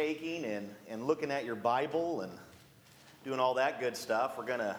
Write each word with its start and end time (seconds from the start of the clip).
taking 0.00 0.46
and, 0.46 0.74
and 0.88 1.06
looking 1.06 1.30
at 1.30 1.44
your 1.44 1.54
Bible 1.54 2.22
and 2.22 2.32
doing 3.22 3.38
all 3.38 3.52
that 3.52 3.78
good 3.80 3.94
stuff. 3.94 4.38
We're 4.38 4.46
going 4.46 4.60
to 4.60 4.74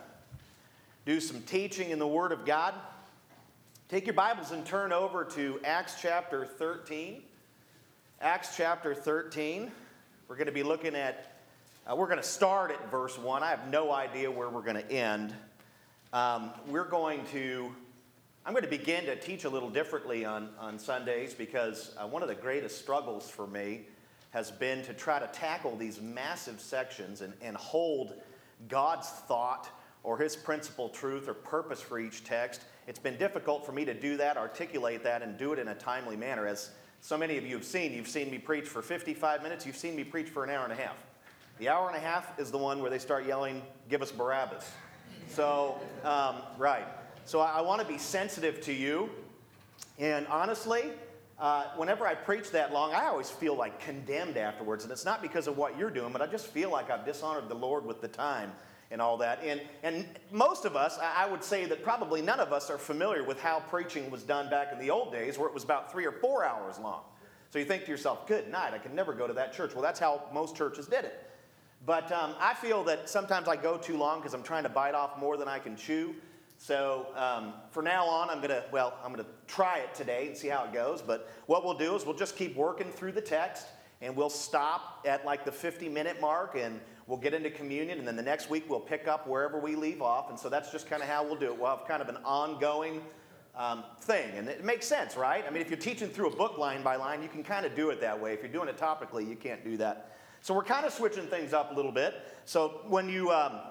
do 1.05 1.19
some 1.19 1.43
teaching 1.43 1.91
in 1.91 1.99
the 1.99 2.07
Word 2.07 2.31
of 2.31 2.43
God. 2.43 2.73
Take 3.87 4.07
your 4.07 4.15
Bibles 4.15 4.49
and 4.49 4.65
turn 4.65 4.91
over 4.91 5.23
to 5.23 5.59
Acts 5.63 5.97
chapter 6.01 6.43
13. 6.43 7.21
Acts 8.19 8.57
chapter 8.57 8.95
13. 8.95 9.71
We're 10.27 10.37
going 10.37 10.47
to 10.47 10.51
be 10.51 10.63
looking 10.63 10.95
at, 10.95 11.35
uh, 11.85 11.95
we're 11.95 12.07
going 12.07 12.17
to 12.17 12.23
start 12.23 12.71
at 12.71 12.89
verse 12.89 13.15
1. 13.15 13.43
I 13.43 13.51
have 13.51 13.67
no 13.67 13.91
idea 13.91 14.31
where 14.31 14.49
we're 14.49 14.63
going 14.63 14.83
to 14.83 14.91
end. 14.91 15.35
Um, 16.13 16.49
we're 16.65 16.89
going 16.89 17.23
to 17.25 17.71
I'm 18.43 18.53
going 18.53 18.63
to 18.63 18.69
begin 18.69 19.05
to 19.05 19.15
teach 19.15 19.43
a 19.43 19.49
little 19.49 19.69
differently 19.69 20.25
on, 20.25 20.49
on 20.59 20.79
Sundays 20.79 21.35
because 21.35 21.93
uh, 21.95 22.07
one 22.07 22.23
of 22.23 22.27
the 22.27 22.33
greatest 22.33 22.79
struggles 22.79 23.29
for 23.29 23.45
me 23.45 23.81
has 24.31 24.49
been 24.49 24.81
to 24.83 24.93
try 24.93 25.19
to 25.19 25.27
tackle 25.27 25.75
these 25.75 26.01
massive 26.01 26.59
sections 26.59 27.21
and, 27.21 27.33
and 27.41 27.55
hold 27.55 28.13
God's 28.67 29.09
thought 29.09 29.69
or 30.03 30.17
his 30.17 30.35
principal 30.35 30.89
truth 30.89 31.27
or 31.27 31.33
purpose 31.33 31.81
for 31.81 31.99
each 31.99 32.23
text. 32.23 32.61
It's 32.87 32.99
been 32.99 33.17
difficult 33.17 33.65
for 33.65 33.71
me 33.71 33.85
to 33.85 33.93
do 33.93 34.17
that, 34.17 34.37
articulate 34.37 35.03
that, 35.03 35.21
and 35.21 35.37
do 35.37 35.53
it 35.53 35.59
in 35.59 35.67
a 35.67 35.75
timely 35.75 36.15
manner. 36.15 36.47
As 36.47 36.71
so 37.01 37.17
many 37.17 37.37
of 37.37 37.45
you 37.45 37.55
have 37.55 37.65
seen, 37.65 37.93
you've 37.93 38.07
seen 38.07 38.31
me 38.31 38.37
preach 38.37 38.67
for 38.67 38.81
55 38.81 39.43
minutes, 39.43 39.65
you've 39.65 39.77
seen 39.77 39.95
me 39.95 40.03
preach 40.03 40.29
for 40.29 40.43
an 40.43 40.49
hour 40.49 40.63
and 40.63 40.73
a 40.73 40.81
half. 40.81 40.95
The 41.59 41.69
hour 41.69 41.87
and 41.87 41.97
a 41.97 41.99
half 41.99 42.39
is 42.39 42.49
the 42.49 42.57
one 42.57 42.81
where 42.81 42.89
they 42.89 42.99
start 42.99 43.25
yelling, 43.25 43.61
Give 43.89 44.01
us 44.01 44.11
Barabbas. 44.11 44.71
So, 45.27 45.79
um, 46.03 46.37
right. 46.57 46.85
So 47.25 47.39
I, 47.39 47.59
I 47.59 47.61
want 47.61 47.81
to 47.81 47.87
be 47.87 47.97
sensitive 47.97 48.61
to 48.61 48.73
you. 48.73 49.09
And 49.99 50.25
honestly, 50.27 50.91
uh, 51.41 51.63
whenever 51.75 52.05
I 52.05 52.13
preach 52.13 52.51
that 52.51 52.71
long, 52.71 52.93
I 52.93 53.07
always 53.07 53.31
feel 53.31 53.55
like 53.55 53.79
condemned 53.79 54.37
afterwards. 54.37 54.83
And 54.83 54.93
it's 54.93 55.05
not 55.05 55.23
because 55.23 55.47
of 55.47 55.57
what 55.57 55.77
you're 55.77 55.89
doing, 55.89 56.13
but 56.13 56.21
I 56.21 56.27
just 56.27 56.47
feel 56.47 56.69
like 56.69 56.91
I've 56.91 57.03
dishonored 57.03 57.49
the 57.49 57.55
Lord 57.55 57.83
with 57.83 57.99
the 57.99 58.07
time 58.07 58.51
and 58.91 59.01
all 59.01 59.17
that. 59.17 59.39
And, 59.43 59.59
and 59.81 60.05
most 60.29 60.65
of 60.65 60.75
us, 60.75 60.99
I 61.01 61.25
would 61.25 61.43
say 61.43 61.65
that 61.65 61.81
probably 61.81 62.21
none 62.21 62.39
of 62.39 62.53
us 62.53 62.69
are 62.69 62.77
familiar 62.77 63.23
with 63.23 63.39
how 63.39 63.59
preaching 63.59 64.11
was 64.11 64.21
done 64.21 64.51
back 64.51 64.71
in 64.71 64.77
the 64.77 64.91
old 64.91 65.11
days, 65.11 65.39
where 65.39 65.47
it 65.47 65.53
was 65.53 65.63
about 65.63 65.91
three 65.91 66.05
or 66.05 66.11
four 66.11 66.45
hours 66.45 66.77
long. 66.77 67.01
So 67.49 67.57
you 67.57 67.65
think 67.65 67.85
to 67.85 67.91
yourself, 67.91 68.27
good 68.27 68.47
night, 68.49 68.73
I 68.75 68.77
can 68.77 68.93
never 68.93 69.11
go 69.11 69.25
to 69.25 69.33
that 69.33 69.51
church. 69.51 69.73
Well, 69.73 69.81
that's 69.81 69.99
how 69.99 70.29
most 70.31 70.55
churches 70.55 70.85
did 70.85 71.05
it. 71.05 71.27
But 71.87 72.11
um, 72.11 72.35
I 72.39 72.53
feel 72.53 72.83
that 72.83 73.09
sometimes 73.09 73.47
I 73.47 73.55
go 73.55 73.77
too 73.77 73.97
long 73.97 74.19
because 74.19 74.35
I'm 74.35 74.43
trying 74.43 74.63
to 74.63 74.69
bite 74.69 74.93
off 74.93 75.17
more 75.17 75.37
than 75.37 75.47
I 75.47 75.57
can 75.57 75.75
chew. 75.75 76.13
So 76.61 77.07
um, 77.15 77.53
for 77.71 77.81
now 77.81 78.05
on, 78.05 78.29
I'm 78.29 78.39
to, 78.43 78.63
well, 78.71 78.93
I'm 79.03 79.15
to 79.15 79.25
try 79.47 79.79
it 79.79 79.95
today 79.95 80.27
and 80.27 80.37
see 80.37 80.47
how 80.47 80.63
it 80.65 80.71
goes. 80.71 81.01
But 81.01 81.27
what 81.47 81.65
we'll 81.65 81.73
do 81.73 81.95
is 81.95 82.05
we'll 82.05 82.15
just 82.15 82.35
keep 82.35 82.55
working 82.55 82.91
through 82.91 83.13
the 83.13 83.21
text 83.21 83.65
and 83.99 84.15
we'll 84.15 84.29
stop 84.29 85.03
at 85.07 85.25
like 85.25 85.43
the 85.43 85.51
50 85.51 85.89
minute 85.89 86.21
mark 86.21 86.55
and 86.55 86.79
we'll 87.07 87.17
get 87.17 87.33
into 87.33 87.49
communion. 87.49 87.97
And 87.97 88.07
then 88.07 88.15
the 88.15 88.21
next 88.21 88.51
week 88.51 88.65
we'll 88.69 88.79
pick 88.79 89.07
up 89.07 89.27
wherever 89.27 89.59
we 89.59 89.75
leave 89.75 90.03
off. 90.03 90.29
And 90.29 90.37
so 90.37 90.49
that's 90.49 90.71
just 90.71 90.87
kind 90.87 91.01
of 91.01 91.09
how 91.09 91.23
we'll 91.23 91.35
do 91.35 91.47
it. 91.47 91.59
We'll 91.59 91.75
have 91.75 91.87
kind 91.87 91.99
of 91.99 92.09
an 92.09 92.17
ongoing 92.23 93.01
um, 93.55 93.83
thing. 94.01 94.29
And 94.35 94.47
it 94.47 94.63
makes 94.63 94.85
sense, 94.85 95.17
right? 95.17 95.43
I 95.47 95.49
mean, 95.49 95.63
if 95.63 95.69
you're 95.71 95.79
teaching 95.79 96.09
through 96.09 96.27
a 96.27 96.35
book 96.35 96.59
line 96.59 96.83
by 96.83 96.95
line, 96.95 97.23
you 97.23 97.27
can 97.27 97.43
kind 97.43 97.65
of 97.65 97.75
do 97.75 97.89
it 97.89 97.99
that 98.01 98.21
way. 98.21 98.33
If 98.33 98.43
you're 98.43 98.51
doing 98.51 98.69
it 98.69 98.77
topically, 98.77 99.27
you 99.27 99.35
can't 99.35 99.63
do 99.63 99.77
that. 99.77 100.15
So 100.41 100.53
we're 100.53 100.63
kind 100.63 100.85
of 100.85 100.93
switching 100.93 101.25
things 101.25 101.53
up 101.53 101.71
a 101.71 101.73
little 101.73 101.91
bit. 101.91 102.13
So 102.45 102.81
when 102.87 103.09
you, 103.09 103.31
um, 103.31 103.61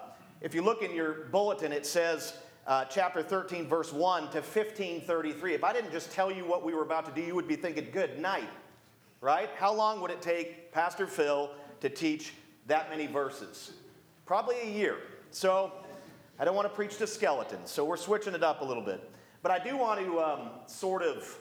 if 0.40 0.56
you 0.56 0.62
look 0.62 0.82
in 0.82 0.92
your 0.92 1.28
bulletin, 1.30 1.70
it 1.70 1.86
says, 1.86 2.32
uh, 2.70 2.84
chapter 2.84 3.20
13, 3.20 3.66
verse 3.66 3.92
1 3.92 4.30
to 4.30 4.38
1533. 4.38 5.54
If 5.54 5.64
I 5.64 5.72
didn't 5.72 5.90
just 5.90 6.12
tell 6.12 6.30
you 6.30 6.44
what 6.44 6.64
we 6.64 6.72
were 6.72 6.84
about 6.84 7.04
to 7.06 7.20
do, 7.20 7.20
you 7.20 7.34
would 7.34 7.48
be 7.48 7.56
thinking, 7.56 7.88
good 7.90 8.20
night, 8.20 8.48
right? 9.20 9.50
How 9.56 9.74
long 9.74 10.00
would 10.00 10.12
it 10.12 10.22
take 10.22 10.70
Pastor 10.70 11.08
Phil 11.08 11.50
to 11.80 11.88
teach 11.88 12.32
that 12.68 12.88
many 12.88 13.08
verses? 13.08 13.72
Probably 14.24 14.54
a 14.60 14.66
year. 14.66 14.98
So 15.32 15.72
I 16.38 16.44
don't 16.44 16.54
want 16.54 16.68
to 16.68 16.74
preach 16.74 16.96
to 16.98 17.08
skeletons, 17.08 17.72
so 17.72 17.84
we're 17.84 17.96
switching 17.96 18.34
it 18.34 18.44
up 18.44 18.60
a 18.60 18.64
little 18.64 18.84
bit. 18.84 19.10
But 19.42 19.50
I 19.50 19.58
do 19.58 19.76
want 19.76 19.98
to 19.98 20.20
um, 20.20 20.50
sort 20.66 21.02
of 21.02 21.36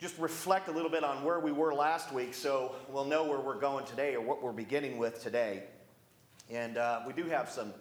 just 0.00 0.18
reflect 0.18 0.66
a 0.66 0.72
little 0.72 0.90
bit 0.90 1.04
on 1.04 1.22
where 1.22 1.38
we 1.38 1.52
were 1.52 1.72
last 1.72 2.12
week 2.12 2.34
so 2.34 2.74
we'll 2.88 3.04
know 3.04 3.22
where 3.22 3.38
we're 3.38 3.60
going 3.60 3.84
today 3.84 4.16
or 4.16 4.22
what 4.22 4.42
we're 4.42 4.50
beginning 4.50 4.98
with 4.98 5.22
today. 5.22 5.62
And 6.50 6.78
uh, 6.78 7.02
we 7.06 7.12
do 7.12 7.26
have 7.26 7.48
some 7.48 7.72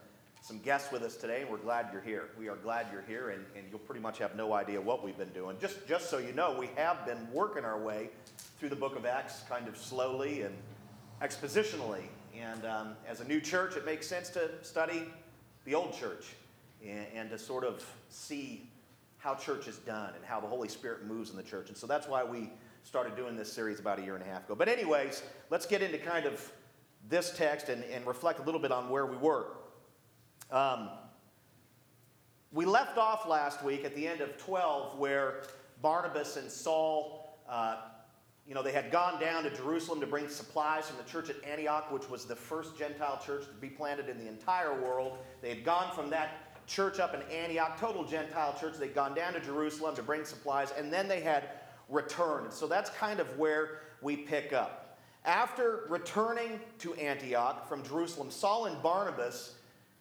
some 0.42 0.60
guests 0.60 0.92
with 0.92 1.04
us 1.04 1.16
today, 1.16 1.42
and 1.42 1.50
we're 1.50 1.58
glad 1.58 1.90
you're 1.92 2.02
here. 2.02 2.30
We 2.38 2.50
are 2.50 2.56
glad 2.56 2.88
you're 2.92 3.04
here, 3.04 3.30
and, 3.30 3.46
and 3.56 3.66
you'll 3.70 3.80
pretty 3.80 4.02
much 4.02 4.18
have 4.20 4.36
no 4.36 4.54
idea 4.54 4.80
what 4.80 5.04
we've 5.04 5.18
been 5.18 5.34
doing. 5.34 5.58
Just, 5.60 5.88
just 5.88 6.10
so 6.10 6.18
you 6.18 6.34
know, 6.34 6.56
we 6.58 6.70
have 6.76 7.06
been 7.06 7.28
working 7.32 7.66
our 7.66 7.80
way 7.80 8.10
through 8.60 8.70
the 8.70 8.76
book 8.76 8.96
of 8.96 9.06
Acts 9.06 9.44
kind 9.50 9.68
of 9.68 9.78
slowly 9.78 10.44
and 10.44 10.56
expositionally. 11.22 12.04
And 12.40 12.66
um, 12.66 12.96
as 13.08 13.20
a 13.20 13.26
new 13.26 13.42
church, 13.42 13.76
it 13.76 13.86
makes 13.86 14.08
sense 14.08 14.30
to 14.30 14.50
study 14.62 15.04
the 15.66 15.76
old 15.76 15.94
church 15.94 16.28
and, 16.86 17.06
and 17.14 17.30
to 17.30 17.38
sort 17.38 17.64
of 17.64 17.86
see 18.10 18.70
how 19.18 19.36
church 19.36 19.68
is 19.68 19.78
done 19.80 20.14
and 20.16 20.24
how 20.24 20.40
the 20.40 20.48
Holy 20.48 20.70
Spirit 20.70 21.06
moves 21.06 21.30
in 21.30 21.36
the 21.36 21.44
church. 21.44 21.68
And 21.68 21.78
so 21.78 21.86
that's 21.86 22.08
why 22.08 22.24
we 22.24 22.50
started 22.84 23.16
doing 23.18 23.36
this 23.36 23.52
series 23.52 23.80
about 23.80 24.00
a 24.00 24.02
year 24.02 24.16
and 24.16 24.24
a 24.24 24.28
half 24.28 24.46
ago. 24.46 24.56
But, 24.56 24.70
anyways, 24.70 25.22
let's 25.50 25.66
get 25.66 25.82
into 25.82 25.98
kind 25.98 26.26
of 26.26 26.52
this 27.10 27.32
text 27.36 27.68
and, 27.70 27.84
and 27.86 28.06
reflect 28.08 28.40
a 28.40 28.44
little 28.44 28.62
bit 28.62 28.72
on 28.72 28.90
where 28.90 29.06
we 29.06 29.18
were. 29.18 29.48
Um, 30.52 30.90
we 32.52 32.66
left 32.66 32.98
off 32.98 33.28
last 33.28 33.64
week 33.64 33.86
at 33.86 33.96
the 33.96 34.08
end 34.08 34.22
of 34.22 34.36
12 34.38 34.98
where 34.98 35.44
Barnabas 35.82 36.38
and 36.38 36.50
Saul, 36.50 37.38
uh, 37.48 37.78
you 38.48 38.56
know, 38.56 38.64
they 38.64 38.72
had 38.72 38.92
gone 38.92 39.22
down 39.22 39.44
to 39.44 39.52
Jerusalem 39.52 40.00
to 40.02 40.08
bring 40.08 40.28
supplies 40.28 40.88
from 40.88 40.98
the 40.98 41.04
church 41.04 41.30
at 41.30 41.36
Antioch, 41.48 41.92
which 41.92 42.10
was 42.10 42.26
the 42.26 42.36
first 42.36 42.78
Gentile 42.78 43.22
church 43.24 43.46
to 43.46 43.54
be 43.62 43.70
planted 43.70 44.10
in 44.10 44.18
the 44.18 44.28
entire 44.28 44.82
world. 44.82 45.20
They 45.44 45.50
had 45.50 45.64
gone 45.64 45.94
from 45.94 46.10
that 46.10 46.66
church 46.66 47.00
up 47.00 47.14
in 47.14 47.22
Antioch, 47.32 47.80
total 47.80 48.04
Gentile 48.04 48.56
church. 48.60 48.78
They'd 48.80 48.96
gone 48.96 49.14
down 49.14 49.34
to 49.34 49.40
Jerusalem 49.40 49.96
to 49.96 50.02
bring 50.02 50.26
supplies, 50.26 50.72
and 50.76 50.92
then 50.92 51.08
they 51.08 51.22
had 51.22 51.52
returned. 51.90 52.52
So 52.52 52.66
that's 52.66 52.90
kind 52.90 53.20
of 53.20 53.38
where 53.38 53.82
we 54.02 54.18
pick 54.18 54.52
up. 54.52 54.98
After 55.26 55.86
returning 55.90 56.60
to 56.80 56.96
Antioch 56.96 57.68
from 57.68 57.84
Jerusalem, 57.84 58.32
Saul 58.32 58.66
and 58.66 58.82
Barnabas 58.82 59.56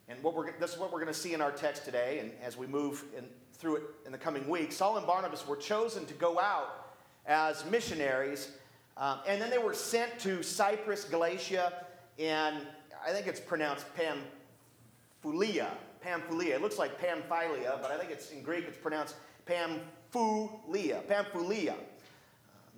and 0.09 0.21
what 0.23 0.35
we're, 0.35 0.51
this 0.59 0.73
is 0.73 0.79
what 0.79 0.91
we're 0.91 0.99
going 0.99 1.13
to 1.13 1.19
see 1.19 1.33
in 1.33 1.41
our 1.41 1.51
text 1.51 1.85
today, 1.85 2.19
and 2.19 2.31
as 2.43 2.57
we 2.57 2.65
move 2.65 3.03
in, 3.15 3.25
through 3.53 3.75
it 3.77 3.83
in 4.05 4.11
the 4.11 4.17
coming 4.17 4.47
weeks. 4.49 4.77
Saul 4.77 4.97
and 4.97 5.05
Barnabas 5.05 5.47
were 5.47 5.55
chosen 5.55 6.05
to 6.07 6.13
go 6.15 6.39
out 6.39 6.95
as 7.25 7.63
missionaries, 7.69 8.51
um, 8.97 9.19
and 9.27 9.41
then 9.41 9.49
they 9.49 9.57
were 9.59 9.73
sent 9.73 10.17
to 10.19 10.41
Cyprus, 10.41 11.05
Galatia, 11.05 11.85
and 12.17 12.57
I 13.05 13.11
think 13.11 13.27
it's 13.27 13.39
pronounced 13.39 13.85
Pamphylia. 13.95 15.69
Pamphylia. 16.01 16.55
It 16.55 16.61
looks 16.61 16.77
like 16.77 16.99
Pamphylia, 16.99 17.77
but 17.81 17.91
I 17.91 17.97
think 17.97 18.11
it's 18.11 18.31
in 18.31 18.41
Greek 18.41 18.65
it's 18.67 18.77
pronounced 18.77 19.15
Pamphylia. 19.45 21.01
Pamphylia. 21.07 21.75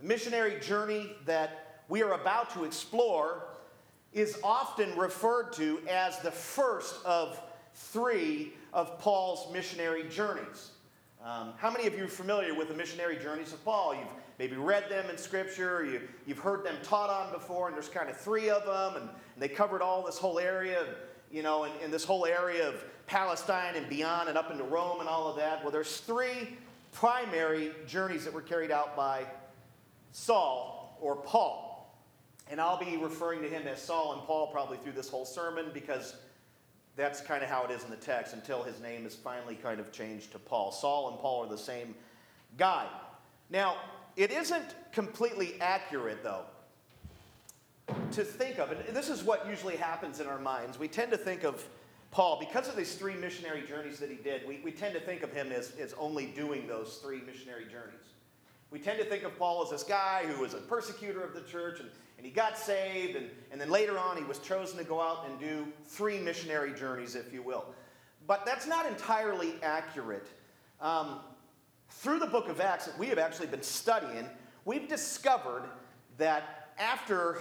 The 0.02 0.08
missionary 0.08 0.60
journey 0.60 1.12
that 1.26 1.84
we 1.88 2.04
are 2.04 2.14
about 2.14 2.52
to 2.56 2.66
explore 2.66 3.44
is 4.14 4.38
often 4.44 4.96
referred 4.98 5.54
to 5.54 5.80
as 5.90 6.20
the 6.20 6.32
first 6.32 7.04
of 7.06 7.40
three 7.74 8.54
of 8.74 9.00
Paul's 9.00 9.52
missionary 9.54 10.04
journeys. 10.10 10.72
Um, 11.24 11.54
how 11.58 11.70
many 11.70 11.86
of 11.86 11.96
you 11.96 12.06
are 12.06 12.08
familiar 12.08 12.56
with 12.56 12.68
the 12.68 12.74
missionary 12.74 13.18
journeys 13.18 13.54
of 13.54 13.64
Paul? 13.64 13.96
You've 13.96 14.08
maybe 14.40 14.56
read 14.56 14.90
them 14.90 15.10
in 15.10 15.18
Scripture, 15.18 15.86
you, 15.86 16.02
you've 16.26 16.40
heard 16.40 16.64
them 16.64 16.76
taught 16.84 17.10
on 17.10 17.32
before, 17.32 17.68
and 17.68 17.76
there's 17.76 17.90
kind 17.90 18.10
of 18.10 18.18
three 18.18 18.50
of 18.50 18.66
them, 18.66 19.02
and, 19.02 19.10
and 19.10 19.38
they 19.38 19.48
covered 19.48 19.84
all 19.84 20.04
this 20.04 20.18
whole 20.18 20.40
area, 20.40 20.84
you 21.32 21.44
know, 21.44 21.66
in, 21.66 21.92
this 21.92 22.04
whole 22.04 22.26
area 22.26 22.68
of 22.68 22.84
Palestine 23.06 23.76
and 23.76 23.88
beyond 23.88 24.30
and 24.30 24.38
up 24.38 24.50
into 24.50 24.64
Rome 24.64 25.00
and 25.00 25.08
all 25.08 25.28
of 25.30 25.36
that. 25.38 25.62
Well, 25.62 25.72
there's 25.72 25.98
three 25.98 26.58
primary 26.92 27.72
journeys 27.88 28.26
that 28.26 28.34
were 28.34 28.42
carried 28.42 28.72
out 28.72 28.96
by 28.96 29.26
Saul 30.12 30.98
or 31.02 31.16
Paul. 31.18 31.71
And 32.52 32.60
I'll 32.60 32.78
be 32.78 32.98
referring 32.98 33.42
to 33.44 33.48
him 33.48 33.66
as 33.66 33.82
Saul 33.82 34.12
and 34.12 34.22
Paul 34.24 34.48
probably 34.48 34.78
through 34.78 34.92
this 34.92 35.10
whole 35.10 35.26
sermon 35.26 35.72
because 35.74 36.18
that's 36.98 37.22
kind 37.22 37.42
of 37.42 37.50
how 37.50 37.64
it 37.64 37.72
is 37.72 37.86
in 37.86 37.90
the 37.90 37.96
text 37.96 38.34
until 38.34 38.62
his 38.62 38.82
name 38.82 39.06
is 39.06 39.16
finally 39.16 39.56
kind 39.56 39.80
of 39.80 39.94
changed 39.94 40.34
to 40.34 40.40
Paul. 40.40 40.74
Saul 40.74 41.10
and 41.10 41.20
Paul 41.20 41.46
are 41.46 41.50
the 41.50 41.58
same 41.58 41.96
guy. 42.58 42.88
Now, 43.50 43.78
it 44.18 44.32
isn't 44.32 44.76
completely 44.92 45.56
accurate, 45.62 46.22
though, 46.24 46.44
to 48.12 48.24
think 48.24 48.60
of, 48.60 48.72
and 48.72 48.96
this 48.96 49.10
is 49.10 49.24
what 49.24 49.48
usually 49.48 49.78
happens 49.78 50.20
in 50.20 50.28
our 50.28 50.40
minds. 50.40 50.78
We 50.78 50.90
tend 50.90 51.12
to 51.12 51.18
think 51.18 51.46
of 51.46 51.66
Paul, 52.12 52.38
because 52.38 52.68
of 52.68 52.76
these 52.76 52.96
three 52.96 53.16
missionary 53.16 53.64
journeys 53.66 53.98
that 54.00 54.10
he 54.10 54.18
did, 54.18 54.46
we, 54.46 54.60
we 54.66 54.72
tend 54.72 54.94
to 54.96 55.00
think 55.00 55.24
of 55.24 55.32
him 55.32 55.54
as, 55.54 55.72
as 55.80 55.94
only 55.98 56.26
doing 56.26 56.68
those 56.68 57.00
three 57.02 57.22
missionary 57.26 57.64
journeys. 57.64 58.04
We 58.70 58.80
tend 58.80 59.00
to 59.00 59.06
think 59.06 59.24
of 59.24 59.38
Paul 59.38 59.64
as 59.64 59.70
this 59.70 59.84
guy 59.84 60.24
who 60.26 60.42
was 60.42 60.54
a 60.54 60.58
persecutor 60.58 61.24
of 61.24 61.34
the 61.34 61.42
church 61.42 61.80
and 61.80 61.90
and 62.22 62.28
he 62.28 62.32
got 62.32 62.56
saved, 62.56 63.16
and, 63.16 63.28
and 63.52 63.60
then 63.60 63.72
later 63.72 63.98
on 63.98 64.16
he 64.16 64.24
was 64.24 64.38
chosen 64.38 64.78
to 64.78 64.84
go 64.84 65.02
out 65.02 65.28
and 65.28 65.40
do 65.40 65.66
three 65.88 66.20
missionary 66.20 66.72
journeys, 66.72 67.16
if 67.16 67.34
you 67.34 67.42
will. 67.42 67.66
But 68.28 68.46
that's 68.46 68.68
not 68.68 68.86
entirely 68.86 69.56
accurate. 69.64 70.28
Um, 70.80 71.22
through 71.90 72.20
the 72.20 72.28
book 72.28 72.48
of 72.48 72.62
Acts 72.62 72.86
that 72.86 72.96
we 73.00 73.08
have 73.08 73.18
actually 73.18 73.48
been 73.48 73.64
studying, 73.64 74.30
we've 74.66 74.88
discovered 74.88 75.64
that 76.20 76.70
after 76.78 77.40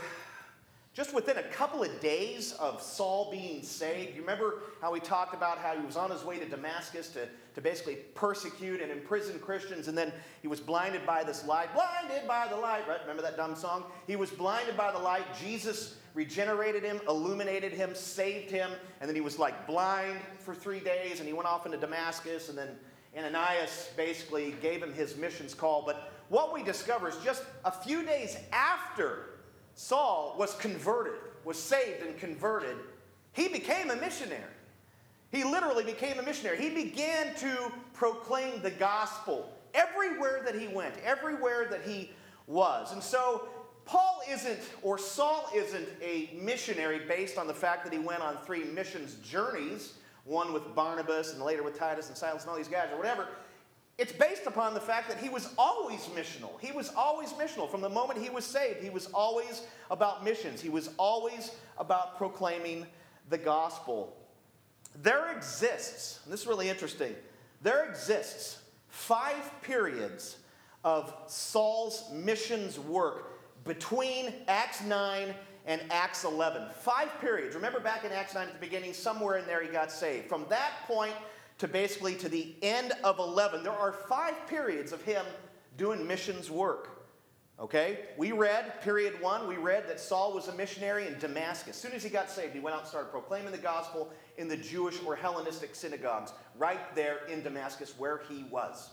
just 1.00 1.14
within 1.14 1.38
a 1.38 1.42
couple 1.44 1.82
of 1.82 1.98
days 1.98 2.52
of 2.60 2.82
Saul 2.82 3.30
being 3.30 3.62
saved, 3.62 4.14
you 4.14 4.20
remember 4.20 4.58
how 4.82 4.92
we 4.92 5.00
talked 5.00 5.32
about 5.32 5.56
how 5.56 5.74
he 5.74 5.82
was 5.82 5.96
on 5.96 6.10
his 6.10 6.26
way 6.26 6.38
to 6.38 6.44
Damascus 6.44 7.08
to, 7.14 7.26
to 7.54 7.62
basically 7.62 7.94
persecute 8.14 8.82
and 8.82 8.92
imprison 8.92 9.38
Christians, 9.38 9.88
and 9.88 9.96
then 9.96 10.12
he 10.42 10.48
was 10.48 10.60
blinded 10.60 11.06
by 11.06 11.24
this 11.24 11.46
light. 11.46 11.72
Blinded 11.72 12.28
by 12.28 12.48
the 12.48 12.56
light, 12.56 12.86
right? 12.86 13.00
Remember 13.00 13.22
that 13.22 13.38
dumb 13.38 13.56
song? 13.56 13.84
He 14.06 14.14
was 14.14 14.28
blinded 14.28 14.76
by 14.76 14.92
the 14.92 14.98
light. 14.98 15.24
Jesus 15.42 15.96
regenerated 16.12 16.82
him, 16.82 17.00
illuminated 17.08 17.72
him, 17.72 17.94
saved 17.94 18.50
him, 18.50 18.70
and 19.00 19.08
then 19.08 19.14
he 19.14 19.22
was 19.22 19.38
like 19.38 19.66
blind 19.66 20.18
for 20.38 20.54
three 20.54 20.80
days, 20.80 21.18
and 21.18 21.26
he 21.26 21.32
went 21.32 21.48
off 21.48 21.64
into 21.64 21.78
Damascus, 21.78 22.50
and 22.50 22.58
then 22.58 22.76
Ananias 23.16 23.88
basically 23.96 24.54
gave 24.60 24.82
him 24.82 24.92
his 24.92 25.16
missions 25.16 25.54
call. 25.54 25.80
But 25.80 26.12
what 26.28 26.52
we 26.52 26.62
discover 26.62 27.08
is 27.08 27.16
just 27.24 27.42
a 27.64 27.72
few 27.72 28.04
days 28.04 28.36
after 28.52 29.39
Saul 29.80 30.34
was 30.38 30.54
converted, 30.56 31.14
was 31.42 31.58
saved 31.58 32.02
and 32.02 32.14
converted, 32.18 32.76
he 33.32 33.48
became 33.48 33.90
a 33.90 33.96
missionary. 33.96 34.42
He 35.32 35.42
literally 35.42 35.84
became 35.84 36.18
a 36.18 36.22
missionary. 36.22 36.58
He 36.58 36.68
began 36.68 37.34
to 37.36 37.72
proclaim 37.94 38.60
the 38.60 38.72
gospel 38.72 39.50
everywhere 39.72 40.42
that 40.44 40.54
he 40.54 40.68
went, 40.68 40.94
everywhere 41.02 41.66
that 41.70 41.80
he 41.80 42.10
was. 42.46 42.92
And 42.92 43.02
so 43.02 43.48
Paul 43.86 44.20
isn't, 44.28 44.60
or 44.82 44.98
Saul 44.98 45.48
isn't 45.54 45.88
a 46.02 46.28
missionary 46.38 47.00
based 47.08 47.38
on 47.38 47.46
the 47.46 47.54
fact 47.54 47.82
that 47.84 47.92
he 47.92 47.98
went 47.98 48.20
on 48.20 48.36
three 48.44 48.64
missions 48.64 49.14
journeys, 49.24 49.94
one 50.24 50.52
with 50.52 50.74
Barnabas 50.74 51.32
and 51.32 51.42
later 51.42 51.62
with 51.62 51.78
Titus 51.78 52.08
and 52.08 52.16
Silas 52.18 52.42
and 52.42 52.50
all 52.50 52.56
these 52.58 52.68
guys, 52.68 52.88
or 52.92 52.98
whatever. 52.98 53.28
It's 54.00 54.12
based 54.12 54.46
upon 54.46 54.72
the 54.72 54.80
fact 54.80 55.10
that 55.10 55.18
he 55.18 55.28
was 55.28 55.52
always 55.58 56.00
missional. 56.16 56.58
He 56.58 56.72
was 56.72 56.90
always 56.96 57.34
missional. 57.34 57.70
From 57.70 57.82
the 57.82 57.88
moment 57.90 58.18
he 58.18 58.30
was 58.30 58.46
saved, 58.46 58.82
he 58.82 58.88
was 58.88 59.08
always 59.12 59.66
about 59.90 60.24
missions. 60.24 60.62
He 60.62 60.70
was 60.70 60.88
always 60.96 61.54
about 61.76 62.16
proclaiming 62.16 62.86
the 63.28 63.36
gospel. 63.36 64.16
There 65.02 65.30
exists, 65.36 66.20
and 66.24 66.32
this 66.32 66.40
is 66.40 66.46
really 66.46 66.70
interesting, 66.70 67.14
there 67.60 67.84
exists 67.90 68.62
five 68.88 69.60
periods 69.60 70.38
of 70.82 71.12
Saul's 71.26 72.10
missions 72.10 72.78
work 72.78 73.38
between 73.64 74.32
Acts 74.48 74.82
9 74.82 75.34
and 75.66 75.82
Acts 75.90 76.24
11. 76.24 76.68
Five 76.80 77.20
periods. 77.20 77.54
Remember 77.54 77.80
back 77.80 78.04
in 78.06 78.12
Acts 78.12 78.34
9 78.34 78.46
at 78.46 78.54
the 78.54 78.60
beginning, 78.60 78.94
somewhere 78.94 79.36
in 79.36 79.46
there 79.46 79.62
he 79.62 79.68
got 79.68 79.92
saved. 79.92 80.26
From 80.26 80.46
that 80.48 80.70
point 80.86 81.12
to 81.60 81.68
basically 81.68 82.14
to 82.14 82.28
the 82.30 82.54
end 82.62 82.94
of 83.04 83.18
11, 83.18 83.62
there 83.62 83.72
are 83.72 83.92
five 83.92 84.34
periods 84.48 84.92
of 84.92 85.02
him 85.02 85.26
doing 85.76 86.06
missions 86.06 86.50
work. 86.50 87.04
Okay? 87.60 87.98
We 88.16 88.32
read, 88.32 88.80
period 88.80 89.20
one, 89.20 89.46
we 89.46 89.58
read 89.58 89.86
that 89.86 90.00
Saul 90.00 90.32
was 90.32 90.48
a 90.48 90.54
missionary 90.54 91.06
in 91.06 91.18
Damascus. 91.18 91.76
As 91.76 91.82
soon 91.82 91.92
as 91.92 92.02
he 92.02 92.08
got 92.08 92.30
saved, 92.30 92.54
he 92.54 92.60
went 92.60 92.74
out 92.74 92.80
and 92.80 92.88
started 92.88 93.10
proclaiming 93.10 93.52
the 93.52 93.58
gospel 93.58 94.10
in 94.38 94.48
the 94.48 94.56
Jewish 94.56 95.02
or 95.04 95.14
Hellenistic 95.14 95.74
synagogues 95.74 96.32
right 96.56 96.94
there 96.94 97.26
in 97.28 97.42
Damascus 97.42 97.92
where 97.98 98.22
he 98.26 98.44
was. 98.44 98.88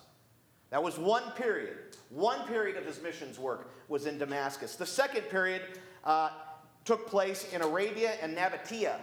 That 0.69 0.83
was 0.83 0.99
one 0.99 1.23
period. 1.37 1.77
One 2.09 2.45
period 2.47 2.75
of 2.75 2.85
his 2.85 3.01
missions 3.01 3.39
work 3.39 3.71
was 3.87 4.07
in 4.07 4.17
Damascus. 4.17 4.75
The 4.75 4.85
second 4.85 5.21
period 5.29 5.61
uh, 6.03 6.31
took 6.83 7.07
place 7.07 7.47
in 7.53 7.61
Arabia 7.61 8.15
and 8.21 8.35
Nabatea. 8.35 8.99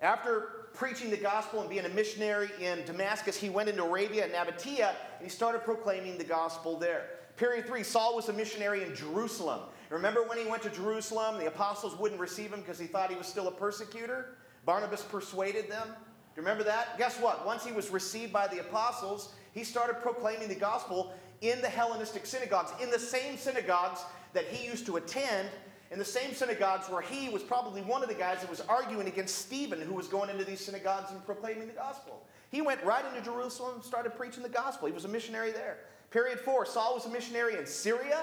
After 0.00 0.63
preaching 0.74 1.08
the 1.08 1.16
gospel 1.16 1.60
and 1.60 1.70
being 1.70 1.84
a 1.84 1.88
missionary 1.88 2.50
in 2.60 2.84
Damascus, 2.84 3.36
he 3.36 3.48
went 3.48 3.68
into 3.68 3.84
Arabia 3.84 4.24
and 4.24 4.32
Nabatea 4.32 4.88
and 4.88 5.22
he 5.22 5.28
started 5.28 5.62
proclaiming 5.62 6.18
the 6.18 6.24
gospel 6.24 6.76
there. 6.76 7.10
Period 7.36 7.66
three, 7.66 7.82
Saul 7.82 8.14
was 8.14 8.28
a 8.28 8.32
missionary 8.32 8.82
in 8.82 8.94
Jerusalem. 8.94 9.60
Remember 9.90 10.22
when 10.24 10.38
he 10.38 10.46
went 10.46 10.62
to 10.62 10.70
Jerusalem, 10.70 11.38
the 11.38 11.46
apostles 11.46 11.96
wouldn't 11.98 12.20
receive 12.20 12.52
him 12.52 12.60
because 12.60 12.78
he 12.78 12.86
thought 12.86 13.10
he 13.10 13.16
was 13.16 13.26
still 13.26 13.48
a 13.48 13.52
persecutor? 13.52 14.36
Barnabas 14.66 15.02
persuaded 15.02 15.70
them. 15.70 15.86
Do 15.86 16.40
you 16.40 16.42
remember 16.42 16.64
that? 16.64 16.98
Guess 16.98 17.20
what? 17.20 17.46
Once 17.46 17.64
he 17.64 17.72
was 17.72 17.90
received 17.90 18.32
by 18.32 18.48
the 18.48 18.60
apostles, 18.60 19.34
he 19.52 19.62
started 19.62 20.00
proclaiming 20.00 20.48
the 20.48 20.54
gospel 20.54 21.14
in 21.40 21.60
the 21.60 21.68
Hellenistic 21.68 22.26
synagogues, 22.26 22.72
in 22.82 22.90
the 22.90 22.98
same 22.98 23.36
synagogues 23.36 24.00
that 24.32 24.46
he 24.46 24.66
used 24.66 24.86
to 24.86 24.96
attend 24.96 25.48
in 25.90 25.98
the 25.98 26.04
same 26.04 26.34
synagogues 26.34 26.88
where 26.88 27.02
he 27.02 27.28
was 27.28 27.42
probably 27.42 27.82
one 27.82 28.02
of 28.02 28.08
the 28.08 28.14
guys 28.14 28.40
that 28.40 28.50
was 28.50 28.60
arguing 28.62 29.06
against 29.06 29.38
Stephen, 29.38 29.80
who 29.80 29.94
was 29.94 30.08
going 30.08 30.30
into 30.30 30.44
these 30.44 30.60
synagogues 30.60 31.10
and 31.10 31.24
proclaiming 31.24 31.68
the 31.68 31.74
gospel. 31.74 32.26
He 32.50 32.62
went 32.62 32.82
right 32.84 33.04
into 33.04 33.20
Jerusalem 33.20 33.76
and 33.76 33.84
started 33.84 34.16
preaching 34.16 34.42
the 34.42 34.48
gospel. 34.48 34.88
He 34.88 34.94
was 34.94 35.04
a 35.04 35.08
missionary 35.08 35.52
there. 35.52 35.78
Period 36.10 36.38
four 36.40 36.64
Saul 36.64 36.94
was 36.94 37.06
a 37.06 37.10
missionary 37.10 37.58
in 37.58 37.66
Syria. 37.66 38.20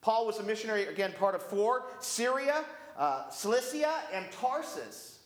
Paul 0.00 0.26
was 0.26 0.38
a 0.38 0.42
missionary, 0.42 0.84
again, 0.84 1.12
part 1.18 1.34
of 1.34 1.42
four 1.42 1.86
Syria, 2.00 2.64
uh, 2.96 3.28
Cilicia, 3.30 3.92
and 4.12 4.30
Tarsus. 4.30 5.18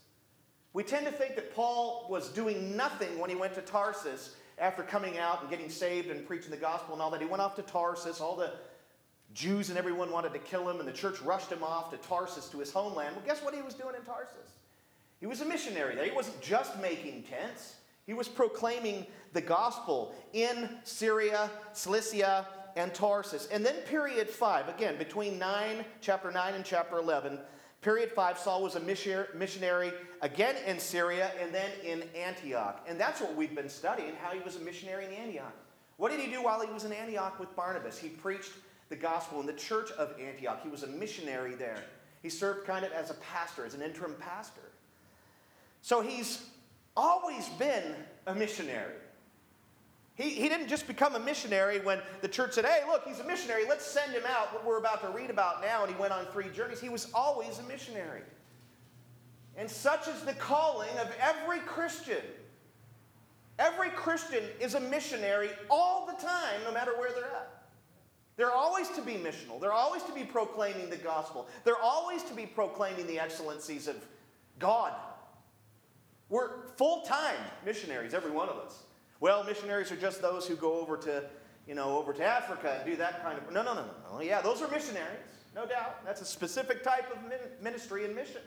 We 0.73 0.85
tend 0.85 1.05
to 1.07 1.13
think 1.13 1.35
that 1.35 1.55
Paul 1.55 2.07
was 2.09 2.29
doing 2.29 2.77
nothing 2.77 3.19
when 3.19 3.29
he 3.29 3.37
went 3.37 3.55
to 3.55 3.61
Tarsus 3.61 4.37
after 4.59 4.83
coming 4.83 5.19
out 5.19 5.41
and 5.41 5.51
getting 5.51 5.69
saved 5.69 6.09
and 6.11 6.27
preaching 6.27 6.51
the 6.51 6.57
gospel 6.57 6.95
and 6.95 7.03
all 7.03 7.11
that. 7.11 7.21
He 7.21 7.27
went 7.27 7.43
off 7.43 7.57
to 7.57 7.63
Tarsus. 7.63 8.21
All 8.21 8.37
the 8.37 8.53
Jews 9.35 9.69
and 9.69 9.79
everyone 9.79 10.11
wanted 10.11 10.33
to 10.33 10.39
kill 10.41 10.69
him, 10.69 10.81
and 10.81 10.89
the 10.89 10.93
church 10.93 11.21
rushed 11.23 11.51
him 11.51 11.63
off 11.63 11.91
to 11.91 11.97
Tarsus, 11.99 12.49
to 12.49 12.59
his 12.59 12.73
homeland. 12.73 13.15
Well, 13.15 13.25
guess 13.25 13.43
what 13.43 13.55
he 13.55 13.63
was 13.63 13.75
doing 13.75 13.95
in 13.95 14.03
Tarsus? 14.03 14.59
He 15.21 15.27
was 15.27 15.41
a 15.41 15.45
missionary 15.45 15.95
there. 15.95 16.05
He 16.05 16.11
wasn't 16.11 16.41
just 16.41 16.81
making 16.81 17.25
tents, 17.25 17.77
he 18.07 18.15
was 18.15 18.29
proclaiming 18.29 19.07
the 19.33 19.41
gospel 19.41 20.15
in 20.33 20.69
Syria, 20.83 21.51
Cilicia, 21.73 22.47
and 22.75 22.93
Tarsus. 22.93 23.47
And 23.53 23.65
then, 23.65 23.75
period 23.87 24.29
five, 24.29 24.69
again, 24.69 24.97
between 24.97 25.39
9, 25.39 25.85
chapter 26.01 26.31
9 26.31 26.55
and 26.55 26.65
chapter 26.65 26.99
11, 26.99 27.39
period 27.83 28.11
5, 28.11 28.39
Saul 28.39 28.63
was 28.63 28.75
a 28.75 28.81
missionary 28.81 29.93
again 30.23 30.57
in 30.67 30.79
Syria 30.79 31.31
and 31.41 31.55
then 31.55 31.71
in 31.85 32.03
Antioch. 32.17 32.85
And 32.89 32.99
that's 32.99 33.21
what 33.21 33.37
we've 33.37 33.55
been 33.55 33.69
studying 33.69 34.15
how 34.21 34.31
he 34.31 34.41
was 34.41 34.57
a 34.57 34.61
missionary 34.61 35.05
in 35.05 35.13
Antioch. 35.13 35.55
What 35.97 36.11
did 36.11 36.21
he 36.21 36.31
do 36.33 36.43
while 36.43 36.61
he 36.61 36.73
was 36.73 36.85
in 36.85 36.93
Antioch 36.93 37.39
with 37.39 37.55
Barnabas? 37.55 37.99
He 37.99 38.09
preached 38.09 38.53
the 38.91 38.97
gospel 38.97 39.41
in 39.41 39.47
the 39.47 39.55
church 39.55 39.91
of 39.93 40.15
Antioch. 40.21 40.61
He 40.63 40.69
was 40.69 40.83
a 40.83 40.89
missionary 40.89 41.55
there. 41.55 41.83
He 42.23 42.29
served 42.29 42.67
kind 42.67 42.85
of 42.85 42.93
as 42.93 43.11
a 43.11 43.15
pastor, 43.15 43.65
as 43.65 43.73
an 43.73 43.81
interim 43.81 44.15
pastor. 44.19 44.61
So 45.81 46.03
he's 46.03 46.45
always 46.97 47.49
been 47.51 47.95
a 48.27 48.35
missionary. 48.35 48.95
He, 50.17 50.31
he 50.31 50.49
didn't 50.51 50.69
just 50.69 50.87
become 50.87 51.15
a 51.15 51.21
missionary 51.21 51.81
when 51.81 52.01
the 52.21 52.29
church 52.29 52.53
said, 52.53 52.67
hey, 52.67 52.83
look, 52.87 53.07
he's 53.07 53.21
a 53.21 53.25
missionary, 53.25 53.63
let's 53.67 53.87
send 53.87 54.13
him 54.13 54.25
out, 54.27 54.53
what 54.53 54.67
we're 54.67 54.77
about 54.77 55.01
to 55.03 55.09
read 55.09 55.31
about 55.31 55.63
now, 55.63 55.83
and 55.83 55.95
he 55.95 55.99
went 55.99 56.13
on 56.13 56.27
three 56.27 56.51
journeys. 56.51 56.79
He 56.79 56.91
was 56.91 57.11
always 57.15 57.59
a 57.59 57.63
missionary. 57.63 58.21
And 59.57 59.71
such 59.71 60.09
is 60.09 60.21
the 60.23 60.35
calling 60.35 60.91
of 61.01 61.11
every 61.23 61.61
Christian. 61.61 62.23
Every 63.59 63.91
Christian 63.91 64.43
is 64.59 64.75
a 64.75 64.81
missionary 64.81 65.51
all 65.71 66.07
the 66.07 66.21
time, 66.23 66.61
no 66.65 66.73
matter 66.73 66.93
where 66.99 67.13
they're 67.13 67.25
at. 67.25 67.60
They're 68.41 68.55
always 68.55 68.89
to 68.93 69.03
be 69.03 69.17
missional. 69.17 69.61
They're 69.61 69.71
always 69.71 70.03
to 70.05 70.15
be 70.15 70.25
proclaiming 70.25 70.89
the 70.89 70.97
gospel. 70.97 71.47
They're 71.63 71.77
always 71.77 72.23
to 72.23 72.33
be 72.33 72.47
proclaiming 72.47 73.07
the 73.07 73.21
excellencies 73.21 73.87
of 73.87 74.03
God. 74.59 74.95
We're 76.31 76.67
full 76.79 77.03
time 77.03 77.37
missionaries, 77.67 78.15
every 78.15 78.31
one 78.31 78.49
of 78.49 78.57
us. 78.57 78.79
Well, 79.21 79.45
missionaries 79.45 79.93
are 79.93 79.97
just 79.97 80.23
those 80.23 80.47
who 80.47 80.57
go 80.57 80.81
over 80.81 80.97
to, 80.97 81.25
you 81.69 81.75
know, 81.75 81.99
over 81.99 82.15
to 82.15 82.25
Africa 82.25 82.77
and 82.79 82.91
do 82.91 82.97
that 82.97 83.23
kind 83.23 83.37
of. 83.37 83.53
No, 83.53 83.63
no, 83.63 83.75
no, 83.75 83.83
no, 83.83 84.15
no. 84.15 84.23
Yeah, 84.23 84.41
those 84.41 84.63
are 84.63 84.69
missionaries, 84.69 85.19
no 85.55 85.67
doubt. 85.67 86.03
That's 86.07 86.23
a 86.23 86.25
specific 86.25 86.83
type 86.83 87.13
of 87.13 87.19
ministry 87.63 88.07
and 88.07 88.15
mission. 88.15 88.41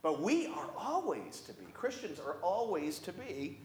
But 0.00 0.22
we 0.22 0.46
are 0.46 0.70
always 0.76 1.40
to 1.40 1.52
be, 1.54 1.64
Christians 1.72 2.20
are 2.20 2.36
always 2.40 3.00
to 3.00 3.12
be 3.12 3.58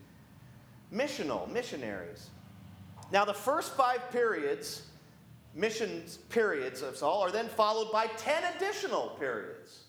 missional, 0.92 1.48
missionaries. 1.52 2.32
Now, 3.12 3.24
the 3.24 3.36
first 3.36 3.76
five 3.76 4.10
periods 4.12 4.88
missions 5.56 6.18
periods 6.30 6.82
of 6.82 6.98
Saul 6.98 7.22
are 7.22 7.32
then 7.32 7.48
followed 7.48 7.92
by 7.92 8.08
10 8.08 8.44
additional 8.56 9.10
periods. 9.20 9.84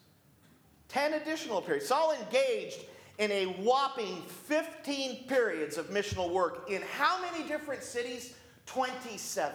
10 0.89 1.15
additional 1.15 1.61
periods. 1.61 1.87
Saul 1.87 2.13
engaged 2.13 2.81
in 3.19 3.31
a 3.31 3.47
whopping 3.63 4.23
15 4.23 5.25
periods 5.27 5.79
of 5.79 5.91
missional 5.91 6.31
work 6.31 6.71
in 6.71 6.83
how 6.83 7.21
many 7.23 7.47
different 7.49 7.83
cities? 7.83 8.35
27. 8.67 9.55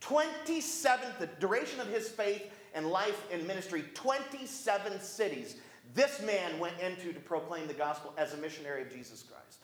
27, 0.00 1.08
the 1.18 1.26
duration 1.40 1.80
of 1.80 1.88
his 1.88 2.08
faith 2.08 2.50
and 2.74 2.86
life 2.86 3.30
in 3.32 3.46
ministry, 3.46 3.84
27 3.94 5.00
cities 5.00 5.56
this 5.94 6.20
man 6.22 6.58
went 6.58 6.78
into 6.80 7.12
to 7.12 7.20
proclaim 7.20 7.66
the 7.66 7.74
gospel 7.74 8.12
as 8.16 8.34
a 8.34 8.36
missionary 8.36 8.82
of 8.82 8.92
Jesus 8.92 9.22
Christ. 9.22 9.60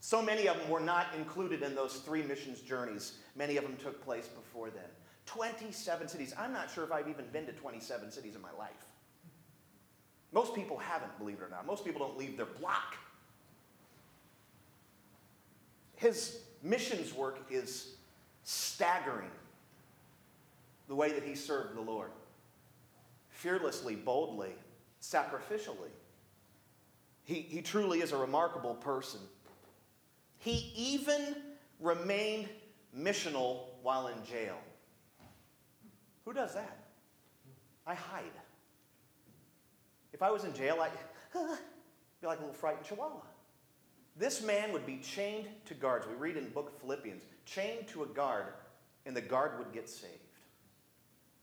So 0.00 0.22
many 0.22 0.48
of 0.48 0.58
them 0.58 0.70
were 0.70 0.80
not 0.80 1.08
included 1.16 1.62
in 1.62 1.74
those 1.74 1.96
three 1.96 2.22
missions 2.22 2.60
journeys. 2.60 3.18
Many 3.40 3.56
of 3.56 3.64
them 3.64 3.78
took 3.82 4.04
place 4.04 4.26
before 4.26 4.68
then. 4.68 4.84
27 5.24 6.08
cities. 6.08 6.34
I'm 6.38 6.52
not 6.52 6.70
sure 6.70 6.84
if 6.84 6.92
I've 6.92 7.08
even 7.08 7.24
been 7.32 7.46
to 7.46 7.52
27 7.52 8.10
cities 8.10 8.34
in 8.34 8.42
my 8.42 8.52
life. 8.58 8.84
Most 10.30 10.54
people 10.54 10.76
haven't, 10.76 11.18
believe 11.18 11.38
it 11.38 11.44
or 11.44 11.48
not. 11.48 11.66
Most 11.66 11.82
people 11.82 12.06
don't 12.06 12.18
leave 12.18 12.36
their 12.36 12.44
block. 12.44 12.98
His 15.96 16.40
missions 16.62 17.14
work 17.14 17.46
is 17.50 17.94
staggering 18.44 19.30
the 20.88 20.94
way 20.94 21.10
that 21.10 21.22
he 21.22 21.34
served 21.34 21.74
the 21.74 21.80
Lord. 21.80 22.10
fearlessly, 23.30 23.94
boldly, 23.96 24.52
sacrificially. 25.00 25.88
He, 27.24 27.36
he 27.36 27.62
truly 27.62 28.00
is 28.02 28.12
a 28.12 28.18
remarkable 28.18 28.74
person. 28.74 29.20
He 30.40 30.74
even 30.76 31.36
remained 31.80 32.50
missional 32.96 33.64
while 33.82 34.08
in 34.08 34.24
jail. 34.24 34.58
Who 36.24 36.32
does 36.32 36.54
that? 36.54 36.78
I 37.86 37.94
hide. 37.94 38.24
If 40.12 40.22
I 40.22 40.30
was 40.30 40.44
in 40.44 40.52
jail, 40.54 40.78
I'd 40.80 40.90
be 42.20 42.26
like 42.26 42.38
a 42.38 42.42
little 42.42 42.54
frightened 42.54 42.84
chihuahua. 42.84 43.22
This 44.16 44.42
man 44.42 44.72
would 44.72 44.86
be 44.86 44.98
chained 44.98 45.48
to 45.66 45.74
guards. 45.74 46.06
We 46.06 46.14
read 46.14 46.36
in 46.36 46.50
book 46.50 46.78
Philippians, 46.80 47.22
chained 47.46 47.88
to 47.88 48.02
a 48.02 48.06
guard, 48.06 48.46
and 49.06 49.16
the 49.16 49.20
guard 49.20 49.58
would 49.58 49.72
get 49.72 49.88
saved. 49.88 50.14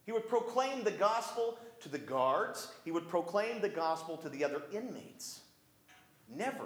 He 0.06 0.12
would 0.12 0.30
proclaim 0.30 0.84
the 0.84 0.92
gospel 0.92 1.58
to 1.82 1.90
the 1.90 1.98
guards, 1.98 2.72
he 2.86 2.92
would 2.92 3.08
proclaim 3.08 3.62
the 3.62 3.70
gospel 3.70 4.18
to 4.18 4.30
the 4.30 4.44
other 4.44 4.62
inmates. 4.72 5.42
Never 6.30 6.66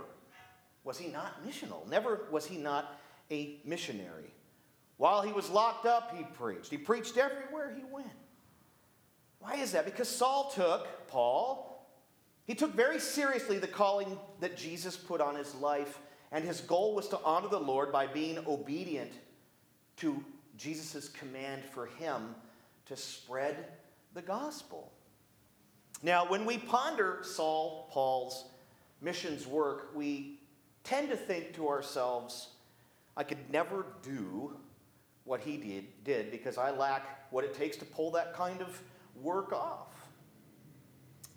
was 0.84 0.98
he 0.98 1.10
not 1.10 1.46
missional, 1.46 1.88
never 1.90 2.28
was 2.32 2.46
he 2.46 2.58
not 2.58 3.00
a 3.30 3.60
missionary. 3.66 4.34
While 5.02 5.24
he 5.24 5.34
was 5.34 5.50
locked 5.50 5.88
up, 5.88 6.16
he 6.16 6.24
preached. 6.24 6.70
He 6.70 6.78
preached 6.78 7.18
everywhere 7.18 7.74
he 7.76 7.84
went. 7.84 8.06
Why 9.40 9.56
is 9.56 9.72
that? 9.72 9.84
Because 9.84 10.08
Saul 10.08 10.52
took, 10.54 11.08
Paul, 11.08 11.90
he 12.46 12.54
took 12.54 12.76
very 12.76 13.00
seriously 13.00 13.58
the 13.58 13.66
calling 13.66 14.20
that 14.42 14.56
Jesus 14.56 14.96
put 14.96 15.20
on 15.20 15.34
his 15.34 15.56
life, 15.56 15.98
and 16.32 16.46
his 16.46 16.62
goal 16.62 16.94
was 16.94 17.08
to 17.08 17.20
honor 17.26 17.48
the 17.48 17.60
Lord 17.60 17.92
by 17.92 18.06
being 18.06 18.46
obedient 18.46 19.12
to 19.98 20.24
Jesus' 20.56 21.10
command 21.10 21.64
for 21.66 21.88
him 21.88 22.36
to 22.86 22.96
spread 22.96 23.70
the 24.14 24.22
gospel. 24.22 24.92
Now, 26.04 26.30
when 26.30 26.46
we 26.46 26.60
ponder 26.60 27.22
Saul, 27.24 27.90
Paul's 27.90 28.46
missions 29.02 29.48
work, 29.48 29.94
we 29.96 30.42
tend 30.84 31.10
to 31.10 31.18
think 31.18 31.56
to 31.56 31.70
ourselves, 31.70 32.50
I 33.18 33.24
could 33.24 33.50
never 33.50 33.88
do 34.04 34.58
what 35.24 35.42
he 35.42 35.58
did, 35.58 36.04
did 36.04 36.32
because 36.32 36.58
I 36.58 36.72
lack 36.72 37.32
what 37.32 37.44
it 37.44 37.54
takes 37.54 37.78
to 37.78 37.86
pull 37.86 38.12
that 38.12 38.34
kind 38.34 38.62
of 38.62 38.82
work 39.22 39.54
off. 39.54 39.88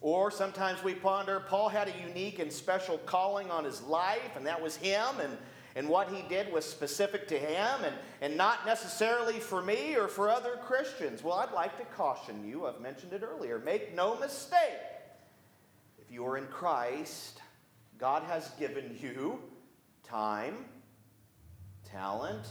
Or 0.01 0.31
sometimes 0.31 0.83
we 0.83 0.95
ponder, 0.95 1.41
Paul 1.41 1.71
had 1.71 1.89
a 1.89 2.07
unique 2.07 2.39
and 2.39 2.53
special 2.53 2.99
calling 2.99 3.51
on 3.51 3.65
his 3.65 3.81
life, 3.83 4.37
and 4.37 4.47
that 4.47 4.61
was 4.61 4.77
him, 4.77 5.19
and, 5.19 5.37
and 5.77 5.89
what 5.89 6.11
he 6.11 6.23
did 6.29 6.53
was 6.53 6.67
specific 6.67 7.27
to 7.29 7.39
him 7.39 7.85
and, 7.85 7.95
and 8.21 8.37
not 8.37 8.67
necessarily 8.67 9.41
for 9.41 9.63
me 9.63 9.97
or 9.97 10.09
for 10.09 10.29
other 10.29 10.59
Christians. 10.63 11.25
Well, 11.25 11.35
I'd 11.35 11.53
like 11.53 11.79
to 11.79 11.85
caution 11.97 12.47
you, 12.47 12.67
I've 12.67 12.83
mentioned 12.83 13.15
it 13.15 13.23
earlier, 13.23 13.59
make 13.59 13.95
no 13.95 14.19
mistake. 14.19 14.59
If 15.99 16.13
you 16.13 16.27
are 16.27 16.37
in 16.37 16.49
Christ, 16.49 17.41
God 17.97 18.25
has 18.25 18.51
given 18.59 18.99
you 19.01 19.41
time, 20.03 20.67
talent, 21.91 22.47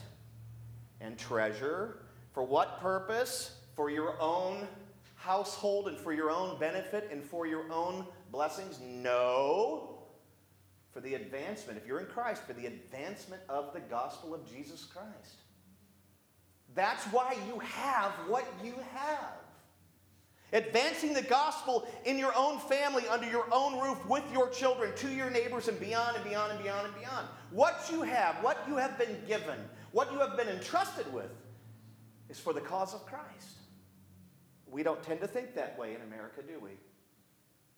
and 1.03 1.17
treasure. 1.17 1.99
For 2.31 2.43
what 2.43 2.79
purpose? 2.79 3.57
For 3.75 3.89
your 3.91 4.19
own 4.19 4.67
household 5.15 5.87
and 5.87 5.97
for 5.97 6.13
your 6.13 6.31
own 6.31 6.59
benefit 6.59 7.09
and 7.11 7.23
for 7.23 7.45
your 7.45 7.71
own 7.71 8.05
blessings? 8.31 8.79
No. 8.81 9.99
For 10.91 10.99
the 10.99 11.15
advancement, 11.15 11.77
if 11.77 11.87
you're 11.87 11.99
in 11.99 12.05
Christ, 12.05 12.43
for 12.43 12.53
the 12.53 12.67
advancement 12.67 13.41
of 13.49 13.73
the 13.73 13.79
gospel 13.79 14.33
of 14.33 14.49
Jesus 14.51 14.85
Christ. 14.85 15.37
That's 16.75 17.03
why 17.05 17.35
you 17.47 17.59
have 17.59 18.11
what 18.27 18.45
you 18.63 18.73
have. 18.93 19.33
Advancing 20.51 21.13
the 21.13 21.21
gospel 21.21 21.87
in 22.05 22.19
your 22.19 22.31
own 22.35 22.59
family, 22.59 23.03
under 23.09 23.27
your 23.27 23.47
own 23.51 23.79
roof, 23.79 23.97
with 24.07 24.23
your 24.31 24.49
children, 24.49 24.93
to 24.97 25.09
your 25.09 25.31
neighbors, 25.31 25.67
and 25.67 25.79
beyond 25.79 26.15
and 26.15 26.23
beyond 26.23 26.51
and 26.51 26.61
beyond 26.61 26.85
and 26.85 26.95
beyond. 26.95 27.27
What 27.49 27.89
you 27.91 28.03
have, 28.03 28.35
what 28.43 28.63
you 28.67 28.75
have 28.75 28.97
been 28.99 29.17
given, 29.27 29.57
what 29.93 30.11
you 30.11 30.19
have 30.19 30.35
been 30.35 30.49
entrusted 30.49 31.11
with, 31.13 31.31
is 32.29 32.39
for 32.39 32.51
the 32.51 32.61
cause 32.61 32.93
of 32.93 33.05
Christ. 33.05 33.57
We 34.69 34.83
don't 34.83 35.01
tend 35.03 35.21
to 35.21 35.27
think 35.27 35.55
that 35.55 35.77
way 35.77 35.95
in 35.95 36.01
America, 36.01 36.41
do 36.45 36.59
we? 36.59 36.71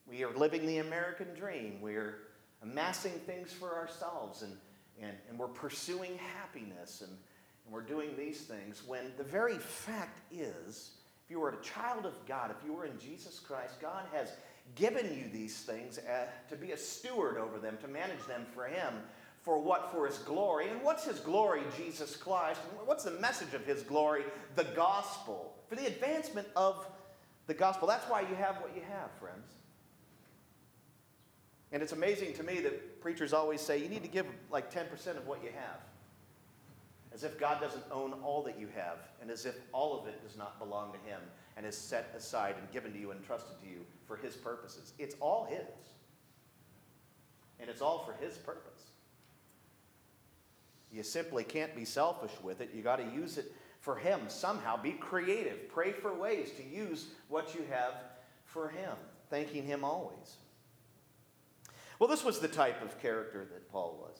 We 0.08 0.24
are 0.24 0.34
living 0.36 0.66
the 0.66 0.78
American 0.78 1.28
dream. 1.36 1.82
We're 1.82 2.20
amassing 2.64 3.12
things 3.12 3.52
for 3.52 3.76
ourselves 3.76 4.42
and, 4.42 4.54
and, 5.02 5.16
and 5.30 5.38
we're 5.38 5.48
pursuing 5.48 6.18
happiness 6.18 7.02
and, 7.02 7.12
and 7.12 7.74
we're 7.74 7.82
doing 7.82 8.16
these 8.18 8.42
things 8.42 8.84
when 8.88 9.12
the 9.18 9.24
very 9.24 9.58
fact 9.58 10.20
is 10.32 10.92
if 11.26 11.32
you 11.32 11.44
are 11.44 11.50
a 11.50 11.62
child 11.62 12.06
of 12.06 12.14
God, 12.28 12.52
if 12.52 12.66
you 12.66 12.78
are 12.78 12.86
in 12.86 13.00
Jesus 13.00 13.40
Christ, 13.40 13.82
God 13.82 14.06
has 14.14 14.32
given 14.76 15.06
you 15.06 15.26
these 15.34 15.58
things 15.58 15.98
uh, 15.98 16.28
to 16.50 16.56
be 16.56 16.72
a 16.72 16.78
steward 16.78 17.38
over 17.38 17.58
them, 17.58 17.78
to 17.82 17.88
manage 17.88 18.24
them 18.28 18.46
for 18.54 18.66
Him. 18.66 18.94
For 19.46 19.60
what? 19.60 19.92
For 19.92 20.08
His 20.08 20.18
glory. 20.18 20.68
And 20.70 20.82
what's 20.82 21.06
His 21.06 21.20
glory? 21.20 21.62
Jesus 21.78 22.18
Christ. 22.18 22.60
And 22.80 22.88
what's 22.88 23.04
the 23.04 23.12
message 23.12 23.54
of 23.54 23.64
His 23.66 23.84
glory? 23.84 24.24
The 24.56 24.66
gospel. 24.76 25.54
For 25.70 25.76
the 25.76 25.86
advancement 25.86 26.48
of 26.56 26.86
the 27.48 27.54
gospel. 27.54 27.88
That's 27.88 28.10
why 28.10 28.22
you 28.22 28.36
have 28.36 28.58
what 28.58 28.76
you 28.76 28.82
have, 28.90 29.12
friends. 29.20 29.48
And 31.72 31.82
it's 31.82 31.94
amazing 31.94 32.34
to 32.34 32.44
me 32.44 32.60
that 32.62 33.02
preachers 33.02 33.32
always 33.32 33.62
say 33.62 33.78
you 33.78 33.90
need 33.90 34.04
to 34.04 34.10
give 34.10 34.26
like 34.52 34.74
10% 34.74 35.16
of 35.16 35.28
what 35.28 35.44
you 35.44 35.50
have 35.56 35.80
as 37.16 37.24
if 37.24 37.40
God 37.40 37.62
doesn't 37.62 37.84
own 37.92 38.12
all 38.24 38.44
that 38.44 38.60
you 38.60 38.68
have, 38.76 38.98
and 39.22 39.32
as 39.32 39.46
if 39.46 39.56
all 39.72 39.98
of 39.98 40.06
it 40.06 40.22
does 40.22 40.38
not 40.38 40.60
belong 40.60 40.92
to 40.92 41.00
Him 41.10 41.22
and 41.56 41.66
is 41.66 41.78
set 41.78 42.14
aside 42.16 42.56
and 42.60 42.70
given 42.74 42.92
to 42.92 43.00
you 43.00 43.12
and 43.12 43.24
trusted 43.24 43.58
to 43.62 43.68
you 43.68 43.86
for 44.06 44.18
His 44.18 44.36
purposes. 44.36 44.92
It's 45.00 45.16
all 45.22 45.48
His, 45.50 45.62
and 47.62 47.70
it's 47.70 47.82
all 47.82 48.00
for 48.00 48.14
His 48.22 48.36
purpose. 48.38 48.92
You 50.92 51.04
simply 51.04 51.44
can't 51.44 51.76
be 51.76 51.86
selfish 51.86 52.32
with 52.42 52.62
it. 52.62 52.72
You 52.74 52.82
got 52.82 52.98
to 52.98 53.16
use 53.16 53.38
it 53.38 53.52
for 53.82 53.96
Him 53.96 54.22
somehow. 54.28 54.82
Be 54.82 54.92
creative. 54.92 55.70
Pray 55.70 55.92
for 55.92 56.14
ways 56.14 56.52
to 56.58 56.64
use 56.64 57.08
what 57.28 57.54
you 57.54 57.66
have 57.70 57.94
for 58.46 58.70
Him, 58.70 58.94
thanking 59.30 59.66
Him 59.66 59.84
always. 59.84 60.38
Well, 62.00 62.10
this 62.10 62.24
was 62.24 62.40
the 62.40 62.48
type 62.48 62.82
of 62.82 63.00
character 63.02 63.48
that 63.52 63.72
Paul 63.72 64.00
was. 64.02 64.20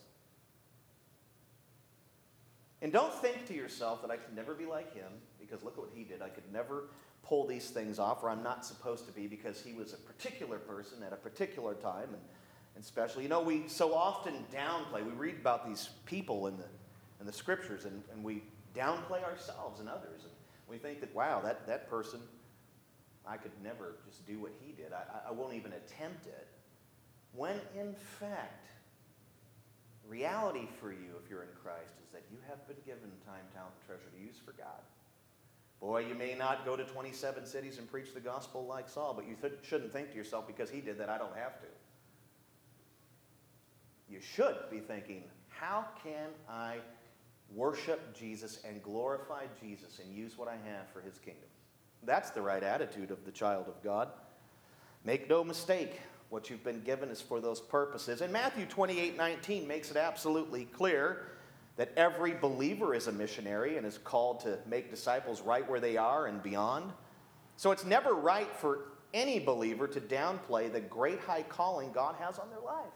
And 2.82 2.92
don't 2.92 3.12
think 3.12 3.46
to 3.46 3.54
yourself 3.54 4.02
that 4.02 4.10
I 4.10 4.16
can 4.16 4.34
never 4.34 4.54
be 4.54 4.66
like 4.66 4.94
him 4.94 5.10
because 5.40 5.62
look 5.62 5.74
at 5.74 5.80
what 5.80 5.90
he 5.94 6.04
did. 6.04 6.22
I 6.22 6.28
could 6.28 6.50
never 6.52 6.84
pull 7.22 7.46
these 7.46 7.70
things 7.70 7.98
off, 7.98 8.22
or 8.22 8.30
I'm 8.30 8.42
not 8.42 8.64
supposed 8.64 9.06
to 9.06 9.12
be 9.12 9.26
because 9.26 9.60
he 9.60 9.72
was 9.72 9.92
a 9.92 9.96
particular 9.96 10.58
person 10.58 11.02
at 11.02 11.12
a 11.12 11.16
particular 11.16 11.74
time 11.74 12.08
and, 12.12 12.22
and 12.76 12.84
special. 12.84 13.22
You 13.22 13.28
know, 13.28 13.40
we 13.40 13.64
so 13.66 13.94
often 13.94 14.44
downplay. 14.54 15.04
We 15.04 15.12
read 15.12 15.36
about 15.40 15.66
these 15.66 15.88
people 16.04 16.46
in 16.46 16.56
the, 16.58 16.68
in 17.18 17.26
the 17.26 17.32
scriptures 17.32 17.86
and, 17.86 18.02
and 18.12 18.22
we 18.22 18.42
downplay 18.76 19.24
ourselves 19.24 19.80
and 19.80 19.88
others. 19.88 20.22
And 20.22 20.32
we 20.68 20.76
think 20.76 21.00
that, 21.00 21.12
wow, 21.14 21.40
that, 21.42 21.66
that 21.66 21.88
person, 21.90 22.20
I 23.26 23.38
could 23.38 23.52
never 23.64 23.96
just 24.06 24.26
do 24.26 24.38
what 24.38 24.52
he 24.60 24.72
did. 24.72 24.92
I, 24.92 25.30
I 25.30 25.32
won't 25.32 25.54
even 25.54 25.72
attempt 25.72 26.26
it. 26.26 26.46
When 27.34 27.58
in 27.76 27.94
fact, 28.20 28.66
reality 30.06 30.68
for 30.80 30.92
you, 30.92 31.16
if 31.22 31.30
you're 31.30 31.42
in 31.42 31.48
Christ, 31.62 31.94
is 32.04 32.12
that 32.12 32.22
you 32.30 32.38
have 32.48 32.66
been 32.68 32.76
given 32.84 33.10
time, 33.26 33.42
talent, 33.54 33.72
and 33.80 33.86
treasure 33.86 34.10
to 34.14 34.22
use 34.24 34.36
for 34.44 34.52
God. 34.52 34.84
Boy, 35.80 36.06
you 36.06 36.14
may 36.14 36.34
not 36.34 36.64
go 36.64 36.76
to 36.76 36.84
27 36.84 37.44
cities 37.44 37.78
and 37.78 37.90
preach 37.90 38.14
the 38.14 38.20
gospel 38.20 38.64
like 38.66 38.88
Saul, 38.88 39.12
but 39.14 39.28
you 39.28 39.36
th- 39.40 39.60
shouldn't 39.62 39.92
think 39.92 40.10
to 40.10 40.16
yourself, 40.16 40.46
because 40.46 40.70
he 40.70 40.80
did 40.80 40.98
that, 40.98 41.10
I 41.10 41.18
don't 41.18 41.36
have 41.36 41.60
to. 41.60 41.66
You 44.08 44.20
should 44.20 44.56
be 44.70 44.80
thinking, 44.80 45.24
how 45.48 45.86
can 46.02 46.28
I 46.48 46.76
worship 47.54 48.16
Jesus 48.16 48.60
and 48.66 48.82
glorify 48.82 49.44
Jesus 49.60 49.98
and 49.98 50.14
use 50.14 50.36
what 50.36 50.48
I 50.48 50.56
have 50.68 50.88
for 50.92 51.00
his 51.00 51.18
kingdom? 51.18 51.48
That's 52.04 52.30
the 52.30 52.42
right 52.42 52.62
attitude 52.62 53.10
of 53.10 53.24
the 53.24 53.32
child 53.32 53.66
of 53.68 53.82
God. 53.82 54.08
Make 55.04 55.28
no 55.28 55.42
mistake, 55.42 56.00
what 56.30 56.50
you've 56.50 56.64
been 56.64 56.82
given 56.82 57.08
is 57.08 57.20
for 57.20 57.40
those 57.40 57.60
purposes. 57.60 58.20
And 58.20 58.32
Matthew 58.32 58.66
28 58.66 59.16
19 59.16 59.66
makes 59.66 59.90
it 59.90 59.96
absolutely 59.96 60.64
clear 60.66 61.28
that 61.76 61.92
every 61.96 62.32
believer 62.32 62.94
is 62.94 63.06
a 63.06 63.12
missionary 63.12 63.76
and 63.76 63.86
is 63.86 63.98
called 63.98 64.40
to 64.40 64.58
make 64.66 64.90
disciples 64.90 65.42
right 65.42 65.68
where 65.68 65.80
they 65.80 65.96
are 65.96 66.26
and 66.26 66.42
beyond. 66.42 66.92
So 67.56 67.70
it's 67.70 67.84
never 67.84 68.14
right 68.14 68.50
for 68.56 68.88
any 69.14 69.38
believer 69.38 69.86
to 69.86 70.00
downplay 70.00 70.72
the 70.72 70.80
great 70.80 71.20
high 71.20 71.42
calling 71.42 71.92
God 71.92 72.16
has 72.18 72.38
on 72.38 72.48
their 72.50 72.60
life. 72.60 72.92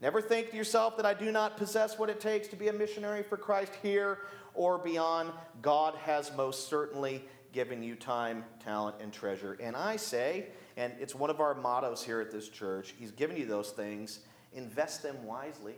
Never 0.00 0.20
think 0.20 0.50
to 0.50 0.56
yourself 0.56 0.96
that 0.98 1.06
I 1.06 1.14
do 1.14 1.32
not 1.32 1.56
possess 1.56 1.98
what 1.98 2.10
it 2.10 2.20
takes 2.20 2.48
to 2.48 2.56
be 2.56 2.68
a 2.68 2.72
missionary 2.72 3.22
for 3.22 3.36
Christ 3.36 3.72
here 3.82 4.18
or 4.54 4.78
beyond. 4.78 5.32
God 5.62 5.94
has 5.96 6.30
most 6.36 6.68
certainly 6.68 7.24
given 7.52 7.82
you 7.82 7.94
time, 7.94 8.44
talent, 8.62 8.96
and 9.00 9.10
treasure. 9.10 9.56
And 9.60 9.74
I 9.74 9.96
say, 9.96 10.48
and 10.76 10.92
it's 11.00 11.14
one 11.14 11.30
of 11.30 11.40
our 11.40 11.54
mottos 11.54 12.02
here 12.02 12.20
at 12.20 12.30
this 12.30 12.50
church. 12.50 12.94
He's 12.98 13.10
given 13.10 13.36
you 13.36 13.46
those 13.46 13.70
things. 13.70 14.20
Invest 14.52 15.02
them 15.02 15.24
wisely, 15.24 15.74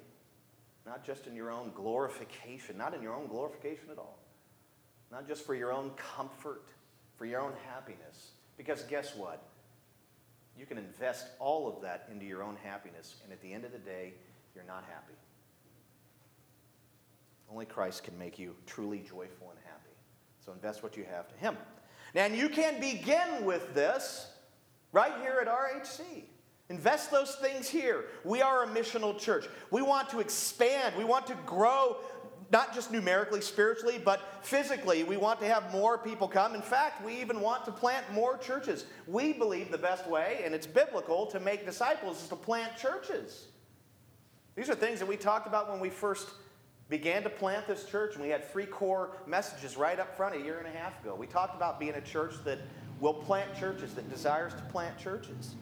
not 0.84 1.04
just 1.04 1.28
in 1.28 1.36
your 1.36 1.52
own 1.52 1.70
glorification, 1.74 2.76
not 2.76 2.94
in 2.94 3.02
your 3.02 3.14
own 3.14 3.28
glorification 3.28 3.90
at 3.92 3.98
all, 3.98 4.18
not 5.12 5.28
just 5.28 5.46
for 5.46 5.54
your 5.54 5.72
own 5.72 5.90
comfort, 5.90 6.64
for 7.16 7.26
your 7.26 7.40
own 7.40 7.52
happiness, 7.68 8.32
Because 8.56 8.82
guess 8.82 9.14
what? 9.14 9.42
You 10.58 10.66
can 10.66 10.76
invest 10.76 11.28
all 11.38 11.68
of 11.68 11.80
that 11.82 12.08
into 12.10 12.26
your 12.26 12.42
own 12.42 12.56
happiness, 12.64 13.16
and 13.22 13.32
at 13.32 13.40
the 13.40 13.52
end 13.52 13.64
of 13.64 13.70
the 13.70 13.78
day, 13.78 14.14
you're 14.54 14.64
not 14.64 14.84
happy. 14.88 15.14
Only 17.50 17.64
Christ 17.64 18.02
can 18.02 18.18
make 18.18 18.38
you 18.38 18.56
truly 18.66 18.98
joyful 18.98 19.50
and 19.50 19.58
happy. 19.64 19.94
So 20.44 20.52
invest 20.52 20.82
what 20.82 20.96
you 20.96 21.04
have 21.04 21.28
to 21.28 21.36
Him. 21.36 21.56
And 22.14 22.36
you 22.36 22.48
can 22.48 22.80
begin 22.80 23.44
with 23.44 23.72
this 23.74 24.32
right 24.92 25.12
here 25.22 25.38
at 25.40 25.46
RHC. 25.46 26.24
Invest 26.70 27.10
those 27.10 27.36
things 27.36 27.68
here. 27.68 28.06
We 28.24 28.42
are 28.42 28.64
a 28.64 28.66
missional 28.66 29.18
church. 29.18 29.46
We 29.70 29.80
want 29.80 30.10
to 30.10 30.20
expand, 30.20 30.96
we 30.96 31.04
want 31.04 31.26
to 31.28 31.36
grow 31.46 31.98
not 32.50 32.74
just 32.74 32.90
numerically, 32.90 33.40
spiritually, 33.40 34.00
but 34.02 34.20
physically. 34.42 35.04
We 35.04 35.16
want 35.16 35.40
to 35.40 35.46
have 35.46 35.70
more 35.70 35.98
people 35.98 36.28
come. 36.28 36.54
In 36.54 36.62
fact, 36.62 37.04
we 37.04 37.20
even 37.20 37.40
want 37.40 37.64
to 37.66 37.72
plant 37.72 38.10
more 38.12 38.38
churches. 38.38 38.86
We 39.06 39.32
believe 39.32 39.70
the 39.70 39.78
best 39.78 40.08
way, 40.08 40.42
and 40.44 40.54
it's 40.54 40.66
biblical, 40.66 41.26
to 41.26 41.40
make 41.40 41.66
disciples 41.66 42.22
is 42.22 42.28
to 42.28 42.36
plant 42.36 42.76
churches. 42.76 43.48
These 44.56 44.70
are 44.70 44.74
things 44.74 44.98
that 44.98 45.06
we 45.06 45.16
talked 45.16 45.46
about 45.46 45.70
when 45.70 45.78
we 45.78 45.90
first 45.90 46.28
began 46.88 47.22
to 47.22 47.30
plant 47.30 47.66
this 47.66 47.84
church, 47.84 48.14
and 48.14 48.22
we 48.22 48.30
had 48.30 48.50
three 48.50 48.66
core 48.66 49.10
messages 49.26 49.76
right 49.76 49.98
up 49.98 50.16
front 50.16 50.34
a 50.34 50.38
year 50.38 50.58
and 50.58 50.66
a 50.66 50.78
half 50.78 51.00
ago. 51.02 51.14
We 51.14 51.26
talked 51.26 51.54
about 51.54 51.78
being 51.78 51.94
a 51.94 52.00
church 52.00 52.34
that 52.44 52.58
will 52.98 53.14
plant 53.14 53.54
churches, 53.58 53.94
that 53.94 54.08
desires 54.08 54.54
to 54.54 54.62
plant 54.62 54.98
churches. 54.98 55.54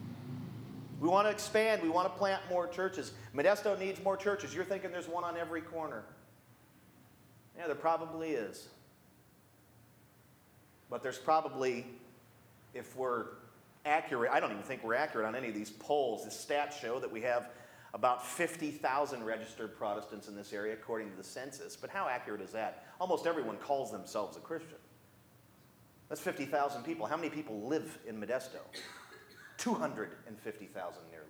We 1.01 1.09
want 1.09 1.27
to 1.27 1.31
expand. 1.31 1.83
We 1.83 1.91
want 1.91 2.11
to 2.11 2.19
plant 2.19 2.41
more 2.49 2.67
churches. 2.67 3.13
Modesto 3.35 3.79
needs 3.79 4.03
more 4.03 4.17
churches. 4.17 4.55
You're 4.55 4.65
thinking 4.65 4.93
there's 4.93 5.09
one 5.09 5.25
on 5.25 5.37
every 5.37 5.61
corner. 5.61 6.05
Yeah, 7.59 7.67
there 7.67 7.75
probably 7.75 8.31
is. 8.31 8.69
But 10.91 11.03
there's 11.03 11.19
probably, 11.19 11.87
if 12.75 12.95
we're 12.97 13.27
accurate, 13.85 14.31
I 14.33 14.41
don't 14.41 14.51
even 14.51 14.63
think 14.63 14.85
we're 14.85 14.95
accurate 14.95 15.27
on 15.27 15.35
any 15.35 15.49
of 15.49 15.55
these 15.55 15.71
polls. 15.71 16.25
The 16.25 16.31
stats 16.31 16.81
show 16.81 17.01
that 17.01 17.11
we 17.11 17.23
have 17.23 17.51
about 17.95 18.25
50,000 18.27 19.25
registered 19.25 19.77
Protestants 19.77 20.29
in 20.29 20.37
this 20.37 20.53
area, 20.53 20.75
according 20.75 21.11
to 21.11 21.17
the 21.17 21.25
census. 21.25 21.77
But 21.77 21.91
how 21.91 22.09
accurate 22.09 22.41
is 22.41 22.53
that? 22.53 22.85
Almost 23.01 23.27
everyone 23.27 23.57
calls 23.57 23.91
themselves 23.91 24.37
a 24.37 24.41
Christian. 24.41 24.79
That's 26.09 26.21
50,000 26.21 26.83
people. 26.85 27.07
How 27.07 27.17
many 27.17 27.31
people 27.31 27.63
live 27.67 27.99
in 28.07 28.21
Modesto? 28.21 28.61
250,000 29.57 31.03
nearly. 31.11 31.27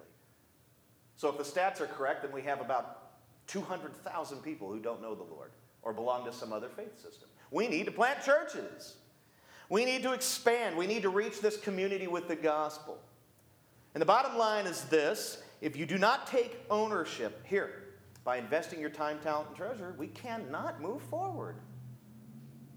So 1.17 1.31
if 1.31 1.39
the 1.39 1.45
stats 1.45 1.81
are 1.81 1.87
correct, 1.87 2.23
then 2.23 2.33
we 2.33 2.43
have 2.43 2.61
about 2.61 3.03
200,000 3.47 4.43
people 4.43 4.69
who 4.69 4.81
don't 4.81 5.01
know 5.01 5.15
the 5.15 5.23
Lord 5.23 5.53
or 5.87 5.93
belong 5.93 6.25
to 6.25 6.33
some 6.33 6.53
other 6.53 6.69
faith 6.69 7.01
system. 7.01 7.29
We 7.53 7.69
need 7.69 7.87
to 7.87 7.93
plant 7.93 8.21
churches. 8.21 8.97
We 9.71 9.85
need 9.85 10.03
to 10.03 10.13
expand. 10.13 10.77
We 10.77 10.89
need 10.89 11.03
to 11.03 11.09
reach 11.09 11.41
this 11.41 11.57
community 11.57 12.09
with 12.09 12.27
the 12.27 12.35
gospel. 12.35 12.99
And 13.95 14.03
the 14.03 14.07
bottom 14.07 14.37
line 14.37 14.67
is 14.67 14.83
this 14.87 15.43
if 15.61 15.77
you 15.77 15.87
do 15.87 15.97
not 15.97 16.27
take 16.27 16.61
ownership 16.71 17.41
here 17.47 17.85
by 18.25 18.39
investing 18.39 18.81
your 18.81 18.91
time, 18.91 19.21
talent, 19.23 19.49
and 19.49 19.57
treasure, 19.57 19.95
we 19.97 20.09
cannot 20.09 20.83
move 20.83 21.03
forward. 21.03 21.55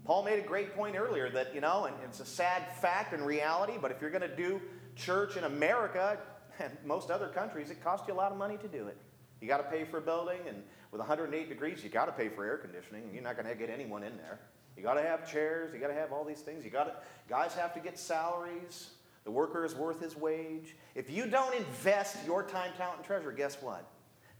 Paul 0.04 0.22
made 0.22 0.38
a 0.38 0.46
great 0.46 0.76
point 0.76 0.96
earlier 0.96 1.30
that, 1.30 1.52
you 1.52 1.60
know, 1.60 1.86
and 1.86 1.96
it's 2.04 2.20
a 2.20 2.24
sad 2.24 2.62
fact 2.80 3.12
and 3.12 3.26
reality, 3.26 3.74
but 3.80 3.90
if 3.90 4.00
you're 4.00 4.10
going 4.10 4.22
to 4.22 4.36
do 4.36 4.62
church 4.94 5.36
in 5.36 5.44
America 5.44 6.16
and 6.60 6.72
most 6.84 7.10
other 7.10 7.26
countries, 7.26 7.70
it 7.70 7.82
costs 7.82 8.06
you 8.06 8.14
a 8.14 8.16
lot 8.16 8.30
of 8.30 8.38
money 8.38 8.56
to 8.58 8.68
do 8.68 8.86
it. 8.86 8.96
You 9.40 9.48
got 9.48 9.58
to 9.58 9.64
pay 9.64 9.84
for 9.84 9.98
a 9.98 10.02
building, 10.02 10.38
and 10.46 10.62
with 10.90 10.98
108 10.98 11.48
degrees, 11.48 11.82
you 11.84 11.90
got 11.90 12.06
to 12.06 12.12
pay 12.12 12.28
for 12.28 12.44
air 12.44 12.56
conditioning. 12.58 13.10
You're 13.12 13.22
not 13.22 13.36
going 13.36 13.48
to 13.48 13.54
get 13.54 13.70
anyone 13.70 14.02
in 14.02 14.16
there. 14.16 14.40
You 14.76 14.82
got 14.82 14.94
to 14.94 15.02
have 15.02 15.30
chairs. 15.30 15.72
You 15.72 15.78
got 15.78 15.88
to 15.88 15.94
have 15.94 16.12
all 16.12 16.24
these 16.24 16.40
things. 16.40 16.64
You 16.64 16.70
got 16.70 16.84
to 16.84 16.94
guys 17.28 17.54
have 17.54 17.74
to 17.74 17.80
get 17.80 17.98
salaries. 17.98 18.90
The 19.24 19.30
worker 19.30 19.64
is 19.64 19.74
worth 19.74 20.00
his 20.00 20.16
wage. 20.16 20.74
If 20.94 21.10
you 21.10 21.26
don't 21.26 21.54
invest 21.54 22.16
your 22.26 22.42
time, 22.42 22.70
talent, 22.76 22.98
and 22.98 23.06
treasure, 23.06 23.32
guess 23.32 23.60
what? 23.60 23.86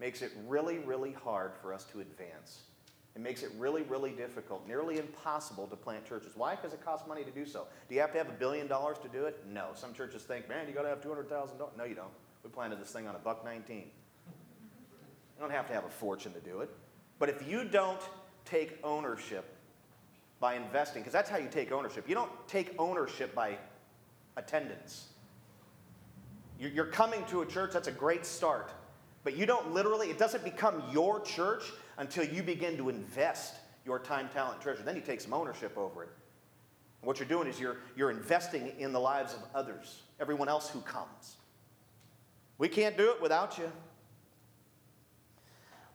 Makes 0.01 0.23
it 0.23 0.33
really, 0.47 0.79
really 0.79 1.13
hard 1.13 1.53
for 1.61 1.75
us 1.75 1.85
to 1.93 2.01
advance. 2.01 2.63
It 3.15 3.21
makes 3.21 3.43
it 3.43 3.51
really, 3.59 3.83
really 3.83 4.13
difficult, 4.13 4.67
nearly 4.67 4.99
impossible 4.99 5.67
to 5.67 5.77
plant 5.77 6.07
churches. 6.07 6.33
Why? 6.37 6.55
Because 6.55 6.73
it 6.73 6.83
costs 6.83 7.07
money 7.07 7.25
to 7.25 7.31
do 7.31 7.45
so. 7.45 7.67
Do 7.89 7.95
you 7.95 8.01
have 8.01 8.13
to 8.13 8.19
have 8.19 8.29
a 8.29 8.33
billion 8.33 8.67
dollars 8.67 8.99
to 9.03 9.09
do 9.09 9.27
it? 9.27 9.45
No. 9.47 9.69
Some 9.75 9.93
churches 9.93 10.23
think, 10.23 10.49
man, 10.49 10.67
you 10.69 10.75
got 10.75 10.83
to 10.83 10.89
have 10.89 11.03
$200,000. 11.03 11.77
No, 11.77 11.85
you 11.85 11.95
don't. 11.95 12.09
We 12.43 12.51
planted 12.51 12.81
this 12.81 12.91
thing 12.91 13.07
on 13.07 13.15
a 13.15 13.19
buck 13.19 13.45
19. 13.45 13.91
You 15.41 15.47
don't 15.47 15.57
have 15.57 15.69
to 15.69 15.73
have 15.73 15.87
a 15.87 15.89
fortune 15.89 16.35
to 16.35 16.41
do 16.41 16.61
it. 16.61 16.69
But 17.19 17.31
if 17.31 17.49
you 17.49 17.65
don't 17.65 18.01
take 18.45 18.79
ownership 18.85 19.57
by 20.39 20.55
investing, 20.55 21.01
because 21.01 21.15
that's 21.15 21.31
how 21.31 21.39
you 21.39 21.49
take 21.51 21.73
ownership, 21.73 22.07
you 22.07 22.15
don't 22.15 22.31
take 22.47 22.75
ownership 22.79 23.35
by 23.35 23.57
attendance. 24.37 25.07
You're 26.59 26.85
coming 26.85 27.25
to 27.31 27.41
a 27.41 27.47
church, 27.47 27.73
that's 27.73 27.89
a 27.89 27.93
great 27.93 28.27
start. 28.27 28.71
But 29.25 29.35
you 29.35 29.47
don't 29.47 29.73
literally, 29.73 30.09
it 30.11 30.19
doesn't 30.19 30.45
become 30.45 30.83
your 30.93 31.21
church 31.21 31.73
until 31.97 32.25
you 32.25 32.43
begin 32.43 32.77
to 32.77 32.91
invest 32.91 33.55
your 33.87 33.99
time, 33.99 34.29
talent, 34.35 34.61
treasure. 34.61 34.83
Then 34.83 34.95
you 34.95 35.01
take 35.01 35.23
some 35.23 35.33
ownership 35.33 35.79
over 35.79 36.03
it. 36.03 36.11
And 37.01 37.07
what 37.07 37.19
you're 37.19 37.27
doing 37.27 37.49
is 37.49 37.59
you're, 37.59 37.79
you're 37.97 38.11
investing 38.11 38.75
in 38.79 38.93
the 38.93 39.01
lives 39.01 39.33
of 39.33 39.41
others, 39.55 40.03
everyone 40.21 40.51
else 40.51 40.69
who 40.69 40.83
comes. 40.83 41.37
We 42.59 42.69
can't 42.69 42.99
do 42.99 43.09
it 43.09 43.23
without 43.23 43.57
you. 43.57 43.73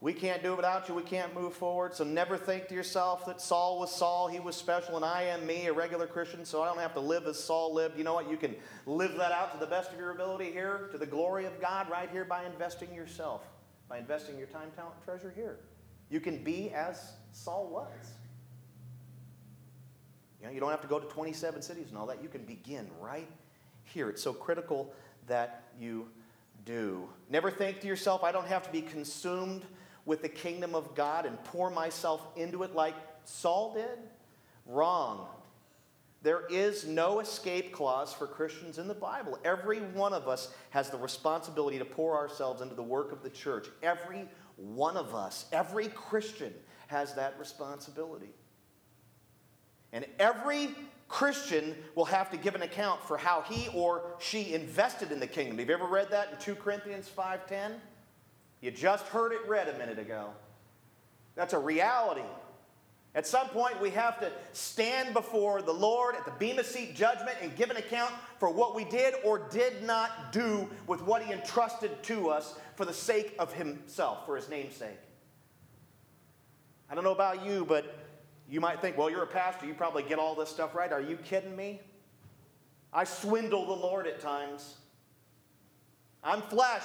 We 0.01 0.13
can't 0.13 0.43
do 0.43 0.53
it 0.53 0.57
without 0.57 0.87
you. 0.87 0.95
We 0.95 1.03
can't 1.03 1.33
move 1.33 1.53
forward. 1.53 1.95
So 1.95 2.03
never 2.03 2.37
think 2.37 2.67
to 2.67 2.75
yourself 2.75 3.25
that 3.25 3.41
Saul 3.41 3.79
was 3.79 3.95
Saul, 3.95 4.27
he 4.27 4.39
was 4.39 4.55
special, 4.55 4.95
and 4.97 5.05
I 5.05 5.23
am 5.23 5.45
me, 5.47 5.67
a 5.67 5.73
regular 5.73 6.05
Christian, 6.05 6.45
so 6.45 6.61
I 6.61 6.67
don't 6.67 6.79
have 6.79 6.93
to 6.93 6.99
live 6.99 7.25
as 7.25 7.41
Saul 7.41 7.73
lived. 7.73 7.97
You 7.97 8.03
know 8.03 8.13
what? 8.13 8.29
You 8.29 8.37
can 8.37 8.55
live 8.85 9.15
that 9.17 9.31
out 9.31 9.53
to 9.53 9.57
the 9.57 9.65
best 9.65 9.91
of 9.91 9.97
your 9.97 10.11
ability 10.11 10.51
here, 10.51 10.89
to 10.91 10.97
the 10.97 11.05
glory 11.05 11.45
of 11.45 11.59
God, 11.61 11.89
right 11.89 12.09
here 12.11 12.25
by 12.25 12.45
investing 12.45 12.93
yourself, 12.93 13.43
by 13.87 13.97
investing 13.97 14.37
your 14.37 14.47
time, 14.47 14.69
talent, 14.75 14.95
treasure 15.03 15.31
here. 15.33 15.59
You 16.09 16.19
can 16.19 16.43
be 16.43 16.71
as 16.71 17.13
Saul 17.31 17.67
was. 17.71 18.11
You 20.39 20.47
know, 20.47 20.53
you 20.53 20.59
don't 20.59 20.71
have 20.71 20.81
to 20.81 20.87
go 20.87 20.99
to 20.99 21.07
27 21.07 21.61
cities 21.61 21.87
and 21.89 21.97
all 21.97 22.05
that. 22.07 22.21
You 22.21 22.29
can 22.29 22.43
begin 22.43 22.87
right 23.01 23.29
here. 23.85 24.09
It's 24.09 24.21
so 24.21 24.33
critical 24.33 24.93
that 25.27 25.63
you 25.79 26.07
do. 26.65 27.07
Never 27.29 27.49
think 27.49 27.79
to 27.81 27.87
yourself, 27.87 28.23
I 28.23 28.31
don't 28.31 28.47
have 28.47 28.63
to 28.63 28.71
be 28.71 28.81
consumed 28.81 29.63
with 30.05 30.21
the 30.21 30.29
kingdom 30.29 30.75
of 30.75 30.95
God 30.95 31.25
and 31.25 31.41
pour 31.45 31.69
myself 31.69 32.25
into 32.35 32.63
it 32.63 32.75
like 32.75 32.95
Saul 33.25 33.73
did? 33.73 33.97
Wrong. 34.65 35.27
There 36.21 36.47
is 36.49 36.87
no 36.87 37.19
escape 37.19 37.71
clause 37.71 38.11
for 38.11 38.25
Christians 38.25 38.79
in 38.79 38.87
the 38.87 38.95
Bible. 38.95 39.37
Every 39.45 39.79
one 39.79 40.11
of 40.11 40.27
us 40.27 40.53
has 40.71 40.89
the 40.89 40.97
responsibility 40.97 41.77
to 41.77 41.85
pour 41.85 42.15
ourselves 42.17 42.61
into 42.61 42.73
the 42.73 42.81
work 42.81 43.11
of 43.11 43.21
the 43.21 43.29
church. 43.29 43.67
Every 43.83 44.27
one 44.55 44.97
of 44.97 45.13
us, 45.13 45.45
every 45.51 45.87
Christian 45.87 46.51
has 46.87 47.13
that 47.13 47.37
responsibility. 47.39 48.33
And 49.93 50.05
every 50.17 50.69
Christian 51.07 51.75
will 51.93 52.05
have 52.05 52.31
to 52.31 52.37
give 52.37 52.55
an 52.55 52.63
account 52.63 53.03
for 53.03 53.17
how 53.17 53.41
he 53.41 53.69
or 53.75 54.15
she 54.19 54.53
invested 54.53 55.11
in 55.11 55.19
the 55.19 55.27
kingdom. 55.27 55.59
Have 55.59 55.69
you 55.69 55.75
ever 55.75 55.85
read 55.85 56.09
that 56.09 56.31
in 56.31 56.37
2 56.39 56.55
Corinthians 56.55 57.07
5:10? 57.07 57.79
You 58.61 58.71
just 58.71 59.05
heard 59.07 59.31
it 59.31 59.47
read 59.47 59.67
a 59.67 59.77
minute 59.77 59.99
ago. 59.99 60.29
That's 61.35 61.53
a 61.53 61.59
reality. 61.59 62.21
At 63.13 63.25
some 63.25 63.47
point, 63.47 63.79
we 63.79 63.91
have 63.91 64.19
to 64.19 64.31
stand 64.51 65.13
before 65.13 65.61
the 65.61 65.71
Lord 65.71 66.15
at 66.15 66.25
the 66.25 66.31
Bema 66.31 66.65
Seat 66.65 66.95
judgment 66.95 67.37
and 67.41 67.55
give 67.55 67.69
an 67.69 67.77
account 67.77 68.11
for 68.39 68.49
what 68.49 68.75
we 68.75 68.83
did 68.83 69.15
or 69.23 69.39
did 69.39 69.83
not 69.83 70.33
do 70.33 70.69
with 70.85 71.01
what 71.01 71.21
He 71.21 71.31
entrusted 71.31 72.03
to 72.03 72.29
us 72.29 72.55
for 72.75 72.83
the 72.83 72.93
sake 72.93 73.33
of 73.39 73.53
Himself, 73.53 74.25
for 74.25 74.35
His 74.35 74.49
name's 74.49 74.75
sake. 74.75 74.99
I 76.89 76.95
don't 76.95 77.05
know 77.05 77.13
about 77.13 77.45
you, 77.45 77.65
but 77.65 77.95
you 78.49 78.59
might 78.59 78.81
think, 78.81 78.97
well, 78.97 79.09
you're 79.09 79.23
a 79.23 79.27
pastor, 79.27 79.65
you 79.65 79.73
probably 79.73 80.03
get 80.03 80.19
all 80.19 80.35
this 80.35 80.49
stuff 80.49 80.75
right. 80.75 80.91
Are 80.91 81.01
you 81.01 81.15
kidding 81.15 81.55
me? 81.55 81.79
I 82.91 83.05
swindle 83.05 83.65
the 83.65 83.81
Lord 83.81 84.07
at 84.07 84.19
times. 84.19 84.75
I'm 86.21 86.41
flesh. 86.41 86.83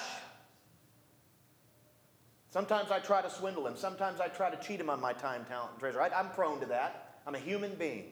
Sometimes 2.51 2.91
I 2.91 2.99
try 2.99 3.23
to 3.23 3.31
swindle 3.31 3.67
him. 3.67 3.77
Sometimes 3.77 4.21
I 4.21 4.27
try 4.27 4.51
to 4.51 4.57
cheat 4.57 4.81
him 4.81 4.91
on 4.91 5.01
my 5.01 5.13
time, 5.13 5.45
talent, 5.45 5.71
and 5.73 5.81
treasure. 5.81 6.03
I, 6.03 6.09
I'm 6.09 6.31
prone 6.31 6.59
to 6.61 6.67
that. 6.67 7.21
I'm 7.27 7.37
a 7.37 7.39
human 7.39 7.75
being. 7.77 8.07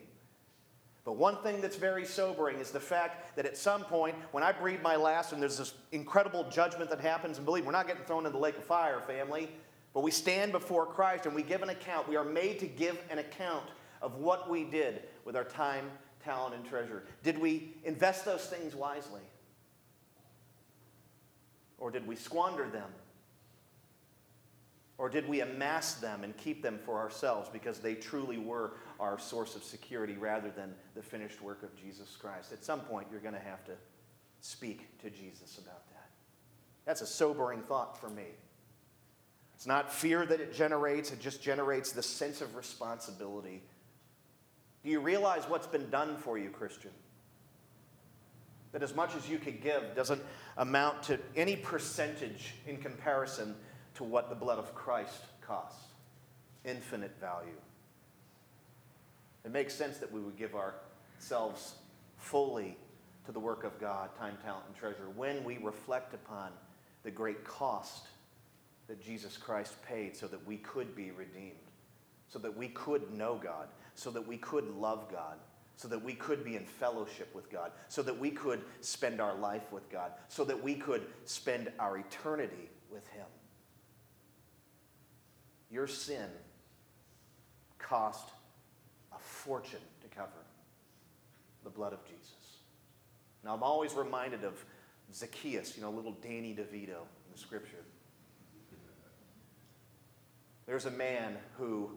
But 1.05 1.17
one 1.17 1.37
thing 1.39 1.61
that's 1.61 1.77
very 1.77 2.05
sobering 2.05 2.59
is 2.59 2.71
the 2.71 2.79
fact 2.79 3.35
that 3.37 3.47
at 3.47 3.57
some 3.57 3.83
point, 3.83 4.15
when 4.31 4.45
I 4.45 4.53
breathe 4.53 4.81
my 4.81 4.95
last 4.95 5.33
and 5.33 5.43
there's 5.43 5.59
this 5.59 5.75
incredible 5.91 6.49
judgment 6.51 6.89
that 6.91 7.01
happens, 7.01 7.39
and 7.39 7.47
believe 7.47 7.67
we're 7.67 7.73
not 7.73 7.89
getting 7.89 8.05
thrown 8.05 8.27
in 8.27 8.33
the 8.33 8.39
lake 8.39 8.57
of 8.57 8.65
fire, 8.65 9.01
family, 9.01 9.49
but 9.93 10.03
we 10.03 10.11
stand 10.11 10.53
before 10.53 10.87
Christ 10.87 11.27
and 11.27 11.35
we 11.35 11.43
give 11.43 11.63
an 11.63 11.71
account. 11.71 12.09
We 12.09 12.17
are 12.17 12.25
made 12.25 12.61
to 12.61 12.67
give 12.67 13.03
an 13.11 13.19
account 13.19 13.65
of 14.03 14.17
what 14.17 14.49
we 14.49 14.65
did 14.65 15.03
with 15.25 15.35
our 15.35 15.45
time, 15.45 15.91
talent, 16.23 16.55
and 16.55 16.65
treasure. 16.65 17.03
Did 17.25 17.39
we 17.39 17.75
invest 17.85 18.25
those 18.25 18.47
things 18.47 18.77
wisely? 18.77 19.23
Or 21.79 21.91
did 21.91 22.07
we 22.07 22.15
squander 22.15 22.69
them 22.69 22.91
Or 24.99 25.09
did 25.09 25.29
we 25.29 25.41
amass 25.41 25.95
them 25.95 26.25
and 26.25 26.37
keep 26.37 26.61
them 26.61 26.81
for 26.85 26.99
ourselves 26.99 27.49
because 27.49 27.79
they 27.79 27.95
truly 27.95 28.37
were 28.37 28.73
our 28.99 29.17
source 29.17 29.55
of 29.55 29.63
security 29.63 30.17
rather 30.17 30.51
than 30.51 30.75
the 30.97 31.03
finished 31.03 31.41
work 31.41 31.63
of 31.63 31.75
Jesus 31.77 32.17
Christ? 32.21 32.53
At 32.53 32.65
some 32.65 32.81
point, 32.81 33.07
you're 33.11 33.21
going 33.21 33.35
to 33.35 33.41
have 33.41 33.65
to 33.67 33.73
speak 34.41 34.99
to 34.99 35.11
Jesus 35.11 35.59
about 35.59 35.89
that. 35.91 36.11
That's 36.85 37.01
a 37.01 37.07
sobering 37.07 37.63
thought 37.63 37.99
for 37.99 38.11
me. 38.11 38.27
It's 39.55 39.67
not 39.67 39.93
fear 39.93 40.27
that 40.27 40.41
it 40.41 40.53
generates, 40.53 41.13
it 41.13 41.21
just 41.21 41.43
generates 41.43 41.93
the 41.93 42.03
sense 42.03 42.41
of 42.41 42.57
responsibility. 42.57 43.63
Do 44.85 44.91
you 44.91 45.01
realize 45.01 45.45
what's 45.49 45.67
been 45.67 45.91
done 45.91 46.17
for 46.17 46.39
you, 46.39 46.51
Christian? 46.51 46.93
That 48.73 48.83
as 48.83 48.95
much 48.95 49.17
as 49.17 49.29
you 49.29 49.39
could 49.39 49.61
give 49.61 49.95
doesn't 49.97 50.23
amount 50.57 51.03
to 51.05 51.19
any 51.35 51.57
percentage 51.57 52.55
in 52.67 52.77
comparison 52.77 53.55
to 53.99 54.05
what 54.05 54.31
the 54.31 54.35
blood 54.35 54.59
of 54.59 54.75
Christ 54.75 55.25
costs. 55.41 55.89
Infinite 56.65 57.15
value. 57.21 57.61
It 59.45 59.51
makes 59.51 59.75
sense 59.75 59.99
that 59.99 60.11
we 60.13 60.21
would 60.21 60.37
give 60.39 60.55
ourselves 60.55 61.75
fully 62.17 62.77
to 63.27 63.33
the 63.33 63.41
work 63.41 63.65
of 63.65 63.79
God, 63.81 64.11
time, 64.17 64.39
talent, 64.45 64.65
and 64.69 64.77
treasure, 64.77 65.09
when 65.17 65.43
we 65.43 65.59
reflect 65.59 66.15
upon 66.15 66.51
the 67.03 67.11
great 67.11 67.45
cost 67.45 68.07
that 68.87 69.03
Jesus 69.03 69.37
Christ 69.37 69.75
paid 69.83 70.17
so 70.17 70.29
that 70.29 70.47
we 70.47 70.59
could 70.59 70.95
be 70.95 71.11
redeemed, 71.11 71.57
so 72.29 72.39
that 72.39 72.57
we 72.57 72.69
could 72.69 73.13
know 73.13 73.41
God, 73.43 73.67
so 73.97 74.11
that 74.13 74.27
we 74.27 74.37
could 74.37 74.69
love 74.77 75.11
God, 75.11 75.39
so 75.77 75.89
that 75.89 76.03
we 76.03 76.15
could 76.15 76.45
be 76.45 76.55
in 76.55 76.65
fellowship 76.65 77.35
with 77.35 77.51
God, 77.51 77.73
so 77.89 78.03
that 78.03 78.19
we 78.19 78.31
could 78.31 78.63
spend 78.81 79.21
our 79.21 79.35
life 79.35 79.73
with 79.73 79.91
God, 79.91 80.13
so 80.29 80.45
that 80.45 80.63
we 80.63 80.75
could 80.75 81.05
spend 81.25 81.73
our 81.81 81.99
eternity 81.99 82.71
with 82.91 83.07
Him. 83.09 83.27
Your 85.71 85.87
sin 85.87 86.29
cost 87.79 88.29
a 89.13 89.19
fortune 89.19 89.81
to 90.03 90.09
cover 90.17 90.31
the 91.65 91.71
blood 91.71 91.93
of 91.93 92.05
Jesus. 92.05 92.33
Now, 93.45 93.55
I'm 93.55 93.63
always 93.63 93.95
reminded 93.95 94.45
of 94.45 94.55
Zacchaeus, 95.13 95.77
you 95.77 95.83
know, 95.83 95.91
little 95.91 96.17
Danny 96.23 96.55
DeVito 96.55 96.89
in 96.89 97.33
the 97.33 97.39
scripture. 97.39 97.85
There's 100.67 100.85
a 100.85 100.91
man 100.91 101.37
who, 101.57 101.91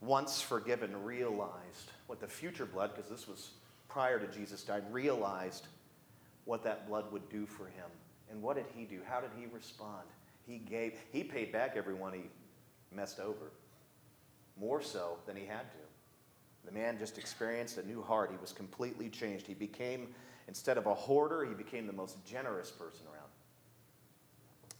once 0.00 0.40
forgiven, 0.40 1.04
realized 1.04 1.92
what 2.06 2.20
the 2.20 2.26
future 2.26 2.64
blood, 2.64 2.92
because 2.94 3.10
this 3.10 3.28
was 3.28 3.50
prior 3.88 4.18
to 4.18 4.26
Jesus 4.28 4.62
died, 4.62 4.82
realized 4.90 5.66
what 6.46 6.64
that 6.64 6.88
blood 6.88 7.12
would 7.12 7.28
do 7.28 7.44
for 7.44 7.66
him. 7.66 7.90
And 8.30 8.42
what 8.42 8.56
did 8.56 8.64
he 8.74 8.84
do? 8.84 9.00
How 9.06 9.20
did 9.20 9.30
he 9.38 9.46
respond? 9.54 10.04
He 10.46 10.56
gave, 10.58 10.94
he 11.12 11.22
paid 11.22 11.52
back 11.52 11.74
everyone 11.76 12.14
he 12.14 12.22
messed 12.92 13.20
over, 13.20 13.52
more 14.58 14.82
so 14.82 15.18
than 15.26 15.36
he 15.36 15.44
had 15.44 15.70
to. 15.70 15.78
The 16.64 16.72
man 16.72 16.98
just 16.98 17.18
experienced 17.18 17.78
a 17.78 17.86
new 17.86 18.02
heart. 18.02 18.30
He 18.30 18.36
was 18.38 18.52
completely 18.52 19.08
changed. 19.08 19.46
He 19.46 19.54
became, 19.54 20.08
instead 20.48 20.76
of 20.76 20.86
a 20.86 20.94
hoarder, 20.94 21.44
he 21.44 21.54
became 21.54 21.86
the 21.86 21.92
most 21.92 22.22
generous 22.24 22.70
person 22.70 23.06
around. 23.06 23.28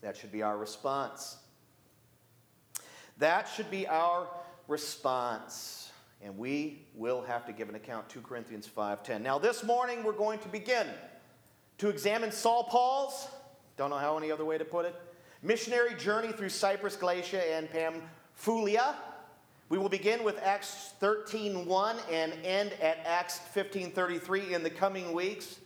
That 0.00 0.16
should 0.16 0.32
be 0.32 0.42
our 0.42 0.56
response. 0.56 1.38
That 3.18 3.48
should 3.48 3.70
be 3.70 3.86
our 3.86 4.28
response. 4.68 5.90
And 6.22 6.36
we 6.36 6.86
will 6.94 7.22
have 7.22 7.46
to 7.46 7.52
give 7.52 7.68
an 7.68 7.74
account 7.74 8.08
2 8.08 8.20
Corinthians 8.20 8.68
5:10. 8.68 9.22
Now 9.22 9.38
this 9.38 9.64
morning 9.64 10.04
we're 10.04 10.12
going 10.12 10.40
to 10.40 10.48
begin 10.48 10.86
to 11.78 11.88
examine 11.88 12.32
Saul 12.32 12.64
Paul's, 12.64 13.28
don't 13.76 13.90
know 13.90 13.98
how 13.98 14.18
any 14.18 14.30
other 14.30 14.44
way 14.44 14.58
to 14.58 14.64
put 14.64 14.84
it, 14.84 14.94
missionary 15.42 15.94
journey 15.94 16.32
through 16.32 16.48
Cyprus, 16.48 16.96
Galatia, 16.96 17.42
and 17.54 17.68
Pamphylia. 17.70 18.96
We 19.68 19.78
will 19.78 19.88
begin 19.88 20.24
with 20.24 20.38
Acts 20.42 20.94
13:1 21.00 21.98
and 22.10 22.32
end 22.44 22.72
at 22.74 22.98
Acts 23.04 23.38
15:33 23.54 24.54
in 24.54 24.62
the 24.62 24.70
coming 24.70 25.12
weeks. 25.12 25.60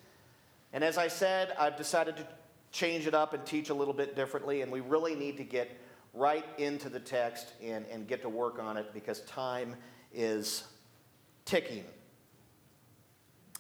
And 0.73 0.83
as 0.83 0.99
I 0.99 1.09
said, 1.09 1.55
I've 1.59 1.77
decided 1.77 2.17
to 2.17 2.27
change 2.73 3.07
it 3.07 3.15
up 3.15 3.35
and 3.35 3.45
teach 3.45 3.69
a 3.69 3.75
little 3.75 3.95
bit 3.95 4.17
differently, 4.17 4.63
and 4.63 4.73
we 4.73 4.81
really 4.81 5.15
need 5.15 5.37
to 5.37 5.45
get 5.45 5.71
right 6.15 6.45
into 6.59 6.89
the 6.89 7.01
text 7.01 7.53
and, 7.63 7.87
and 7.87 8.09
get 8.09 8.23
to 8.23 8.29
work 8.29 8.59
on 8.59 8.77
it 8.77 8.93
because 8.93 9.21
time 9.21 9.77
is 10.13 10.65
ticking. 11.45 11.85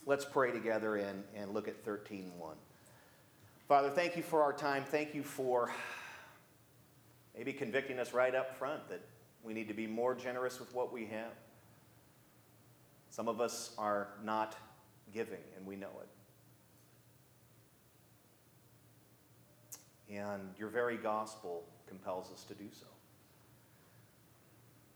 Let's 0.04 0.24
pray 0.24 0.50
together 0.50 0.96
and, 0.96 1.22
and 1.34 1.52
look 1.52 1.68
at 1.68 1.84
13.1. 1.84 2.56
Father, 3.68 3.90
thank 3.90 4.16
you 4.16 4.22
for 4.22 4.42
our 4.42 4.52
time. 4.52 4.84
Thank 4.84 5.14
you 5.14 5.22
for 5.22 5.72
maybe 7.36 7.52
convicting 7.52 7.98
us 7.98 8.12
right 8.12 8.34
up 8.34 8.56
front 8.56 8.88
that 8.88 9.00
we 9.42 9.52
need 9.52 9.68
to 9.68 9.74
be 9.74 9.86
more 9.86 10.14
generous 10.14 10.60
with 10.60 10.74
what 10.74 10.92
we 10.92 11.06
have. 11.06 11.32
Some 13.10 13.28
of 13.28 13.40
us 13.40 13.74
are 13.76 14.08
not 14.24 14.56
giving, 15.12 15.40
and 15.56 15.66
we 15.66 15.76
know 15.76 15.90
it. 16.00 16.08
And 20.14 20.50
your 20.58 20.68
very 20.68 20.96
gospel 20.96 21.64
compels 21.86 22.30
us 22.32 22.44
to 22.44 22.54
do 22.54 22.68
so. 22.72 22.86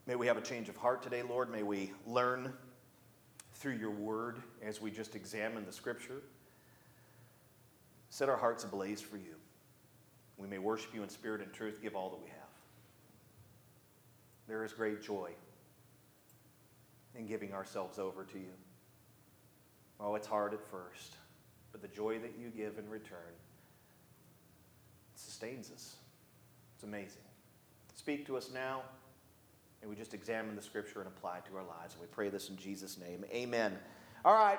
May 0.06 0.14
we 0.14 0.26
have 0.26 0.36
a 0.36 0.42
change 0.42 0.68
of 0.68 0.76
heart 0.76 1.02
today, 1.02 1.22
Lord. 1.22 1.50
May 1.50 1.62
we 1.62 1.92
learn 2.06 2.52
through 3.54 3.74
your 3.74 3.90
word 3.90 4.42
as 4.62 4.80
we 4.80 4.90
just 4.90 5.16
examine 5.16 5.64
the 5.64 5.72
scripture. 5.72 6.22
Set 8.10 8.28
our 8.28 8.36
hearts 8.36 8.64
ablaze 8.64 9.00
for 9.00 9.16
you. 9.16 9.35
We 10.38 10.46
may 10.48 10.58
worship 10.58 10.94
you 10.94 11.02
in 11.02 11.08
spirit 11.08 11.40
and 11.40 11.52
truth, 11.52 11.80
give 11.82 11.96
all 11.96 12.10
that 12.10 12.20
we 12.20 12.28
have. 12.28 12.36
There 14.48 14.64
is 14.64 14.72
great 14.72 15.02
joy 15.02 15.30
in 17.14 17.26
giving 17.26 17.52
ourselves 17.52 17.98
over 17.98 18.24
to 18.24 18.38
you. 18.38 18.52
Oh, 19.98 20.14
it's 20.14 20.26
hard 20.26 20.52
at 20.52 20.62
first, 20.70 21.16
but 21.72 21.80
the 21.80 21.88
joy 21.88 22.18
that 22.18 22.34
you 22.38 22.50
give 22.50 22.78
in 22.78 22.88
return 22.88 23.32
sustains 25.14 25.70
us. 25.70 25.96
It's 26.74 26.84
amazing. 26.84 27.22
Speak 27.94 28.26
to 28.26 28.36
us 28.36 28.50
now, 28.52 28.82
and 29.80 29.88
we 29.88 29.96
just 29.96 30.12
examine 30.12 30.54
the 30.54 30.62
scripture 30.62 31.00
and 31.00 31.08
apply 31.08 31.38
it 31.38 31.46
to 31.46 31.56
our 31.56 31.64
lives. 31.64 31.94
And 31.94 32.02
we 32.02 32.08
pray 32.08 32.28
this 32.28 32.50
in 32.50 32.56
Jesus' 32.56 32.98
name. 32.98 33.24
Amen. 33.32 33.78
All 34.24 34.34
right, 34.34 34.58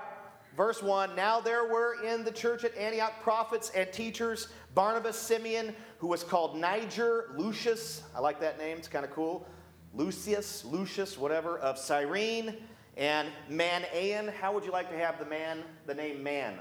verse 0.55 0.81
1 0.81 1.15
Now 1.15 1.39
there 1.39 1.65
were 1.65 2.03
in 2.03 2.23
the 2.23 2.31
church 2.31 2.63
at 2.63 2.75
Antioch 2.77 3.21
prophets 3.21 3.71
and 3.75 3.91
teachers 3.91 4.47
Barnabas, 4.77 5.17
Simeon, 5.17 5.75
who 5.97 6.05
was 6.05 6.23
called 6.23 6.55
Niger, 6.55 7.31
Lucius, 7.35 8.03
I 8.15 8.19
like 8.19 8.39
that 8.41 8.59
name, 8.59 8.77
it's 8.77 8.87
kind 8.87 9.03
of 9.03 9.09
cool. 9.09 9.47
Lucius, 9.95 10.63
Lucius, 10.63 11.17
whatever, 11.17 11.57
of 11.57 11.79
Cyrene, 11.79 12.55
and 12.95 13.29
Manaen. 13.49 14.31
How 14.35 14.53
would 14.53 14.63
you 14.63 14.71
like 14.71 14.91
to 14.91 14.97
have 14.97 15.17
the 15.17 15.25
man, 15.25 15.63
the 15.87 15.95
name 15.95 16.21
Man? 16.21 16.59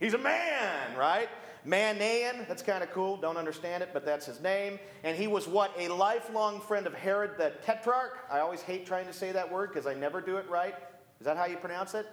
He's 0.00 0.14
a 0.14 0.18
man, 0.18 0.96
right? 0.96 1.28
Manaen, 1.66 2.48
that's 2.48 2.62
kind 2.62 2.82
of 2.82 2.90
cool. 2.90 3.18
Don't 3.18 3.36
understand 3.36 3.82
it, 3.82 3.90
but 3.92 4.06
that's 4.06 4.24
his 4.24 4.40
name. 4.40 4.78
And 5.02 5.16
he 5.16 5.26
was 5.26 5.46
what? 5.46 5.72
A 5.78 5.88
lifelong 5.88 6.60
friend 6.60 6.86
of 6.86 6.94
Herod 6.94 7.32
the 7.36 7.52
Tetrarch. 7.64 8.18
I 8.30 8.40
always 8.40 8.62
hate 8.62 8.86
trying 8.86 9.06
to 9.06 9.12
say 9.12 9.32
that 9.32 9.50
word 9.50 9.70
because 9.70 9.86
I 9.86 9.92
never 9.92 10.20
do 10.20 10.36
it 10.36 10.48
right. 10.48 10.74
Is 11.20 11.26
that 11.26 11.36
how 11.36 11.46
you 11.46 11.56
pronounce 11.56 11.94
it? 11.94 12.06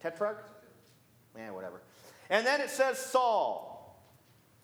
Tetrarch? 0.00 0.48
Man, 1.34 1.54
whatever. 1.54 1.82
And 2.30 2.46
then 2.46 2.60
it 2.60 2.70
says 2.70 2.98
Saul. 2.98 4.00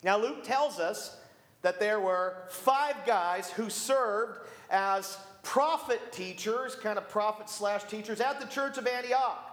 Now, 0.02 0.18
Luke 0.18 0.44
tells 0.44 0.78
us 0.78 1.16
that 1.62 1.78
there 1.78 2.00
were 2.00 2.36
five 2.48 2.96
guys 3.06 3.50
who 3.50 3.70
served 3.70 4.40
as 4.70 5.16
prophet 5.42 6.12
teachers, 6.12 6.74
kind 6.74 6.98
of 6.98 7.08
prophet 7.08 7.48
slash 7.48 7.84
teachers, 7.84 8.20
at 8.20 8.40
the 8.40 8.46
church 8.46 8.78
of 8.78 8.86
Antioch. 8.86 9.48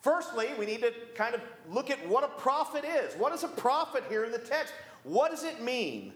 Firstly, 0.00 0.48
we 0.58 0.66
need 0.66 0.80
to 0.82 0.92
kind 1.14 1.34
of 1.34 1.40
look 1.70 1.90
at 1.90 2.08
what 2.08 2.24
a 2.24 2.28
prophet 2.28 2.84
is. 2.84 3.14
What 3.14 3.32
is 3.32 3.44
a 3.44 3.48
prophet 3.48 4.04
here 4.08 4.24
in 4.24 4.32
the 4.32 4.38
text? 4.38 4.74
What 5.04 5.30
does 5.30 5.44
it 5.44 5.62
mean? 5.62 6.12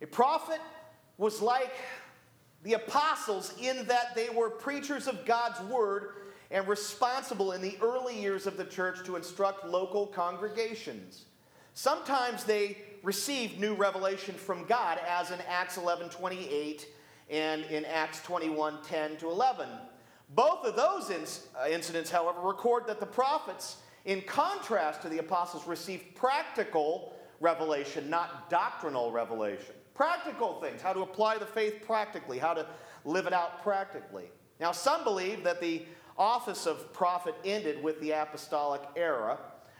A 0.00 0.06
prophet 0.06 0.60
was 1.18 1.40
like 1.40 1.72
the 2.64 2.74
apostles 2.74 3.54
in 3.60 3.86
that 3.86 4.14
they 4.14 4.28
were 4.30 4.50
preachers 4.50 5.06
of 5.06 5.24
God's 5.24 5.60
word 5.62 6.14
and 6.52 6.68
responsible 6.68 7.52
in 7.52 7.62
the 7.62 7.76
early 7.80 8.20
years 8.20 8.46
of 8.46 8.56
the 8.56 8.64
church 8.64 9.04
to 9.06 9.16
instruct 9.16 9.66
local 9.66 10.06
congregations. 10.06 11.24
Sometimes 11.72 12.44
they 12.44 12.76
received 13.02 13.58
new 13.58 13.74
revelation 13.74 14.34
from 14.34 14.64
God, 14.66 15.00
as 15.08 15.30
in 15.30 15.38
Acts 15.48 15.78
11 15.78 16.10
28 16.10 16.86
and 17.30 17.64
in 17.64 17.86
Acts 17.86 18.20
21 18.22 18.78
10 18.84 19.16
to 19.16 19.30
11. 19.30 19.66
Both 20.34 20.64
of 20.64 20.76
those 20.76 21.10
uh, 21.10 21.68
incidents, 21.68 22.10
however, 22.10 22.40
record 22.40 22.86
that 22.86 23.00
the 23.00 23.06
prophets, 23.06 23.78
in 24.04 24.20
contrast 24.22 25.02
to 25.02 25.08
the 25.08 25.18
apostles, 25.18 25.66
received 25.66 26.14
practical 26.14 27.14
revelation, 27.40 28.08
not 28.10 28.50
doctrinal 28.50 29.10
revelation. 29.10 29.74
Practical 29.94 30.60
things, 30.60 30.82
how 30.82 30.92
to 30.92 31.00
apply 31.00 31.38
the 31.38 31.46
faith 31.46 31.82
practically, 31.86 32.38
how 32.38 32.54
to 32.54 32.66
live 33.04 33.26
it 33.26 33.32
out 33.32 33.62
practically. 33.62 34.24
Now, 34.60 34.72
some 34.72 35.04
believe 35.04 35.42
that 35.44 35.60
the 35.60 35.82
office 36.22 36.66
of 36.66 36.92
prophet 36.92 37.34
ended 37.44 37.82
with 37.82 38.00
the 38.00 38.12
apostolic 38.12 38.80
era, 38.94 39.36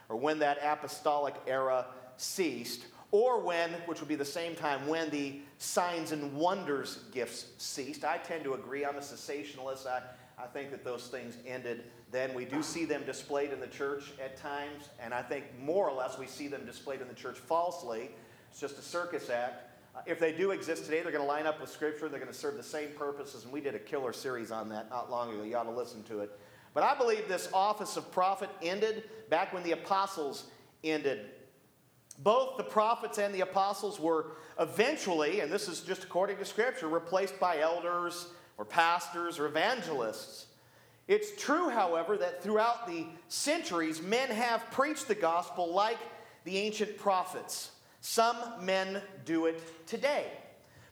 or 0.09 0.17
when 0.17 0.41
that 0.41 0.59
apostolic 0.61 1.37
era 1.47 1.87
ceased, 2.17 2.85
or 3.13 3.41
when, 3.41 3.71
which 3.87 4.01
would 4.01 4.09
be 4.09 4.17
the 4.17 4.25
same 4.25 4.57
time, 4.57 4.89
when 4.89 5.09
the 5.11 5.39
signs 5.59 6.11
and 6.11 6.35
wonders 6.35 7.05
gifts 7.13 7.47
ceased. 7.59 8.05
I 8.05 8.19
tend 8.19 8.43
to 8.43 8.55
agree. 8.55 8.85
I'm 8.85 8.97
a 8.97 9.01
cessationalist. 9.01 9.87
I, 9.87 10.03
I 10.37 10.47
think 10.49 10.73
that 10.73 10.83
those 10.83 11.07
things 11.07 11.37
ended 11.47 11.85
then. 12.11 12.35
We 12.35 12.45
do 12.45 12.61
see 12.61 12.87
them 12.87 13.05
displayed 13.07 13.53
in 13.53 13.61
the 13.61 13.69
church 13.69 14.11
at 14.23 14.37
times, 14.37 14.89
and 15.01 15.15
I 15.15 15.23
think 15.23 15.45
more 15.61 15.89
or 15.89 15.97
less 15.97 16.19
we 16.19 16.27
see 16.27 16.49
them 16.49 16.67
displayed 16.67 17.01
in 17.01 17.07
the 17.07 17.15
church 17.15 17.39
falsely. 17.39 18.11
It's 18.51 18.61
just 18.61 18.79
a 18.79 18.83
circus 18.83 19.31
act. 19.31 19.72
Uh, 19.95 20.01
if 20.07 20.19
they 20.19 20.33
do 20.33 20.53
exist 20.53 20.85
today, 20.85 21.03
they're 21.03 21.13
going 21.13 21.25
to 21.25 21.29
line 21.29 21.47
up 21.47 21.61
with 21.61 21.71
Scripture. 21.71 22.09
They're 22.09 22.21
going 22.21 22.33
to 22.33 22.39
serve 22.39 22.57
the 22.57 22.63
same 22.63 22.91
purposes, 22.97 23.45
and 23.45 23.53
we 23.53 23.61
did 23.61 23.75
a 23.75 23.79
killer 23.79 24.13
series 24.13 24.51
on 24.51 24.69
that 24.71 24.89
not 24.91 25.11
long 25.11 25.33
ago. 25.33 25.43
You 25.43 25.57
ought 25.57 25.65
to 25.65 25.71
listen 25.71 26.03
to 26.05 26.21
it. 26.21 26.31
But 26.75 26.83
I 26.83 26.97
believe 26.97 27.29
this 27.29 27.51
office 27.53 27.97
of 27.97 28.11
prophet 28.13 28.49
ended 28.63 29.05
back 29.29 29.53
when 29.53 29.63
the 29.63 29.73
apostles 29.73 30.45
ended. 30.83 31.27
Both 32.19 32.57
the 32.57 32.65
prophets 32.65 33.19
and 33.19 33.35
the 33.35 33.41
apostles 33.41 34.01
were 34.01 34.33
eventually, 34.59 35.41
and 35.41 35.53
this 35.53 35.69
is 35.69 35.81
just 35.81 36.05
according 36.05 36.39
to 36.39 36.45
Scripture, 36.45 36.89
replaced 36.89 37.39
by 37.39 37.61
elders 37.61 38.29
or 38.57 38.65
pastors 38.65 39.39
or 39.39 39.47
evangelists. 39.47 40.47
It's 41.09 41.33
true, 41.43 41.69
however, 41.69 42.17
that 42.17 42.43
throughout 42.43 42.87
the 42.87 43.07
centuries, 43.29 44.01
men 44.01 44.31
have 44.31 44.71
preached 44.71 45.09
the 45.09 45.15
gospel 45.15 45.73
like 45.73 45.99
the 46.45 46.59
ancient 46.59 46.97
prophets. 46.97 47.72
Some 48.03 48.37
men 48.61 49.01
do 49.25 49.47
it 49.47 49.63
today. 49.87 50.27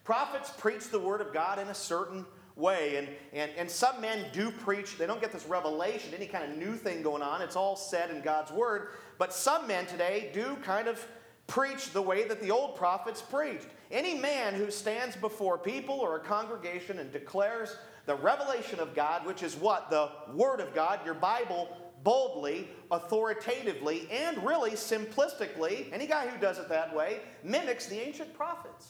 Prophets 0.04 0.52
preach 0.56 0.88
the 0.88 0.98
word 0.98 1.20
of 1.20 1.34
God 1.34 1.58
in 1.58 1.66
a 1.66 1.74
certain 1.74 2.24
way, 2.54 2.96
and, 2.96 3.08
and, 3.32 3.50
and 3.58 3.68
some 3.68 4.00
men 4.00 4.26
do 4.32 4.52
preach, 4.52 4.96
they 4.96 5.06
don't 5.06 5.20
get 5.20 5.32
this 5.32 5.44
revelation, 5.46 6.14
any 6.14 6.26
kind 6.26 6.50
of 6.50 6.56
new 6.56 6.76
thing 6.76 7.02
going 7.02 7.20
on. 7.20 7.42
It's 7.42 7.56
all 7.56 7.74
said 7.74 8.10
in 8.10 8.22
God's 8.22 8.52
word. 8.52 8.90
But 9.18 9.32
some 9.32 9.66
men 9.66 9.86
today 9.86 10.30
do 10.32 10.56
kind 10.62 10.86
of 10.86 11.04
preach 11.48 11.90
the 11.90 12.00
way 12.00 12.28
that 12.28 12.40
the 12.40 12.52
old 12.52 12.76
prophets 12.76 13.20
preached. 13.20 13.66
Any 13.90 14.14
man 14.14 14.54
who 14.54 14.70
stands 14.70 15.16
before 15.16 15.58
people 15.58 15.96
or 15.96 16.16
a 16.16 16.20
congregation 16.20 17.00
and 17.00 17.12
declares 17.12 17.76
the 18.06 18.14
revelation 18.14 18.78
of 18.78 18.94
God, 18.94 19.26
which 19.26 19.42
is 19.42 19.56
what? 19.56 19.90
The 19.90 20.10
Word 20.32 20.60
of 20.60 20.74
God, 20.74 21.00
your 21.04 21.14
Bible, 21.14 21.76
boldly, 22.02 22.68
authoritatively, 22.90 24.08
and 24.10 24.44
really 24.44 24.72
simplistically, 24.72 25.92
any 25.92 26.06
guy 26.06 26.26
who 26.26 26.38
does 26.40 26.58
it 26.58 26.68
that 26.68 26.94
way 26.94 27.20
mimics 27.42 27.86
the 27.86 28.00
ancient 28.00 28.32
prophets. 28.34 28.88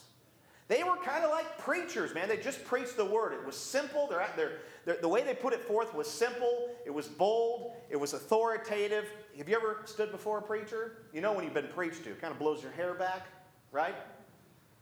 They 0.67 0.83
were 0.83 0.95
kind 0.95 1.25
of 1.25 1.31
like 1.31 1.57
preachers, 1.57 2.13
man. 2.13 2.29
They 2.29 2.37
just 2.37 2.63
preached 2.63 2.95
the 2.95 3.03
word. 3.03 3.33
It 3.33 3.45
was 3.45 3.57
simple. 3.57 4.07
They're, 4.07 4.25
they're, 4.37 4.59
they're, 4.85 5.01
the 5.01 5.07
way 5.07 5.21
they 5.21 5.33
put 5.33 5.51
it 5.51 5.59
forth 5.59 5.93
was 5.93 6.09
simple, 6.09 6.69
it 6.85 6.91
was 6.91 7.07
bold, 7.09 7.73
it 7.89 7.97
was 7.97 8.13
authoritative. 8.13 9.05
Have 9.37 9.49
you 9.49 9.55
ever 9.55 9.81
stood 9.83 10.11
before 10.11 10.37
a 10.37 10.41
preacher? 10.41 10.93
You 11.13 11.19
know 11.19 11.33
when 11.33 11.43
you've 11.43 11.53
been 11.53 11.67
preached 11.67 12.05
to, 12.05 12.11
it 12.11 12.21
kind 12.21 12.31
of 12.31 12.39
blows 12.39 12.63
your 12.63 12.71
hair 12.71 12.93
back, 12.93 13.27
right? 13.73 13.95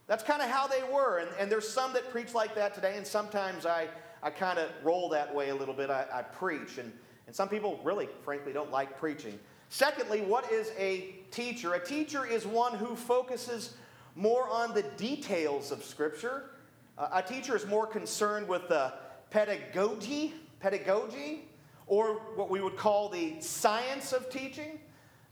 That's 0.05 0.23
kind 0.23 0.41
of 0.41 0.49
how 0.49 0.67
they 0.67 0.83
were. 0.91 1.19
And, 1.19 1.29
and 1.39 1.51
there's 1.51 1.67
some 1.67 1.93
that 1.93 2.11
preach 2.11 2.33
like 2.33 2.53
that 2.55 2.75
today, 2.75 2.95
and 2.95 3.05
sometimes 3.05 3.65
I, 3.65 3.87
I 4.21 4.29
kind 4.29 4.59
of 4.59 4.69
roll 4.83 5.09
that 5.09 5.33
way 5.33 5.49
a 5.49 5.55
little 5.55 5.73
bit. 5.73 5.89
I, 5.89 6.05
I 6.13 6.21
preach. 6.21 6.77
And 6.77 6.93
and 7.29 7.35
some 7.35 7.47
people 7.47 7.79
really, 7.83 8.09
frankly, 8.23 8.53
don't 8.53 8.71
like 8.71 8.97
preaching. 8.97 9.37
Secondly, 9.69 10.21
what 10.21 10.51
is 10.51 10.71
a 10.79 11.13
teacher? 11.29 11.75
A 11.75 11.79
teacher 11.79 12.25
is 12.25 12.47
one 12.47 12.73
who 12.73 12.95
focuses 12.95 13.75
more 14.15 14.49
on 14.49 14.73
the 14.73 14.81
details 14.97 15.71
of 15.71 15.83
Scripture. 15.83 16.45
Uh, 16.97 17.09
a 17.13 17.21
teacher 17.21 17.55
is 17.55 17.67
more 17.67 17.85
concerned 17.85 18.47
with 18.47 18.67
the 18.67 18.93
pedagogy, 19.29 20.33
pedagogy, 20.59 21.47
or 21.85 22.15
what 22.33 22.49
we 22.49 22.61
would 22.61 22.77
call 22.77 23.09
the 23.09 23.39
science 23.39 24.11
of 24.11 24.31
teaching, 24.31 24.79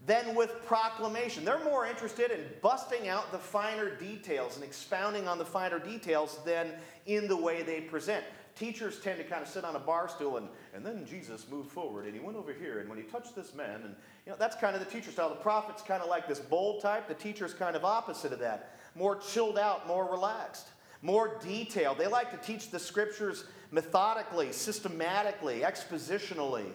than 0.05 0.35
with 0.35 0.63
proclamation. 0.67 1.43
They're 1.43 1.63
more 1.63 1.87
interested 1.87 2.29
in 2.29 2.45
busting 2.61 3.07
out 3.07 3.31
the 3.31 3.39
finer 3.39 3.89
details 3.89 4.53
and 4.53 4.63
expounding 4.63 5.27
on 5.27 5.39
the 5.39 5.45
finer 5.45 5.79
details 5.79 6.37
than 6.45 6.73
in 7.07 7.27
the 7.27 7.35
way 7.35 7.63
they 7.63 7.81
present 7.81 8.23
teachers 8.57 8.99
tend 8.99 9.17
to 9.17 9.23
kind 9.23 9.41
of 9.41 9.47
sit 9.47 9.63
on 9.63 9.75
a 9.75 9.79
bar 9.79 10.09
stool 10.09 10.37
and, 10.37 10.47
and 10.73 10.85
then 10.85 11.05
Jesus 11.05 11.45
moved 11.49 11.71
forward 11.71 12.05
and 12.05 12.13
he 12.13 12.19
went 12.19 12.37
over 12.37 12.53
here 12.53 12.79
and 12.79 12.89
when 12.89 12.97
he 12.97 13.03
touched 13.03 13.35
this 13.35 13.53
man 13.53 13.81
and 13.83 13.95
you 14.25 14.31
know 14.31 14.37
that's 14.37 14.55
kind 14.55 14.75
of 14.75 14.83
the 14.83 14.91
teacher 14.91 15.11
style. 15.11 15.29
The 15.29 15.35
prophet's 15.35 15.81
kind 15.81 16.01
of 16.01 16.09
like 16.09 16.27
this 16.27 16.39
bold 16.39 16.81
type. 16.81 17.07
The 17.07 17.13
teacher's 17.13 17.53
kind 17.53 17.75
of 17.75 17.85
opposite 17.85 18.33
of 18.33 18.39
that. 18.39 18.75
More 18.95 19.15
chilled 19.15 19.57
out, 19.57 19.87
more 19.87 20.09
relaxed, 20.09 20.67
more 21.01 21.37
detailed. 21.41 21.97
They 21.97 22.07
like 22.07 22.31
to 22.31 22.37
teach 22.45 22.71
the 22.71 22.79
scriptures 22.79 23.45
methodically, 23.71 24.51
systematically, 24.51 25.61
expositionally. 25.61 26.65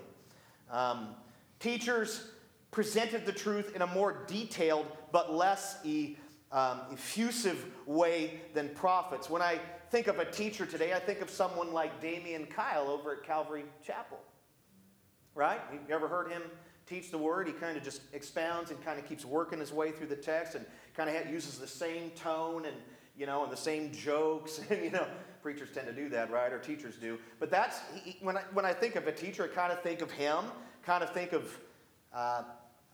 Um, 0.70 1.08
teachers 1.58 2.30
presented 2.70 3.26
the 3.26 3.32
truth 3.32 3.74
in 3.74 3.82
a 3.82 3.86
more 3.86 4.24
detailed 4.26 4.86
but 5.10 5.34
less 5.34 5.76
e, 5.84 6.16
um, 6.50 6.80
effusive 6.92 7.66
way 7.86 8.40
than 8.54 8.70
prophets. 8.70 9.28
When 9.28 9.42
I 9.42 9.60
think 9.92 10.06
of 10.06 10.18
a 10.18 10.24
teacher 10.24 10.64
today, 10.64 10.94
I 10.94 10.98
think 10.98 11.20
of 11.20 11.28
someone 11.28 11.74
like 11.74 12.00
Damian 12.00 12.46
Kyle 12.46 12.88
over 12.88 13.12
at 13.12 13.24
Calvary 13.24 13.64
Chapel. 13.86 14.18
Right? 15.34 15.60
You 15.70 15.94
ever 15.94 16.08
heard 16.08 16.32
him 16.32 16.42
teach 16.86 17.10
the 17.10 17.18
word? 17.18 17.46
He 17.46 17.52
kind 17.52 17.76
of 17.76 17.84
just 17.84 18.00
expounds 18.14 18.70
and 18.70 18.82
kind 18.82 18.98
of 18.98 19.06
keeps 19.06 19.26
working 19.26 19.60
his 19.60 19.70
way 19.70 19.92
through 19.92 20.06
the 20.06 20.16
text 20.16 20.54
and 20.54 20.64
kind 20.96 21.14
of 21.14 21.30
uses 21.30 21.58
the 21.58 21.66
same 21.66 22.10
tone 22.10 22.64
and 22.64 22.76
you 23.14 23.26
know, 23.26 23.42
and 23.42 23.52
the 23.52 23.56
same 23.56 23.92
jokes. 23.92 24.58
And, 24.70 24.82
you 24.82 24.90
know, 24.90 25.06
preachers 25.42 25.68
tend 25.74 25.86
to 25.86 25.92
do 25.92 26.08
that, 26.08 26.30
right? 26.30 26.50
Or 26.50 26.58
teachers 26.58 26.96
do. 26.96 27.18
But 27.38 27.50
that's 27.50 27.80
he, 28.02 28.16
when 28.22 28.38
I 28.38 28.42
when 28.54 28.64
I 28.64 28.72
think 28.72 28.96
of 28.96 29.06
a 29.06 29.12
teacher, 29.12 29.44
I 29.44 29.54
kind 29.54 29.70
of 29.70 29.82
think 29.82 30.00
of 30.00 30.10
him. 30.10 30.46
Kind 30.82 31.04
of 31.04 31.12
think 31.12 31.34
of 31.34 31.58
uh, 32.14 32.44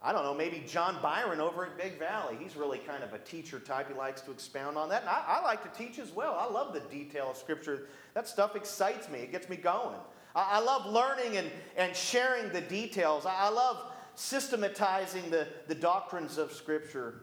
I 0.03 0.13
don't 0.13 0.23
know, 0.23 0.35
maybe 0.35 0.63
John 0.67 0.97
Byron 1.03 1.41
over 1.41 1.67
at 1.67 1.77
Big 1.77 1.99
Valley. 1.99 2.37
He's 2.41 2.55
really 2.55 2.79
kind 2.79 3.03
of 3.03 3.15
a 3.15 3.19
teacher 3.19 3.59
type. 3.59 3.89
He 3.89 3.95
likes 3.95 4.21
to 4.23 4.31
expound 4.31 4.77
on 4.77 4.89
that. 4.91 5.01
And 5.01 5.11
I, 5.11 5.25
I, 5.27 5.43
like 5.43 5.63
to 5.63 5.77
teach 5.77 5.99
as 5.99 6.13
well. 6.13 6.37
I 6.39 6.49
love 6.51 6.73
the 6.73 6.81
detail 6.81 7.31
of 7.31 7.37
Scripture. 7.37 7.89
That 8.15 8.29
stuff 8.29 8.55
excites 8.55 9.09
me, 9.09 9.19
it 9.19 9.33
gets 9.33 9.49
me 9.49 9.57
going. 9.57 9.99
I, 10.37 10.51
I 10.53 10.61
love 10.61 10.87
learning 10.87 11.37
and, 11.37 11.51
and 11.77 11.97
sharing 11.97 12.53
the 12.53 12.61
details. 12.61 13.27
I, 13.27 13.35
I 13.35 13.49
love 13.49 13.91
systematizing 14.15 15.31
the, 15.31 15.49
the 15.67 15.75
doctrines 15.75 16.39
of 16.39 16.53
Scripture. 16.53 17.23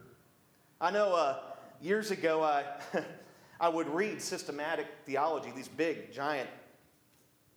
I 0.81 0.91
know 0.91 1.13
uh, 1.13 1.39
years 1.81 2.11
ago 2.11 2.43
I, 2.43 2.65
I 3.59 3.69
would 3.69 3.87
read 3.87 4.21
systematic 4.21 4.87
theology, 5.05 5.49
these 5.55 5.69
big, 5.69 6.11
giant, 6.11 6.49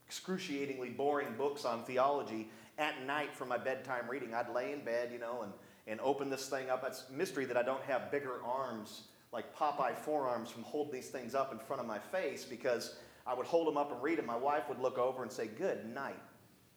excruciatingly 0.06 0.90
boring 0.90 1.34
books 1.36 1.64
on 1.64 1.82
theology 1.82 2.50
at 2.78 3.04
night 3.04 3.34
for 3.34 3.44
my 3.44 3.58
bedtime 3.58 4.08
reading. 4.08 4.34
I'd 4.34 4.50
lay 4.50 4.72
in 4.72 4.84
bed, 4.84 5.10
you 5.12 5.18
know, 5.18 5.42
and, 5.42 5.52
and 5.86 6.00
open 6.00 6.30
this 6.30 6.48
thing 6.48 6.70
up. 6.70 6.84
It's 6.86 7.04
mystery 7.10 7.44
that 7.46 7.56
I 7.56 7.62
don't 7.62 7.82
have 7.84 8.10
bigger 8.10 8.42
arms 8.44 9.04
like 9.32 9.54
Popeye 9.56 9.96
forearms 9.96 10.50
from 10.50 10.62
holding 10.62 10.92
these 10.92 11.08
things 11.08 11.34
up 11.34 11.52
in 11.52 11.58
front 11.58 11.80
of 11.80 11.86
my 11.86 11.98
face 11.98 12.44
because 12.44 12.96
I 13.26 13.34
would 13.34 13.46
hold 13.46 13.66
them 13.66 13.76
up 13.76 13.92
and 13.92 14.02
read 14.02 14.18
them. 14.18 14.26
My 14.26 14.36
wife 14.36 14.68
would 14.68 14.78
look 14.78 14.96
over 14.96 15.22
and 15.22 15.30
say, 15.30 15.46
Good 15.46 15.92
night. 15.92 16.20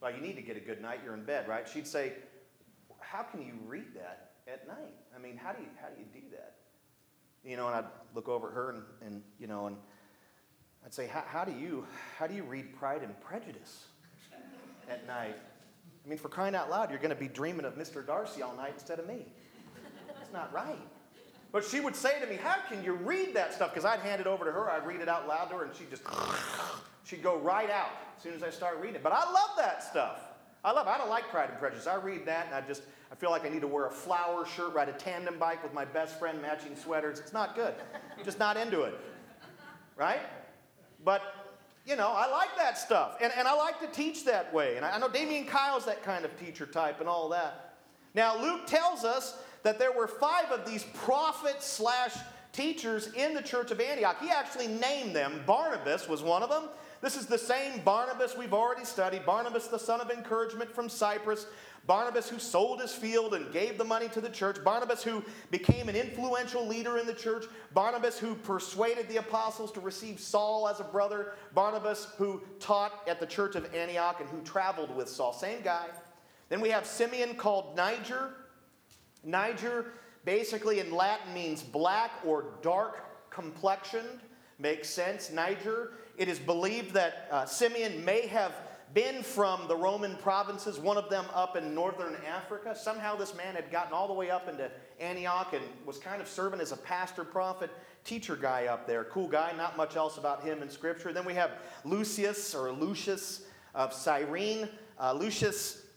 Well, 0.01 0.13
you 0.13 0.21
need 0.21 0.35
to 0.35 0.41
get 0.41 0.57
a 0.57 0.59
good 0.59 0.81
night. 0.81 0.99
You're 1.03 1.13
in 1.13 1.23
bed, 1.23 1.47
right? 1.47 1.67
She'd 1.69 1.87
say, 1.87 2.13
How 2.99 3.23
can 3.23 3.41
you 3.41 3.53
read 3.65 3.93
that 3.95 4.31
at 4.47 4.67
night? 4.67 4.95
I 5.15 5.19
mean, 5.19 5.37
how 5.37 5.53
do 5.53 5.61
you, 5.61 5.69
how 5.81 5.87
do, 5.87 5.99
you 5.99 6.07
do 6.11 6.27
that? 6.31 6.55
You 7.45 7.57
know, 7.57 7.67
and 7.67 7.75
I'd 7.75 7.85
look 8.15 8.27
over 8.27 8.49
at 8.49 8.53
her 8.53 8.69
and, 8.71 8.83
and 9.05 9.23
you 9.39 9.47
know, 9.47 9.67
and 9.67 9.77
I'd 10.85 10.93
say, 10.93 11.07
how, 11.07 11.45
do 11.45 11.51
you, 11.51 11.85
how 12.17 12.27
do 12.27 12.33
you 12.33 12.43
read 12.43 12.75
Pride 12.75 13.03
and 13.03 13.19
Prejudice 13.21 13.85
at 14.89 15.05
night? 15.05 15.37
I 16.05 16.09
mean, 16.09 16.17
for 16.17 16.29
crying 16.29 16.55
out 16.55 16.69
loud, 16.69 16.89
you're 16.89 16.99
going 16.99 17.09
to 17.09 17.15
be 17.15 17.27
dreaming 17.27 17.65
of 17.65 17.75
Mr. 17.75 18.05
Darcy 18.05 18.41
all 18.41 18.55
night 18.55 18.73
instead 18.73 18.99
of 18.99 19.07
me. 19.07 19.25
That's 20.07 20.33
not 20.33 20.51
right. 20.53 20.79
But 21.51 21.65
she 21.65 21.79
would 21.79 21.95
say 21.95 22.19
to 22.19 22.27
me, 22.27 22.37
How 22.37 22.55
can 22.69 22.83
you 22.83 22.93
read 22.93 23.33
that 23.35 23.53
stuff? 23.53 23.71
Because 23.71 23.85
I'd 23.85 23.99
hand 23.99 24.21
it 24.21 24.27
over 24.27 24.45
to 24.45 24.51
her, 24.51 24.69
I'd 24.69 24.85
read 24.85 25.01
it 25.01 25.09
out 25.09 25.27
loud 25.27 25.49
to 25.49 25.57
her, 25.57 25.65
and 25.65 25.75
she'd 25.75 25.89
just, 25.89 26.03
she'd 27.03 27.21
go 27.21 27.37
right 27.39 27.69
out 27.69 27.89
as 28.15 28.23
soon 28.23 28.33
as 28.33 28.43
I 28.43 28.49
start 28.49 28.77
reading 28.79 28.95
it. 28.95 29.03
But 29.03 29.13
I 29.13 29.23
love 29.25 29.51
that 29.57 29.83
stuff. 29.83 30.19
I 30.63 30.71
love 30.71 30.87
it. 30.87 30.91
I 30.91 30.97
don't 30.97 31.09
like 31.09 31.29
Pride 31.29 31.49
and 31.49 31.59
Prejudice. 31.59 31.87
I 31.87 31.95
read 31.95 32.25
that, 32.27 32.45
and 32.45 32.55
I 32.55 32.61
just, 32.61 32.83
I 33.11 33.15
feel 33.15 33.31
like 33.31 33.45
I 33.45 33.49
need 33.49 33.61
to 33.61 33.67
wear 33.67 33.87
a 33.87 33.91
flower 33.91 34.45
shirt, 34.45 34.73
ride 34.73 34.89
a 34.89 34.93
tandem 34.93 35.39
bike 35.39 35.63
with 35.63 35.73
my 35.73 35.85
best 35.85 36.19
friend, 36.19 36.41
matching 36.41 36.75
sweaters. 36.75 37.19
It's 37.19 37.33
not 37.33 37.55
good. 37.55 37.73
I'm 38.17 38.23
just 38.23 38.39
not 38.39 38.57
into 38.57 38.83
it. 38.83 38.97
Right? 39.97 40.21
But 41.03 41.40
you 41.85 41.95
know, 41.95 42.09
I 42.09 42.29
like 42.29 42.55
that 42.57 42.77
stuff. 42.77 43.17
And, 43.21 43.31
and 43.37 43.47
I 43.47 43.55
like 43.55 43.79
to 43.79 43.87
teach 43.87 44.25
that 44.25 44.53
way. 44.53 44.77
And 44.77 44.85
I, 44.85 44.91
I 44.91 44.99
know 44.99 45.09
Damian 45.09 45.45
Kyle's 45.45 45.85
that 45.85 46.03
kind 46.03 46.25
of 46.25 46.39
teacher 46.39 46.65
type 46.65 46.99
and 46.99 47.09
all 47.09 47.29
that. 47.29 47.75
Now, 48.13 48.39
Luke 48.39 48.67
tells 48.67 49.03
us 49.03 49.37
that 49.63 49.79
there 49.79 49.91
were 49.91 50.07
five 50.07 50.51
of 50.51 50.69
these 50.69 50.83
prophets 50.83 51.65
slash 51.65 52.15
teachers 52.51 53.13
in 53.13 53.33
the 53.33 53.41
church 53.41 53.71
of 53.71 53.79
Antioch. 53.79 54.17
He 54.21 54.29
actually 54.29 54.67
named 54.67 55.15
them. 55.15 55.43
Barnabas 55.45 56.07
was 56.07 56.21
one 56.21 56.43
of 56.43 56.49
them. 56.49 56.65
This 57.01 57.15
is 57.15 57.25
the 57.25 57.37
same 57.37 57.81
Barnabas 57.83 58.37
we've 58.37 58.53
already 58.53 58.85
studied. 58.85 59.25
Barnabas, 59.25 59.67
the 59.67 59.79
son 59.79 60.01
of 60.01 60.11
encouragement 60.11 60.73
from 60.73 60.87
Cyprus. 60.87 61.47
Barnabas, 61.87 62.29
who 62.29 62.37
sold 62.37 62.79
his 62.79 62.93
field 62.93 63.33
and 63.33 63.51
gave 63.51 63.79
the 63.79 63.83
money 63.83 64.07
to 64.09 64.21
the 64.21 64.29
church. 64.29 64.63
Barnabas, 64.63 65.01
who 65.01 65.23
became 65.49 65.89
an 65.89 65.95
influential 65.95 66.67
leader 66.67 66.99
in 66.99 67.07
the 67.07 67.13
church. 67.13 67.45
Barnabas, 67.73 68.19
who 68.19 68.35
persuaded 68.35 69.09
the 69.09 69.17
apostles 69.17 69.71
to 69.71 69.79
receive 69.79 70.19
Saul 70.19 70.67
as 70.67 70.79
a 70.79 70.83
brother. 70.83 71.33
Barnabas, 71.55 72.09
who 72.17 72.43
taught 72.59 73.01
at 73.07 73.19
the 73.19 73.25
church 73.25 73.55
of 73.55 73.73
Antioch 73.73 74.19
and 74.19 74.29
who 74.29 74.41
traveled 74.41 74.95
with 74.95 75.09
Saul. 75.09 75.33
Same 75.33 75.63
guy. 75.63 75.87
Then 76.49 76.61
we 76.61 76.69
have 76.69 76.85
Simeon 76.85 77.33
called 77.33 77.75
Niger. 77.75 78.35
Niger 79.23 79.93
basically 80.23 80.79
in 80.79 80.93
Latin 80.93 81.33
means 81.33 81.63
black 81.63 82.11
or 82.23 82.45
dark 82.61 83.31
complexioned. 83.31 84.19
Makes 84.59 84.89
sense. 84.89 85.31
Niger. 85.31 85.93
It 86.21 86.27
is 86.27 86.37
believed 86.37 86.93
that 86.93 87.27
uh, 87.31 87.45
Simeon 87.45 88.05
may 88.05 88.27
have 88.27 88.53
been 88.93 89.23
from 89.23 89.67
the 89.67 89.75
Roman 89.75 90.15
provinces, 90.17 90.77
one 90.77 90.95
of 90.95 91.09
them 91.09 91.25
up 91.33 91.57
in 91.57 91.73
northern 91.73 92.15
Africa. 92.27 92.75
Somehow 92.75 93.15
this 93.15 93.35
man 93.35 93.55
had 93.55 93.71
gotten 93.71 93.91
all 93.91 94.07
the 94.07 94.13
way 94.13 94.29
up 94.29 94.47
into 94.47 94.69
Antioch 94.99 95.53
and 95.53 95.63
was 95.83 95.97
kind 95.97 96.21
of 96.21 96.27
serving 96.27 96.59
as 96.59 96.71
a 96.71 96.77
pastor, 96.77 97.23
prophet, 97.23 97.71
teacher 98.03 98.35
guy 98.35 98.67
up 98.67 98.85
there. 98.85 99.05
Cool 99.05 99.29
guy, 99.29 99.51
not 99.57 99.75
much 99.77 99.95
else 99.95 100.19
about 100.19 100.43
him 100.43 100.61
in 100.61 100.69
Scripture. 100.69 101.11
Then 101.11 101.25
we 101.25 101.33
have 101.33 101.53
Lucius 101.85 102.53
or 102.53 102.71
Lucius 102.71 103.41
of 103.73 103.91
Cyrene. 103.91 104.69
Uh, 104.99 105.13
Lucius 105.13 105.87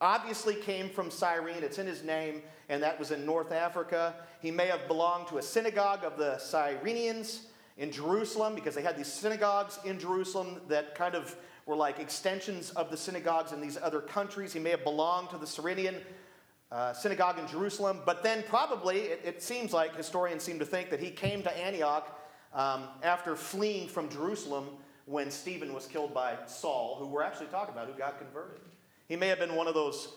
obviously 0.00 0.54
came 0.54 0.88
from 0.88 1.10
Cyrene, 1.10 1.64
it's 1.64 1.78
in 1.78 1.88
his 1.88 2.04
name, 2.04 2.42
and 2.68 2.80
that 2.84 3.00
was 3.00 3.10
in 3.10 3.26
North 3.26 3.50
Africa. 3.50 4.14
He 4.40 4.52
may 4.52 4.68
have 4.68 4.86
belonged 4.86 5.26
to 5.26 5.38
a 5.38 5.42
synagogue 5.42 6.04
of 6.04 6.16
the 6.16 6.36
Cyrenians 6.36 7.46
in 7.76 7.92
Jerusalem 7.92 8.54
because 8.54 8.74
they 8.74 8.82
had 8.82 8.96
these 8.96 9.12
synagogues 9.12 9.78
in 9.84 9.98
Jerusalem 9.98 10.60
that 10.68 10.94
kind 10.94 11.14
of 11.14 11.36
were 11.66 11.76
like 11.76 11.98
extensions 11.98 12.70
of 12.70 12.90
the 12.90 12.96
synagogues 12.96 13.52
in 13.52 13.60
these 13.60 13.76
other 13.80 14.00
countries. 14.00 14.52
He 14.52 14.60
may 14.60 14.70
have 14.70 14.84
belonged 14.84 15.30
to 15.30 15.38
the 15.38 15.46
Cyrenian 15.46 15.96
uh, 16.70 16.92
synagogue 16.92 17.38
in 17.38 17.46
Jerusalem, 17.46 18.00
but 18.04 18.22
then 18.22 18.44
probably 18.48 18.98
it, 18.98 19.20
it, 19.24 19.42
seems 19.42 19.72
like 19.72 19.94
historians 19.96 20.42
seem 20.42 20.58
to 20.58 20.64
think 20.64 20.90
that 20.90 21.00
he 21.00 21.10
came 21.10 21.42
to 21.42 21.58
Antioch 21.58 22.18
um, 22.52 22.84
after 23.02 23.36
fleeing 23.36 23.88
from 23.88 24.08
Jerusalem 24.08 24.68
when 25.04 25.30
Stephen 25.30 25.72
was 25.72 25.86
killed 25.86 26.12
by 26.12 26.34
Saul, 26.46 26.96
who 26.98 27.06
we're 27.06 27.22
actually 27.22 27.46
talking 27.46 27.72
about, 27.72 27.86
who 27.86 27.94
got 27.94 28.18
converted. 28.18 28.60
He 29.08 29.14
may 29.14 29.28
have 29.28 29.38
been 29.38 29.54
one 29.54 29.68
of 29.68 29.74
those 29.74 30.08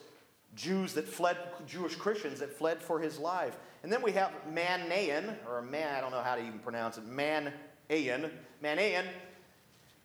Jews 0.56 0.94
that 0.94 1.08
fled, 1.08 1.36
Jewish 1.66 1.96
Christians 1.96 2.40
that 2.40 2.52
fled 2.52 2.82
for 2.82 3.00
his 3.00 3.18
life. 3.18 3.56
And 3.82 3.92
then 3.92 4.02
we 4.02 4.12
have 4.12 4.32
Manaen, 4.52 5.36
or 5.48 5.62
man, 5.62 5.94
I 5.94 6.00
don't 6.00 6.10
know 6.10 6.22
how 6.22 6.34
to 6.34 6.42
even 6.42 6.58
pronounce 6.58 6.98
it, 6.98 7.08
Manaen. 7.08 8.30
Manaen. 8.62 9.06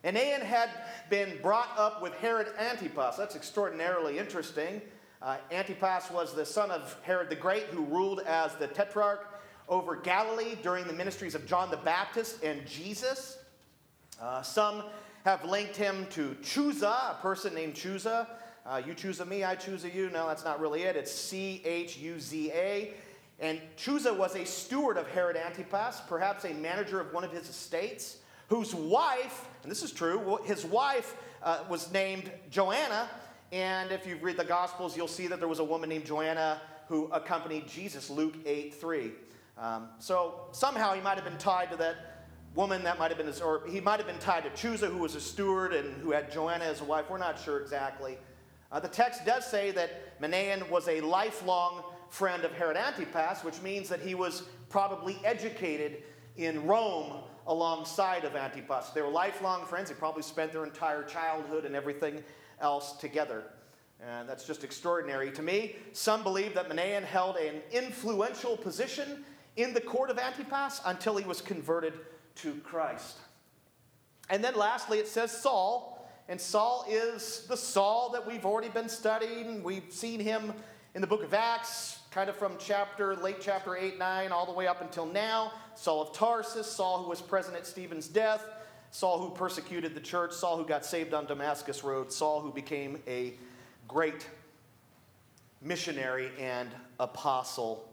Manaen 0.04 0.42
had 0.42 0.70
been 1.10 1.40
brought 1.42 1.70
up 1.78 2.02
with 2.02 2.14
Herod 2.14 2.48
Antipas. 2.60 3.18
That's 3.18 3.36
extraordinarily 3.36 4.20
interesting. 4.20 4.82
Uh, 5.22 5.38
Antipas 5.52 6.12
was 6.12 6.34
the 6.34 6.46
son 6.46 6.70
of 6.70 6.96
Herod 7.02 7.30
the 7.30 7.36
Great, 7.36 7.64
who 7.66 7.84
ruled 7.86 8.20
as 8.22 8.56
the 8.56 8.68
tetrarch 8.68 9.42
over 9.68 9.96
Galilee 9.96 10.56
during 10.62 10.86
the 10.86 10.94
ministries 10.94 11.34
of 11.34 11.48
John 11.48 11.72
the 11.72 11.78
Baptist 11.78 12.44
and 12.44 12.66
Jesus. 12.68 13.40
Uh, 14.22 14.42
some 14.42 14.84
have 15.26 15.44
linked 15.44 15.76
him 15.76 16.06
to 16.12 16.36
Chuza, 16.44 17.12
a 17.12 17.18
person 17.22 17.56
named 17.56 17.74
Chuza. 17.74 18.28
Uh, 18.66 18.82
you 18.86 18.96
choose 18.96 19.20
a 19.20 19.26
me, 19.26 19.44
I 19.44 19.56
choose 19.56 19.84
a 19.84 19.90
you. 19.90 20.10
No, 20.10 20.28
that's 20.28 20.44
not 20.44 20.60
really 20.60 20.84
it. 20.84 20.96
It's 20.96 21.12
C 21.12 21.62
H 21.66 21.98
U 21.98 22.20
Z 22.20 22.52
A. 22.52 22.94
And 23.40 23.60
Chuza 23.78 24.16
was 24.16 24.36
a 24.36 24.46
steward 24.46 24.98
of 24.98 25.08
Herod 25.10 25.36
Antipas, 25.36 26.02
perhaps 26.08 26.46
a 26.46 26.54
manager 26.54 27.00
of 27.00 27.14
one 27.14 27.24
of 27.24 27.32
his 27.32 27.50
estates, 27.50 28.18
whose 28.48 28.74
wife, 28.74 29.48
and 29.62 29.72
this 29.72 29.84
is 29.84 29.92
true, 29.92 30.40
his 30.46 30.66
wife 30.66 31.16
uh, 31.44 31.60
was 31.70 31.92
named 31.92 32.32
Joanna. 32.50 33.10
And 33.52 33.92
if 33.92 34.08
you 34.08 34.18
read 34.18 34.38
the 34.38 34.46
Gospels, 34.46 34.96
you'll 34.96 35.08
see 35.08 35.28
that 35.28 35.40
there 35.40 35.48
was 35.48 35.60
a 35.60 35.64
woman 35.64 35.90
named 35.90 36.06
Joanna 36.06 36.62
who 36.88 37.06
accompanied 37.12 37.68
Jesus, 37.68 38.10
Luke 38.10 38.36
8 38.46 38.74
3. 38.74 39.12
Um, 39.58 39.90
so 40.00 40.48
somehow 40.52 40.94
he 40.94 41.02
might 41.02 41.16
have 41.16 41.24
been 41.24 41.38
tied 41.38 41.70
to 41.72 41.78
that 41.78 41.96
woman 42.56 42.84
that 42.84 42.98
might 42.98 43.10
have 43.10 43.18
been 43.18 43.28
his, 43.28 43.42
or 43.42 43.64
he 43.68 43.82
might 43.82 43.98
have 43.98 44.08
been 44.08 44.20
tied 44.20 44.44
to 44.44 44.50
Chuza, 44.50 44.90
who 44.90 44.98
was 44.98 45.16
a 45.16 45.22
steward 45.22 45.74
and 45.74 46.02
who 46.02 46.12
had 46.12 46.32
Joanna 46.32 46.66
as 46.66 46.82
a 46.82 46.86
wife. 46.86 47.10
We're 47.10 47.18
not 47.18 47.40
sure 47.40 47.60
exactly. 47.60 48.18
Uh, 48.72 48.80
the 48.80 48.88
text 48.88 49.26
does 49.26 49.46
say 49.46 49.72
that 49.72 50.20
Manaen 50.22 50.70
was 50.70 50.88
a 50.88 51.02
lifelong 51.02 51.84
friend 52.10 52.44
of 52.44 52.52
Herod 52.54 52.78
Antipas, 52.78 53.44
which 53.44 53.62
means 53.62 53.90
that 53.90 54.02
he 54.02 54.16
was 54.16 54.44
probably 54.70 55.18
educated 55.24 56.04
in 56.38 56.66
Rome 56.66 57.22
alongside 57.48 58.26
of 58.26 58.36
Antipas. 58.36 58.90
They 58.90 59.02
were 59.02 59.10
lifelong 59.10 59.66
friends. 59.66 59.90
They 59.90 59.96
probably 59.96 60.24
spent 60.24 60.52
their 60.52 60.66
entire 60.66 61.04
childhood 61.04 61.66
and 61.66 61.76
everything 61.76 62.24
else 62.60 62.94
together. 62.94 63.44
And 64.02 64.28
that's 64.28 64.46
just 64.46 64.64
extraordinary 64.64 65.32
to 65.32 65.42
me. 65.42 65.76
Some 65.94 66.24
believe 66.24 66.54
that 66.56 66.70
Manaen 66.70 67.04
held 67.04 67.38
an 67.38 67.62
influential 67.72 68.58
position 68.58 69.24
in 69.56 69.74
the 69.74 69.82
court 69.82 70.10
of 70.10 70.20
Antipas 70.20 70.82
until 70.86 71.16
he 71.16 71.26
was 71.26 71.42
converted 71.42 71.94
to 72.36 72.56
Christ. 72.56 73.18
And 74.30 74.44
then 74.44 74.56
lastly, 74.56 75.00
it 75.00 75.08
says 75.08 75.32
Saul 75.32 75.95
and 76.28 76.42
Saul 76.42 76.86
is 76.90 77.46
the 77.48 77.58
Saul 77.58 78.10
that 78.14 78.26
we've 78.26 78.46
already 78.46 78.70
been 78.70 78.90
studying. 78.90 79.62
We've 79.62 79.92
seen 79.92 80.20
him 80.20 80.54
in 80.96 81.02
the 81.02 81.08
book 81.08 81.24
of 81.24 81.34
Acts, 81.36 82.00
kind 82.10 82.30
of 82.30 82.36
from 82.36 82.54
chapter, 82.58 83.16
late 83.16 83.38
chapter 83.40 83.76
8, 83.76 84.00
9, 84.00 84.32
all 84.32 84.46
the 84.48 84.52
way 84.52 84.66
up 84.66 84.82
until 84.82 85.06
now. 85.06 85.52
Saul 85.76 86.02
of 86.02 86.14
Tarsus, 86.14 86.66
Saul 86.66 87.04
who 87.04 87.10
was 87.10 87.22
present 87.22 87.56
at 87.56 87.68
Stephen's 87.68 88.08
death, 88.08 88.44
Saul 88.90 89.20
who 89.20 89.36
persecuted 89.36 89.94
the 89.94 90.00
church, 90.00 90.34
Saul 90.34 90.58
who 90.58 90.66
got 90.66 90.84
saved 90.84 91.14
on 91.14 91.28
Damascus 91.28 91.84
Road, 91.84 92.12
Saul 92.12 92.42
who 92.42 92.52
became 92.52 93.04
a 93.08 93.36
great 93.88 94.28
missionary 95.62 96.32
and 96.40 96.70
apostle. 97.00 97.88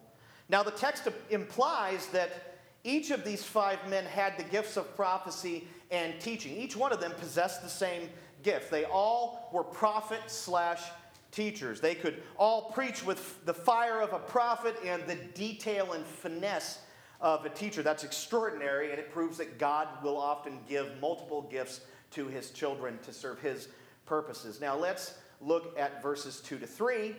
Now, 0.49 0.63
the 0.63 0.71
text 0.71 1.07
implies 1.29 2.07
that 2.09 2.57
each 2.85 3.11
of 3.11 3.25
these 3.25 3.45
five 3.45 3.79
men 3.89 4.05
had 4.05 4.39
the 4.39 4.45
gifts 4.45 4.77
of 4.77 4.97
prophecy 4.97 5.67
and 5.93 6.19
teaching. 6.19 6.57
Each 6.57 6.75
one 6.75 6.93
of 6.93 7.01
them 7.01 7.13
possessed 7.13 7.63
the 7.63 7.69
same 7.69 8.09
gift. 8.43 8.71
They 8.71 8.85
all 8.85 9.49
were 9.53 9.63
prophet 9.63 10.23
slash 10.27 10.83
teachers. 11.31 11.81
They 11.81 11.95
could 11.95 12.23
all 12.37 12.71
preach 12.73 13.05
with 13.05 13.45
the 13.45 13.55
fire 13.55 14.01
of 14.01 14.13
a 14.13 14.19
prophet 14.19 14.77
and 14.85 15.07
the 15.07 15.17
detail 15.35 15.93
and 15.93 16.05
finesse 16.05 16.81
of 17.21 17.45
a 17.45 17.51
teacher. 17.51 17.83
That's 17.83 18.05
extraordinary, 18.05 18.91
and 18.91 18.99
it 18.99 19.13
proves 19.13 19.39
that 19.39 19.59
God 19.59 19.89
will 20.03 20.19
often 20.19 20.59
give 20.69 21.01
multiple 21.01 21.43
gifts 21.43 21.83
to 22.13 22.27
his 22.27 22.51
children 22.51 22.99
to 23.05 23.13
serve 23.13 23.41
his 23.41 23.69
purposes. 24.07 24.61
Now 24.61 24.77
let's 24.77 25.15
look 25.41 25.79
at 25.79 26.03
verses 26.03 26.41
2 26.41 26.59
to 26.59 26.67
3. 26.67 27.07
It 27.07 27.17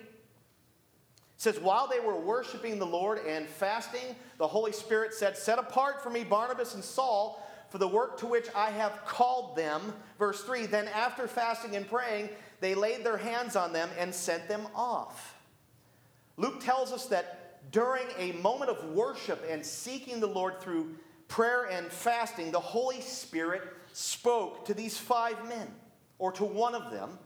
says, 1.37 1.59
While 1.59 1.87
they 1.87 1.99
were 1.99 2.19
worshiping 2.19 2.79
the 2.79 2.85
Lord 2.85 3.19
and 3.27 3.47
fasting, 3.47 4.15
the 4.37 4.47
Holy 4.47 4.71
Spirit 4.71 5.13
said, 5.13 5.37
Set 5.37 5.59
apart 5.59 6.03
for 6.03 6.09
me 6.09 6.23
Barnabas 6.23 6.75
and 6.75 6.83
Saul 6.83 7.42
for 7.73 7.79
the 7.79 7.87
work 7.87 8.19
to 8.19 8.27
which 8.27 8.45
I 8.55 8.69
have 8.69 9.03
called 9.03 9.55
them. 9.55 9.81
Verse 10.19 10.43
3 10.43 10.67
Then 10.67 10.87
after 10.89 11.27
fasting 11.27 11.75
and 11.75 11.89
praying, 11.89 12.29
they 12.59 12.75
laid 12.75 13.03
their 13.03 13.17
hands 13.17 13.55
on 13.55 13.73
them 13.73 13.89
and 13.97 14.13
sent 14.13 14.47
them 14.47 14.67
off. 14.75 15.35
Luke 16.37 16.63
tells 16.63 16.91
us 16.91 17.07
that 17.07 17.71
during 17.71 18.05
a 18.19 18.33
moment 18.33 18.69
of 18.69 18.91
worship 18.91 19.43
and 19.49 19.65
seeking 19.65 20.19
the 20.19 20.27
Lord 20.27 20.61
through 20.61 20.93
prayer 21.27 21.63
and 21.63 21.87
fasting, 21.87 22.51
the 22.51 22.59
Holy 22.59 23.01
Spirit 23.01 23.63
spoke 23.91 24.65
to 24.65 24.75
these 24.75 24.95
five 24.95 25.43
men, 25.49 25.67
or 26.19 26.31
to 26.33 26.45
one 26.45 26.75
of 26.75 26.91
them. 26.91 27.17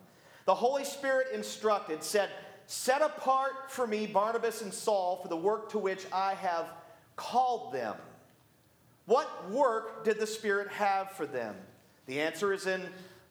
The 0.45 0.55
Holy 0.55 0.86
Spirit 0.86 1.27
instructed, 1.33 2.01
said, 2.01 2.29
Set 2.67 3.01
apart 3.01 3.69
for 3.69 3.86
me 3.86 4.07
Barnabas 4.07 4.62
and 4.62 4.73
Saul 4.73 5.19
for 5.21 5.27
the 5.27 5.36
work 5.36 5.71
to 5.71 5.77
which 5.77 6.05
I 6.13 6.36
have 6.36 6.69
called 7.17 7.73
them. 7.73 7.95
What 9.08 9.50
work 9.50 10.04
did 10.04 10.20
the 10.20 10.28
Spirit 10.28 10.67
have 10.67 11.12
for 11.12 11.26
them? 11.26 11.56
The 12.08 12.20
answer 12.20 12.52
is 12.52 12.67
in 12.67 12.84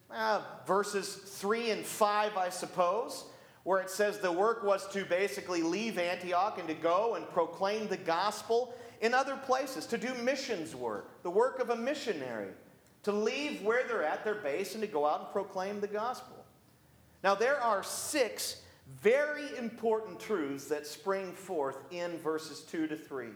uh, 0.09 0.41
verses 0.65 1.15
3 1.15 1.69
and 1.69 1.85
5, 1.85 2.35
I 2.35 2.49
suppose, 2.49 3.25
where 3.63 3.79
it 3.79 3.91
says 3.91 4.17
the 4.17 4.31
work 4.31 4.63
was 4.63 4.87
to 4.87 5.05
basically 5.05 5.61
leave 5.61 5.99
Antioch 5.99 6.57
and 6.57 6.67
to 6.67 6.73
go 6.73 7.13
and 7.13 7.29
proclaim 7.29 7.87
the 7.87 7.97
gospel 7.97 8.73
in 9.01 9.13
other 9.13 9.35
places, 9.35 9.85
to 9.85 9.99
do 9.99 10.11
missions 10.15 10.75
work, 10.75 11.21
the 11.21 11.29
work 11.29 11.59
of 11.59 11.69
a 11.69 11.75
missionary, 11.75 12.49
to 13.03 13.11
leave 13.11 13.61
where 13.61 13.87
they're 13.87 14.03
at, 14.03 14.23
their 14.23 14.33
base, 14.33 14.73
and 14.73 14.81
to 14.81 14.87
go 14.87 15.05
out 15.05 15.19
and 15.19 15.31
proclaim 15.31 15.79
the 15.79 15.87
gospel. 15.87 16.43
Now, 17.23 17.35
there 17.35 17.61
are 17.61 17.83
six 17.83 18.63
very 18.99 19.55
important 19.55 20.19
truths 20.19 20.65
that 20.69 20.87
spring 20.87 21.33
forth 21.33 21.77
in 21.91 22.17
verses 22.17 22.61
2 22.61 22.87
to 22.87 22.97
3 22.97 23.27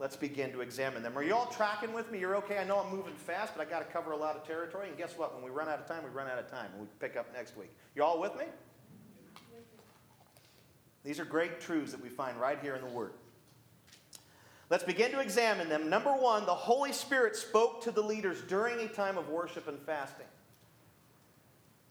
let's 0.00 0.16
begin 0.16 0.50
to 0.52 0.62
examine 0.62 1.02
them. 1.02 1.16
Are 1.16 1.22
you 1.22 1.34
all 1.34 1.46
tracking 1.46 1.92
with 1.92 2.10
me? 2.10 2.18
You're 2.18 2.34
okay? 2.36 2.58
I 2.58 2.64
know 2.64 2.78
I'm 2.78 2.90
moving 2.90 3.12
fast, 3.14 3.52
but 3.54 3.64
I 3.64 3.70
got 3.70 3.86
to 3.86 3.92
cover 3.92 4.12
a 4.12 4.16
lot 4.16 4.34
of 4.34 4.44
territory. 4.46 4.88
And 4.88 4.96
guess 4.96 5.16
what? 5.16 5.34
When 5.34 5.44
we 5.44 5.50
run 5.50 5.68
out 5.68 5.78
of 5.78 5.86
time, 5.86 6.02
we 6.02 6.08
run 6.08 6.26
out 6.26 6.38
of 6.38 6.50
time. 6.50 6.70
and 6.72 6.80
We 6.80 6.88
pick 6.98 7.16
up 7.16 7.32
next 7.34 7.56
week. 7.56 7.70
You 7.94 8.02
all 8.02 8.18
with 8.18 8.34
me? 8.36 8.46
These 11.04 11.20
are 11.20 11.24
great 11.24 11.60
truths 11.60 11.92
that 11.92 12.02
we 12.02 12.08
find 12.08 12.38
right 12.40 12.58
here 12.60 12.74
in 12.74 12.82
the 12.82 12.88
Word. 12.88 13.12
Let's 14.70 14.84
begin 14.84 15.10
to 15.12 15.20
examine 15.20 15.68
them. 15.68 15.90
Number 15.90 16.12
one, 16.12 16.46
the 16.46 16.54
Holy 16.54 16.92
Spirit 16.92 17.36
spoke 17.36 17.82
to 17.84 17.90
the 17.90 18.02
leaders 18.02 18.40
during 18.42 18.78
a 18.80 18.88
time 18.88 19.18
of 19.18 19.28
worship 19.28 19.68
and 19.68 19.78
fasting. 19.80 20.26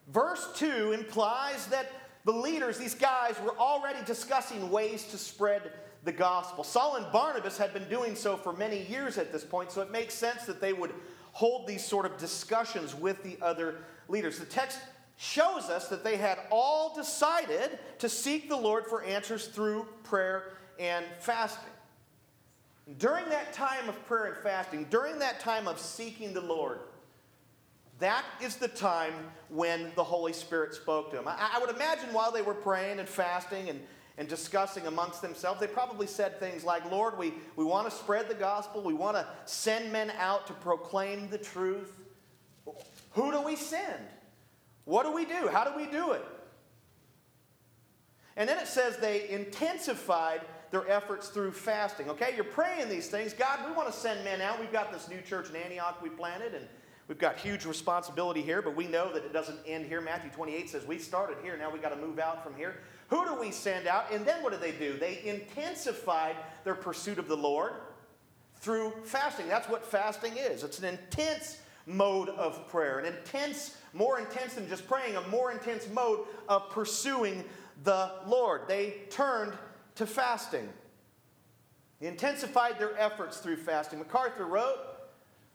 Verse 0.07 0.47
2 0.55 0.93
implies 0.93 1.67
that 1.67 1.91
the 2.25 2.31
leaders, 2.31 2.77
these 2.77 2.95
guys, 2.95 3.35
were 3.43 3.57
already 3.57 3.99
discussing 4.05 4.71
ways 4.71 5.05
to 5.05 5.17
spread 5.17 5.71
the 6.03 6.11
gospel. 6.11 6.63
Saul 6.63 6.95
and 6.95 7.11
Barnabas 7.11 7.57
had 7.57 7.73
been 7.73 7.87
doing 7.89 8.15
so 8.15 8.37
for 8.37 8.53
many 8.53 8.83
years 8.83 9.17
at 9.17 9.31
this 9.31 9.43
point, 9.43 9.71
so 9.71 9.81
it 9.81 9.91
makes 9.91 10.13
sense 10.13 10.45
that 10.45 10.61
they 10.61 10.73
would 10.73 10.93
hold 11.33 11.67
these 11.67 11.83
sort 11.83 12.05
of 12.05 12.17
discussions 12.17 12.95
with 12.95 13.21
the 13.23 13.37
other 13.41 13.75
leaders. 14.07 14.39
The 14.39 14.45
text 14.45 14.79
shows 15.17 15.69
us 15.69 15.89
that 15.89 16.03
they 16.03 16.15
had 16.15 16.39
all 16.49 16.95
decided 16.95 17.77
to 17.99 18.07
seek 18.07 18.47
the 18.47 18.55
Lord 18.55 18.85
for 18.87 19.03
answers 19.03 19.47
through 19.47 19.85
prayer 20.03 20.53
and 20.79 21.05
fasting. 21.19 21.73
During 22.97 23.27
that 23.29 23.53
time 23.53 23.87
of 23.89 24.05
prayer 24.07 24.25
and 24.33 24.37
fasting, 24.37 24.87
during 24.89 25.19
that 25.19 25.39
time 25.39 25.67
of 25.67 25.77
seeking 25.79 26.33
the 26.33 26.41
Lord, 26.41 26.79
that 27.99 28.23
is 28.41 28.55
the 28.55 28.69
time 28.69 29.13
when 29.49 29.91
the 29.95 30.03
Holy 30.03 30.31
Spirit 30.31 30.73
spoke 30.73 31.11
to 31.11 31.17
them. 31.17 31.27
I, 31.27 31.51
I 31.55 31.59
would 31.59 31.69
imagine 31.69 32.13
while 32.13 32.31
they 32.31 32.41
were 32.41 32.53
praying 32.53 32.99
and 32.99 33.07
fasting 33.07 33.69
and, 33.69 33.81
and 34.19 34.27
discussing 34.27 34.85
amongst 34.85 35.21
themselves, 35.21 35.61
they 35.61 35.67
probably 35.67 36.05
said 36.05 36.41
things 36.41 36.65
like, 36.65 36.91
Lord, 36.91 37.17
we, 37.17 37.33
we 37.55 37.63
want 37.63 37.89
to 37.89 37.95
spread 37.95 38.27
the 38.27 38.35
gospel. 38.35 38.83
We 38.83 38.93
want 38.93 39.15
to 39.15 39.25
send 39.45 39.93
men 39.93 40.11
out 40.19 40.45
to 40.47 40.53
proclaim 40.53 41.29
the 41.29 41.37
truth. 41.37 41.93
Who 43.11 43.31
do 43.31 43.41
we 43.41 43.55
send? 43.55 44.03
What 44.83 45.03
do 45.03 45.13
we 45.13 45.23
do? 45.23 45.47
How 45.47 45.63
do 45.63 45.75
we 45.75 45.89
do 45.89 46.11
it? 46.11 46.25
And 48.35 48.47
then 48.47 48.59
it 48.59 48.67
says 48.67 48.97
they 48.97 49.29
intensified 49.29 50.41
their 50.71 50.87
efforts 50.89 51.29
through 51.29 51.53
fasting. 51.53 52.09
Okay, 52.09 52.33
you're 52.35 52.43
praying 52.43 52.89
these 52.89 53.07
things. 53.07 53.31
God, 53.31 53.59
we 53.65 53.71
want 53.71 53.87
to 53.87 53.97
send 53.97 54.25
men 54.25 54.41
out. 54.41 54.59
We've 54.59 54.71
got 54.71 54.91
this 54.91 55.07
new 55.07 55.21
church 55.21 55.49
in 55.49 55.55
Antioch 55.55 56.01
we 56.03 56.09
planted, 56.09 56.53
and 56.53 56.67
we've 57.07 57.17
got 57.17 57.37
huge 57.37 57.65
responsibility 57.65 58.41
here, 58.41 58.61
but 58.61 58.75
we 58.75 58.85
know 58.85 59.13
that 59.13 59.23
it 59.23 59.31
doesn't 59.31 59.59
end 59.65 59.85
here. 59.85 60.01
Matthew 60.01 60.29
28 60.31 60.69
says, 60.69 60.85
We 60.85 60.99
started 60.99 61.37
here, 61.41 61.55
now 61.57 61.71
we 61.71 61.79
got 61.79 61.89
to 61.89 62.05
move 62.05 62.19
out 62.19 62.43
from 62.43 62.53
here. 62.55 62.75
Who 63.09 63.25
do 63.25 63.39
we 63.39 63.51
send 63.51 63.87
out? 63.87 64.11
And 64.11 64.25
then 64.25 64.43
what 64.43 64.53
do 64.53 64.59
they 64.59 64.71
do? 64.71 64.97
They 64.97 65.21
intensified 65.25 66.35
their 66.63 66.75
pursuit 66.75 67.17
of 67.17 67.27
the 67.27 67.37
Lord 67.37 67.73
through 68.55 68.93
fasting. 69.03 69.47
That's 69.47 69.67
what 69.67 69.85
fasting 69.85 70.33
is. 70.37 70.63
It's 70.63 70.79
an 70.79 70.85
intense 70.85 71.59
mode 71.85 72.29
of 72.29 72.67
prayer, 72.69 72.99
an 72.99 73.05
intense, 73.05 73.77
more 73.93 74.19
intense 74.19 74.53
than 74.53 74.69
just 74.69 74.87
praying, 74.87 75.15
a 75.15 75.27
more 75.29 75.51
intense 75.51 75.87
mode 75.91 76.19
of 76.47 76.69
pursuing 76.69 77.43
the 77.83 78.11
Lord. 78.27 78.61
They 78.67 79.01
turned 79.09 79.53
to 79.95 80.05
fasting. 80.05 80.69
They 81.99 82.07
intensified 82.07 82.77
their 82.77 82.97
efforts 82.97 83.37
through 83.37 83.57
fasting. 83.57 83.99
MacArthur 83.99 84.45
wrote 84.45 84.77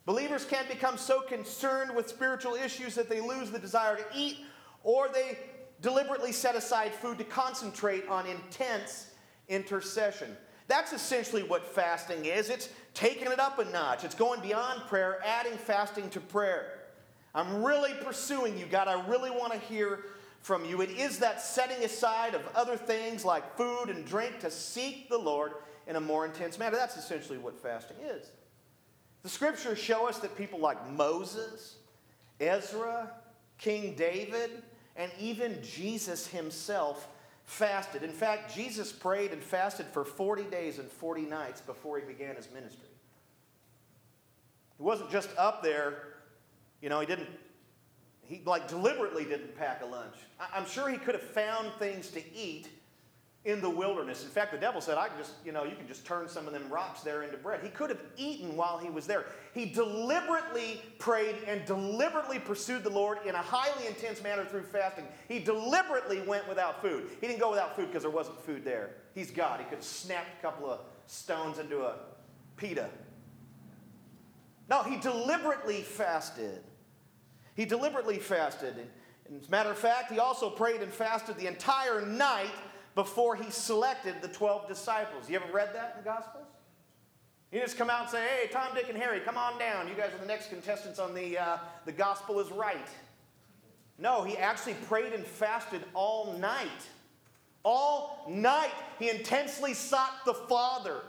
Believers 0.07 0.45
can't 0.45 0.69
become 0.69 0.99
so 0.99 1.23
concerned 1.23 1.95
with 1.95 2.09
spiritual 2.09 2.55
issues 2.55 2.95
that 2.95 3.09
they 3.09 3.23
lose 3.23 3.51
the 3.51 3.59
desire 3.59 3.97
to 3.97 4.05
eat, 4.15 4.39
or 4.83 5.09
they 5.09 5.39
deliberately 5.81 6.33
set 6.33 6.55
aside 6.55 6.93
food 6.95 7.19
to 7.19 7.25
concentrate 7.25 8.09
on 8.09 8.27
intense 8.27 9.11
intercession. 9.49 10.37
That's 10.67 10.93
essentially 10.93 11.43
what 11.43 11.65
fasting 11.65 12.25
is. 12.25 12.49
It's 12.49 12.69
taking 12.95 13.31
it 13.31 13.39
up 13.39 13.59
a 13.59 13.65
notch, 13.67 14.05
it's 14.05 14.15
going 14.15 14.41
beyond 14.41 14.83
prayer, 14.89 15.21
adding 15.25 15.59
fasting 15.59 16.09
to 16.11 16.21
prayer. 16.21 16.81
I'm 17.35 17.65
really 17.65 17.93
pursuing 18.05 18.57
you, 18.57 18.67
God. 18.67 18.87
I 18.87 19.07
really 19.09 19.31
want 19.31 19.53
to 19.53 19.59
hear 19.59 20.05
from 20.41 20.65
you. 20.65 20.83
It 20.83 20.91
is 20.91 21.19
that 21.19 21.41
setting 21.41 21.83
aside 21.85 22.35
of 22.35 22.43
other 22.55 22.77
things 22.77 23.25
like 23.25 23.57
food 23.57 23.87
and 23.89 24.05
drink 24.05 24.39
to 24.41 24.51
seek 24.51 25.09
the 25.09 25.19
Lord 25.19 25.53
in 25.87 25.97
a 25.97 26.01
more 26.01 26.25
intense 26.25 26.59
manner. 26.59 26.77
That's 26.77 26.97
essentially 26.97 27.39
what 27.39 27.61
fasting 27.61 27.97
is. 28.05 28.31
The 29.23 29.29
scriptures 29.29 29.79
show 29.79 30.07
us 30.07 30.19
that 30.19 30.37
people 30.37 30.61
like 30.61 30.91
Moses, 30.91 31.77
Ezra, 32.41 33.11
King 33.59 33.95
David, 33.97 34.63
and 34.97 35.11
even 35.19 35.59
Jesus 35.63 36.27
himself 36.27 37.09
fasted. 37.45 38.03
In 38.03 38.11
fact, 38.11 38.55
Jesus 38.55 38.93
prayed 38.93 39.33
and 39.33 39.43
fasted 39.43 39.87
for 39.87 40.05
40 40.05 40.45
days 40.45 40.79
and 40.79 40.89
40 40.89 41.23
nights 41.23 41.61
before 41.61 41.99
he 41.99 42.05
began 42.05 42.37
his 42.37 42.49
ministry. 42.53 42.89
He 44.77 44.83
wasn't 44.83 45.11
just 45.11 45.31
up 45.37 45.63
there, 45.63 46.15
you 46.81 46.89
know, 46.89 47.01
he 47.01 47.07
didn't 47.07 47.29
he 48.27 48.41
like 48.47 48.69
deliberately 48.69 49.25
didn't 49.25 49.57
pack 49.57 49.83
a 49.83 49.87
lunch. 49.87 50.15
I'm 50.55 50.67
sure 50.67 50.89
he 50.89 50.97
could 50.97 51.15
have 51.15 51.23
found 51.23 51.71
things 51.79 52.09
to 52.11 52.23
eat 52.35 52.69
in 53.45 53.61
the 53.61 53.69
wilderness. 53.69 54.25
In 54.25 54.31
fact, 54.31 54.53
the 54.53 54.59
devil 54.59 54.81
said, 54.81 54.97
I 54.97 55.09
can 55.09 55.19
just, 55.19 55.33
you 55.45 55.53
know, 55.53 55.65
you 55.65 55.77
can 55.77 55.87
just 55.87 56.07
turn 56.07 56.29
some 56.29 56.47
of 56.47 56.55
them 56.55 56.67
rocks 56.71 57.03
there 57.03 57.23
into 57.23 57.37
bread. 57.37 57.61
He 57.63 57.69
could 57.69 57.91
have 57.91 58.01
eaten 58.17 58.57
while 58.57 58.79
he 58.79 58.89
was 58.89 59.07
there. 59.07 59.27
He 59.53 59.67
deliberately 59.67 60.81
prayed 60.99 61.37
and 61.47 61.63
deliberately 61.67 62.39
pursued 62.39 62.83
the 62.83 62.91
Lord 62.91 63.19
in 63.27 63.35
a 63.35 63.43
highly 63.43 63.87
intense 63.87 64.23
manner 64.23 64.47
through 64.47 64.63
fasting. 64.63 65.05
He 65.29 65.41
deliberately 65.41 66.23
went 66.23 66.49
without 66.49 66.81
food. 66.81 67.11
He 67.21 67.27
didn't 67.27 67.41
go 67.41 67.51
without 67.51 67.77
food 67.77 67.89
because 67.89 68.03
there 68.03 68.11
wasn't 68.11 68.41
food 68.41 68.65
there. 68.65 68.91
He's 69.15 69.31
God. 69.31 69.61
He 69.61 69.65
could 69.65 69.77
have 69.77 69.85
snapped 69.85 70.39
a 70.39 70.43
couple 70.43 70.71
of 70.71 70.81
stones 71.07 71.59
into 71.59 71.83
a 71.83 71.97
pita. 72.57 72.89
No, 74.71 74.83
he 74.83 74.97
deliberately 74.97 75.83
fasted. 75.83 76.63
He 77.55 77.67
deliberately 77.67 78.19
fasted. 78.19 78.75
And 79.27 79.41
as 79.41 79.49
a 79.49 79.51
matter 79.51 79.71
of 79.71 79.77
fact, 79.79 80.11
he 80.11 80.19
also 80.19 80.49
prayed 80.49 80.81
and 80.81 80.91
fasted 80.91 81.37
the 81.37 81.47
entire 81.47 82.05
night 82.07 82.51
before 82.95 83.37
he 83.37 83.51
selected 83.51 84.23
the 84.23 84.29
12 84.29 84.69
disciples. 84.69 85.29
You 85.29 85.37
ever 85.37 85.53
read 85.53 85.75
that 85.75 85.97
in 85.97 86.05
the 86.05 86.11
Gospels? 86.11 86.47
You 87.51 87.61
just 87.61 87.79
come 87.79 87.89
out 87.89 88.03
and 88.03 88.11
say, 88.11 88.27
hey, 88.27 88.49
Tom, 88.49 88.75
Dick, 88.75 88.89
and 88.89 88.99
Harry, 88.99 89.21
come 89.21 89.37
on 89.37 89.59
down. 89.59 89.87
You 89.89 89.95
guys 89.95 90.13
are 90.13 90.19
the 90.19 90.27
next 90.27 90.49
contestants 90.49 90.99
on 90.99 91.15
the, 91.15 91.39
uh, 91.39 91.59
the 91.85 91.93
Gospel 91.93 92.41
is 92.41 92.51
Right. 92.51 92.89
No, 93.97 94.25
he 94.25 94.37
actually 94.37 94.75
prayed 94.89 95.13
and 95.13 95.25
fasted 95.25 95.83
all 95.95 96.37
night. 96.39 96.67
All 97.65 98.27
night, 98.29 98.73
he 98.99 99.09
intensely 99.09 99.73
sought 99.73 100.25
the 100.25 100.35
Father. 100.35 101.03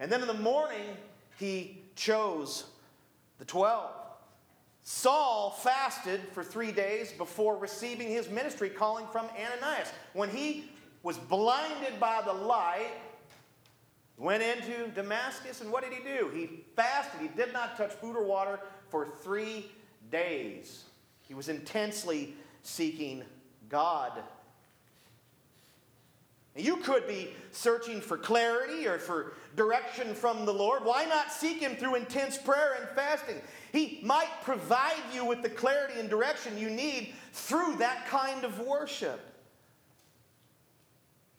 And 0.00 0.10
then 0.10 0.20
in 0.20 0.26
the 0.26 0.34
morning, 0.34 0.96
he 1.38 1.80
chose 1.94 2.64
the 3.38 3.44
12. 3.44 3.90
Saul 4.82 5.50
fasted 5.50 6.20
for 6.32 6.42
three 6.42 6.72
days 6.72 7.12
before 7.12 7.56
receiving 7.56 8.08
his 8.08 8.28
ministry 8.28 8.70
calling 8.70 9.06
from 9.12 9.26
Ananias. 9.36 9.92
When 10.12 10.30
he 10.30 10.70
was 11.02 11.18
blinded 11.18 12.00
by 12.00 12.22
the 12.24 12.32
light, 12.32 12.90
went 14.16 14.42
into 14.42 14.88
Damascus, 14.88 15.60
and 15.60 15.70
what 15.70 15.84
did 15.84 15.92
he 15.92 16.02
do? 16.02 16.30
He 16.34 16.64
fasted. 16.74 17.20
He 17.20 17.28
did 17.28 17.52
not 17.52 17.76
touch 17.76 17.92
food 17.92 18.16
or 18.16 18.24
water 18.24 18.60
for 18.88 19.06
three 19.22 19.70
days. 20.10 20.84
He 21.22 21.34
was 21.34 21.48
intensely 21.48 22.34
seeking 22.62 23.22
God. 23.68 24.12
You 26.56 26.78
could 26.78 27.06
be 27.06 27.30
searching 27.52 28.00
for 28.00 28.18
clarity 28.18 28.86
or 28.88 28.98
for 28.98 29.34
direction 29.54 30.14
from 30.14 30.44
the 30.44 30.52
Lord. 30.52 30.84
Why 30.84 31.04
not 31.04 31.32
seek 31.32 31.60
Him 31.60 31.76
through 31.76 31.94
intense 31.94 32.36
prayer 32.36 32.76
and 32.80 32.88
fasting? 32.90 33.36
He 33.70 34.00
might 34.02 34.30
provide 34.42 35.02
you 35.14 35.24
with 35.24 35.42
the 35.42 35.50
clarity 35.50 36.00
and 36.00 36.10
direction 36.10 36.58
you 36.58 36.68
need 36.68 37.14
through 37.32 37.76
that 37.76 38.06
kind 38.08 38.44
of 38.44 38.58
worship. 38.60 39.20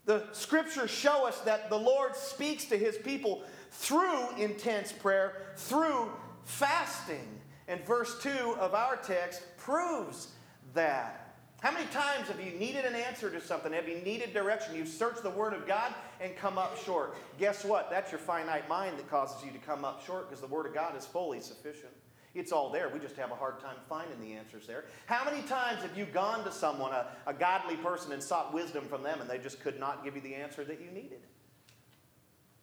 The 0.05 0.27
scriptures 0.31 0.89
show 0.89 1.27
us 1.27 1.39
that 1.41 1.69
the 1.69 1.77
Lord 1.77 2.15
speaks 2.15 2.65
to 2.65 2.77
His 2.77 2.97
people 2.97 3.43
through 3.71 4.35
intense 4.37 4.91
prayer, 4.91 5.53
through 5.55 6.11
fasting. 6.45 7.27
And 7.67 7.85
verse 7.85 8.21
2 8.23 8.29
of 8.59 8.73
our 8.73 8.95
text 8.97 9.43
proves 9.57 10.29
that. 10.73 11.35
How 11.61 11.71
many 11.71 11.85
times 11.87 12.29
have 12.29 12.39
you 12.39 12.57
needed 12.57 12.85
an 12.85 12.95
answer 12.95 13.29
to 13.29 13.41
something? 13.41 13.73
Have 13.73 13.87
you 13.87 13.97
needed 13.97 14.33
direction? 14.33 14.75
You've 14.75 14.87
searched 14.87 15.23
the 15.23 15.29
Word 15.29 15.53
of 15.53 15.67
God 15.67 15.93
and 16.21 16.35
come 16.37 16.57
up 16.57 16.77
short. 16.85 17.17
Guess 17.37 17.65
what? 17.65 17.89
That's 17.89 18.11
your 18.11 18.19
finite 18.19 18.69
mind 18.69 18.97
that 18.97 19.09
causes 19.09 19.43
you 19.43 19.51
to 19.51 19.57
come 19.57 19.83
up 19.83 20.05
short 20.05 20.29
because 20.29 20.41
the 20.41 20.47
Word 20.47 20.65
of 20.65 20.73
God 20.73 20.97
is 20.97 21.05
fully 21.05 21.41
sufficient. 21.41 21.91
It's 22.39 22.53
all 22.53 22.71
there. 22.71 22.89
We 22.89 22.99
just 22.99 23.17
have 23.17 23.31
a 23.31 23.35
hard 23.35 23.59
time 23.59 23.75
finding 23.89 24.19
the 24.21 24.33
answers 24.33 24.65
there. 24.65 24.85
How 25.07 25.25
many 25.25 25.41
times 25.45 25.81
have 25.81 25.97
you 25.97 26.05
gone 26.05 26.45
to 26.45 26.51
someone, 26.51 26.93
a, 26.93 27.07
a 27.27 27.33
godly 27.33 27.75
person, 27.75 28.13
and 28.13 28.23
sought 28.23 28.53
wisdom 28.53 28.85
from 28.85 29.03
them 29.03 29.19
and 29.19 29.29
they 29.29 29.37
just 29.37 29.59
could 29.59 29.79
not 29.79 30.03
give 30.05 30.15
you 30.15 30.21
the 30.21 30.35
answer 30.35 30.63
that 30.63 30.79
you 30.79 30.89
needed? 30.89 31.19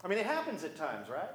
I 0.02 0.08
mean, 0.08 0.18
it 0.18 0.26
happens 0.26 0.64
at 0.64 0.76
times, 0.76 1.08
right? 1.10 1.30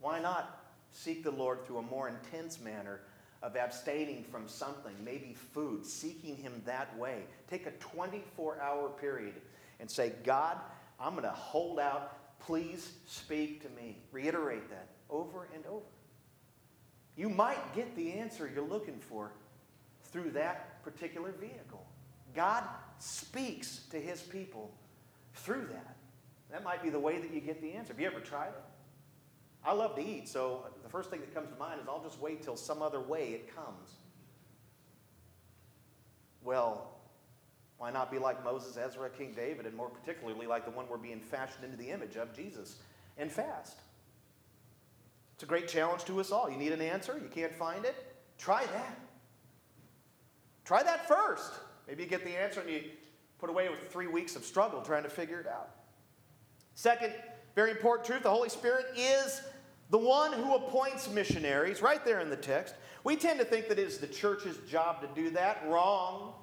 Why 0.00 0.20
not 0.20 0.64
seek 0.90 1.22
the 1.22 1.30
Lord 1.30 1.64
through 1.64 1.78
a 1.78 1.82
more 1.82 2.08
intense 2.08 2.60
manner 2.60 3.00
of 3.42 3.56
abstaining 3.56 4.24
from 4.24 4.48
something, 4.48 4.92
maybe 5.04 5.36
food, 5.52 5.84
seeking 5.84 6.36
Him 6.36 6.62
that 6.64 6.96
way. 6.98 7.22
Take 7.48 7.66
a 7.66 7.72
24 7.72 8.60
hour 8.60 8.88
period 8.88 9.34
and 9.80 9.90
say, 9.90 10.12
God, 10.24 10.58
I'm 11.00 11.12
going 11.12 11.24
to 11.24 11.30
hold 11.30 11.80
out. 11.80 12.38
Please 12.40 12.92
speak 13.06 13.62
to 13.62 13.68
me. 13.80 13.98
Reiterate 14.12 14.68
that 14.70 14.88
over 15.10 15.48
and 15.54 15.64
over. 15.66 15.84
You 17.16 17.28
might 17.28 17.74
get 17.74 17.94
the 17.94 18.12
answer 18.12 18.50
you're 18.52 18.66
looking 18.66 18.98
for 18.98 19.32
through 20.04 20.30
that 20.30 20.82
particular 20.82 21.32
vehicle. 21.32 21.84
God 22.34 22.64
speaks 22.98 23.80
to 23.90 24.00
His 24.00 24.20
people 24.22 24.72
through 25.34 25.68
that. 25.72 25.96
That 26.50 26.64
might 26.64 26.82
be 26.82 26.90
the 26.90 26.98
way 26.98 27.18
that 27.18 27.32
you 27.32 27.40
get 27.40 27.60
the 27.60 27.72
answer. 27.72 27.92
Have 27.92 28.00
you 28.00 28.06
ever 28.06 28.20
tried 28.20 28.48
it? 28.48 28.62
I 29.64 29.72
love 29.72 29.94
to 29.96 30.04
eat, 30.04 30.28
so 30.28 30.66
the 30.82 30.88
first 30.88 31.10
thing 31.10 31.20
that 31.20 31.32
comes 31.34 31.48
to 31.50 31.56
mind 31.56 31.80
is 31.80 31.88
I'll 31.88 32.02
just 32.02 32.20
wait 32.20 32.42
till 32.42 32.56
some 32.56 32.82
other 32.82 33.00
way 33.00 33.28
it 33.28 33.54
comes. 33.54 33.94
Well, 36.42 36.88
why 37.78 37.90
not 37.90 38.10
be 38.10 38.18
like 38.18 38.44
Moses, 38.44 38.76
Ezra, 38.76 39.08
King 39.10 39.32
David, 39.34 39.66
and 39.66 39.76
more 39.76 39.88
particularly 39.88 40.46
like 40.46 40.64
the 40.64 40.70
one 40.72 40.86
we're 40.88 40.96
being 40.96 41.20
fashioned 41.20 41.64
into 41.64 41.76
the 41.76 41.90
image 41.90 42.16
of, 42.16 42.34
Jesus, 42.34 42.76
and 43.18 43.30
fast? 43.30 43.76
It's 45.42 45.48
a 45.48 45.50
great 45.50 45.66
challenge 45.66 46.04
to 46.04 46.20
us 46.20 46.30
all. 46.30 46.48
You 46.48 46.56
need 46.56 46.70
an 46.70 46.80
answer, 46.80 47.18
you 47.20 47.28
can't 47.28 47.52
find 47.52 47.84
it? 47.84 47.96
Try 48.38 48.64
that. 48.64 49.00
Try 50.64 50.84
that 50.84 51.08
first. 51.08 51.50
Maybe 51.88 52.04
you 52.04 52.08
get 52.08 52.24
the 52.24 52.40
answer 52.40 52.60
and 52.60 52.70
you 52.70 52.82
put 53.40 53.50
away 53.50 53.68
with 53.68 53.80
three 53.90 54.06
weeks 54.06 54.36
of 54.36 54.44
struggle 54.44 54.82
trying 54.82 55.02
to 55.02 55.08
figure 55.08 55.40
it 55.40 55.48
out. 55.48 55.70
Second, 56.76 57.12
very 57.56 57.72
important 57.72 58.06
truth 58.06 58.22
the 58.22 58.30
Holy 58.30 58.50
Spirit 58.50 58.86
is 58.96 59.42
the 59.90 59.98
one 59.98 60.32
who 60.32 60.54
appoints 60.54 61.10
missionaries, 61.10 61.82
right 61.82 62.04
there 62.04 62.20
in 62.20 62.30
the 62.30 62.36
text. 62.36 62.76
We 63.02 63.16
tend 63.16 63.40
to 63.40 63.44
think 63.44 63.66
that 63.66 63.80
it 63.80 63.88
is 63.88 63.98
the 63.98 64.06
church's 64.06 64.58
job 64.70 65.00
to 65.00 65.08
do 65.20 65.28
that. 65.30 65.64
Wrong. 65.66 66.34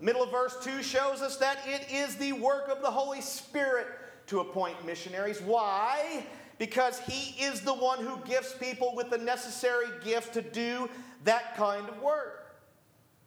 Middle 0.00 0.22
of 0.22 0.30
verse 0.30 0.56
2 0.64 0.82
shows 0.82 1.20
us 1.20 1.36
that 1.36 1.58
it 1.66 1.92
is 1.92 2.16
the 2.16 2.32
work 2.32 2.70
of 2.70 2.80
the 2.80 2.90
Holy 2.90 3.20
Spirit 3.20 3.86
to 4.28 4.40
appoint 4.40 4.86
missionaries. 4.86 5.42
Why? 5.42 6.24
Because 6.58 7.00
He 7.00 7.42
is 7.42 7.60
the 7.60 7.74
one 7.74 7.98
who 7.98 8.18
gifts 8.26 8.54
people 8.54 8.94
with 8.94 9.10
the 9.10 9.18
necessary 9.18 9.86
gift 10.04 10.34
to 10.34 10.42
do 10.42 10.88
that 11.24 11.56
kind 11.56 11.88
of 11.88 12.00
work. 12.00 12.56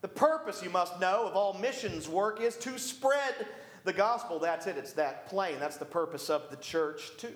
The 0.01 0.07
purpose, 0.07 0.61
you 0.63 0.69
must 0.69 0.99
know, 0.99 1.27
of 1.27 1.35
all 1.35 1.53
missions 1.53 2.07
work 2.07 2.41
is 2.41 2.55
to 2.57 2.77
spread 2.77 3.47
the 3.83 3.93
gospel. 3.93 4.39
That's 4.39 4.67
it, 4.67 4.77
it's 4.77 4.93
that 4.93 5.27
plain. 5.27 5.59
That's 5.59 5.77
the 5.77 5.85
purpose 5.85 6.29
of 6.29 6.49
the 6.49 6.57
church, 6.57 7.11
too. 7.17 7.33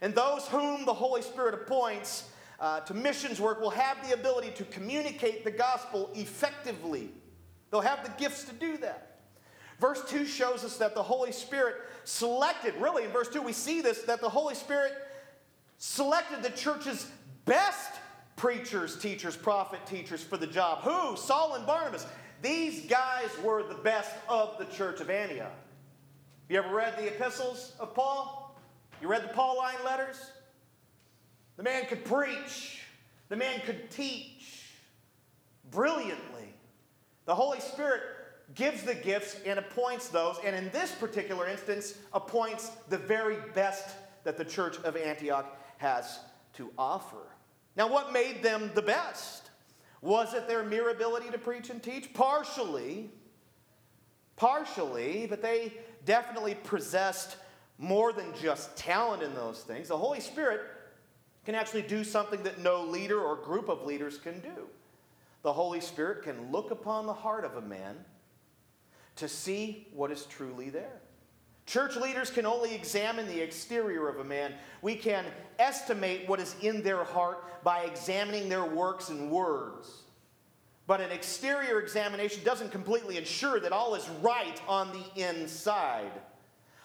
And 0.00 0.14
those 0.14 0.48
whom 0.48 0.84
the 0.84 0.94
Holy 0.94 1.22
Spirit 1.22 1.54
appoints 1.54 2.30
uh, 2.58 2.80
to 2.80 2.94
missions 2.94 3.40
work 3.40 3.60
will 3.60 3.70
have 3.70 4.06
the 4.06 4.14
ability 4.14 4.50
to 4.52 4.64
communicate 4.64 5.44
the 5.44 5.50
gospel 5.50 6.10
effectively. 6.14 7.10
They'll 7.70 7.80
have 7.80 8.04
the 8.04 8.12
gifts 8.22 8.44
to 8.44 8.52
do 8.54 8.76
that. 8.78 9.20
Verse 9.80 10.02
2 10.08 10.24
shows 10.26 10.64
us 10.64 10.76
that 10.78 10.94
the 10.94 11.02
Holy 11.02 11.32
Spirit 11.32 11.76
selected, 12.04 12.74
really, 12.76 13.04
in 13.04 13.10
verse 13.10 13.28
2, 13.28 13.42
we 13.42 13.52
see 13.52 13.80
this 13.80 14.02
that 14.02 14.20
the 14.20 14.28
Holy 14.28 14.54
Spirit 14.54 14.92
selected 15.82 16.44
the 16.44 16.50
church's 16.50 17.10
best 17.44 17.90
preachers, 18.36 18.96
teachers, 19.00 19.36
prophet 19.36 19.84
teachers 19.84 20.22
for 20.22 20.36
the 20.36 20.46
job. 20.46 20.78
Who? 20.82 21.16
Saul 21.16 21.56
and 21.56 21.66
Barnabas. 21.66 22.06
These 22.40 22.86
guys 22.86 23.28
were 23.42 23.64
the 23.64 23.74
best 23.74 24.12
of 24.28 24.56
the 24.58 24.64
church 24.66 25.00
of 25.00 25.10
Antioch. 25.10 25.50
You 26.48 26.58
ever 26.58 26.72
read 26.72 26.96
the 26.96 27.08
epistles 27.08 27.72
of 27.80 27.96
Paul? 27.96 28.56
You 29.00 29.08
read 29.08 29.24
the 29.24 29.34
Pauline 29.34 29.84
letters? 29.84 30.30
The 31.56 31.64
man 31.64 31.86
could 31.86 32.04
preach, 32.04 32.82
the 33.28 33.36
man 33.36 33.60
could 33.66 33.90
teach 33.90 34.70
brilliantly. 35.72 36.54
The 37.24 37.34
Holy 37.34 37.58
Spirit 37.58 38.02
gives 38.54 38.84
the 38.84 38.94
gifts 38.94 39.36
and 39.44 39.58
appoints 39.58 40.06
those, 40.10 40.36
and 40.44 40.54
in 40.54 40.70
this 40.70 40.92
particular 40.92 41.48
instance, 41.48 41.98
appoints 42.12 42.68
the 42.88 42.98
very 42.98 43.38
best 43.52 43.96
that 44.22 44.38
the 44.38 44.44
church 44.44 44.76
of 44.84 44.96
Antioch 44.96 45.58
has 45.82 46.20
to 46.54 46.70
offer. 46.78 47.26
Now, 47.76 47.88
what 47.88 48.12
made 48.12 48.42
them 48.42 48.70
the 48.74 48.82
best? 48.82 49.50
Was 50.00 50.32
it 50.32 50.48
their 50.48 50.62
mere 50.62 50.90
ability 50.90 51.30
to 51.30 51.38
preach 51.38 51.70
and 51.70 51.82
teach? 51.82 52.14
Partially. 52.14 53.10
Partially, 54.36 55.26
but 55.26 55.42
they 55.42 55.74
definitely 56.04 56.54
possessed 56.54 57.36
more 57.78 58.12
than 58.12 58.32
just 58.40 58.76
talent 58.76 59.22
in 59.22 59.34
those 59.34 59.62
things. 59.62 59.88
The 59.88 59.96
Holy 59.96 60.20
Spirit 60.20 60.60
can 61.44 61.54
actually 61.54 61.82
do 61.82 62.04
something 62.04 62.42
that 62.44 62.60
no 62.60 62.84
leader 62.84 63.20
or 63.20 63.36
group 63.36 63.68
of 63.68 63.84
leaders 63.84 64.18
can 64.18 64.38
do. 64.40 64.68
The 65.42 65.52
Holy 65.52 65.80
Spirit 65.80 66.22
can 66.22 66.52
look 66.52 66.70
upon 66.70 67.06
the 67.06 67.12
heart 67.12 67.44
of 67.44 67.56
a 67.56 67.60
man 67.60 68.04
to 69.16 69.28
see 69.28 69.88
what 69.92 70.12
is 70.12 70.26
truly 70.26 70.70
there. 70.70 71.00
Church 71.66 71.96
leaders 71.96 72.30
can 72.30 72.44
only 72.44 72.74
examine 72.74 73.26
the 73.26 73.40
exterior 73.40 74.08
of 74.08 74.18
a 74.18 74.24
man. 74.24 74.54
We 74.82 74.96
can 74.96 75.24
estimate 75.58 76.28
what 76.28 76.40
is 76.40 76.56
in 76.60 76.82
their 76.82 77.04
heart 77.04 77.62
by 77.62 77.84
examining 77.84 78.48
their 78.48 78.64
works 78.64 79.08
and 79.08 79.30
words. 79.30 80.02
But 80.86 81.00
an 81.00 81.12
exterior 81.12 81.80
examination 81.80 82.42
doesn't 82.44 82.72
completely 82.72 83.16
ensure 83.16 83.60
that 83.60 83.72
all 83.72 83.94
is 83.94 84.08
right 84.20 84.60
on 84.66 84.90
the 84.92 85.28
inside. 85.28 86.10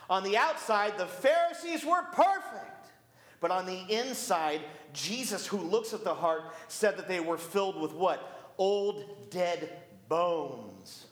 On 0.10 0.24
the 0.24 0.38
outside, 0.38 0.98
the 0.98 1.08
Pharisees 1.08 1.84
were 1.84 2.04
perfect. 2.14 2.92
But 3.40 3.52
on 3.52 3.66
the 3.66 3.82
inside, 3.90 4.62
Jesus, 4.94 5.46
who 5.46 5.58
looks 5.58 5.94
at 5.94 6.04
the 6.04 6.14
heart, 6.14 6.44
said 6.68 6.98
that 6.98 7.08
they 7.08 7.20
were 7.20 7.38
filled 7.38 7.80
with 7.82 7.94
what? 7.94 8.54
Old, 8.58 9.30
dead 9.30 9.70
bones. 10.08 11.06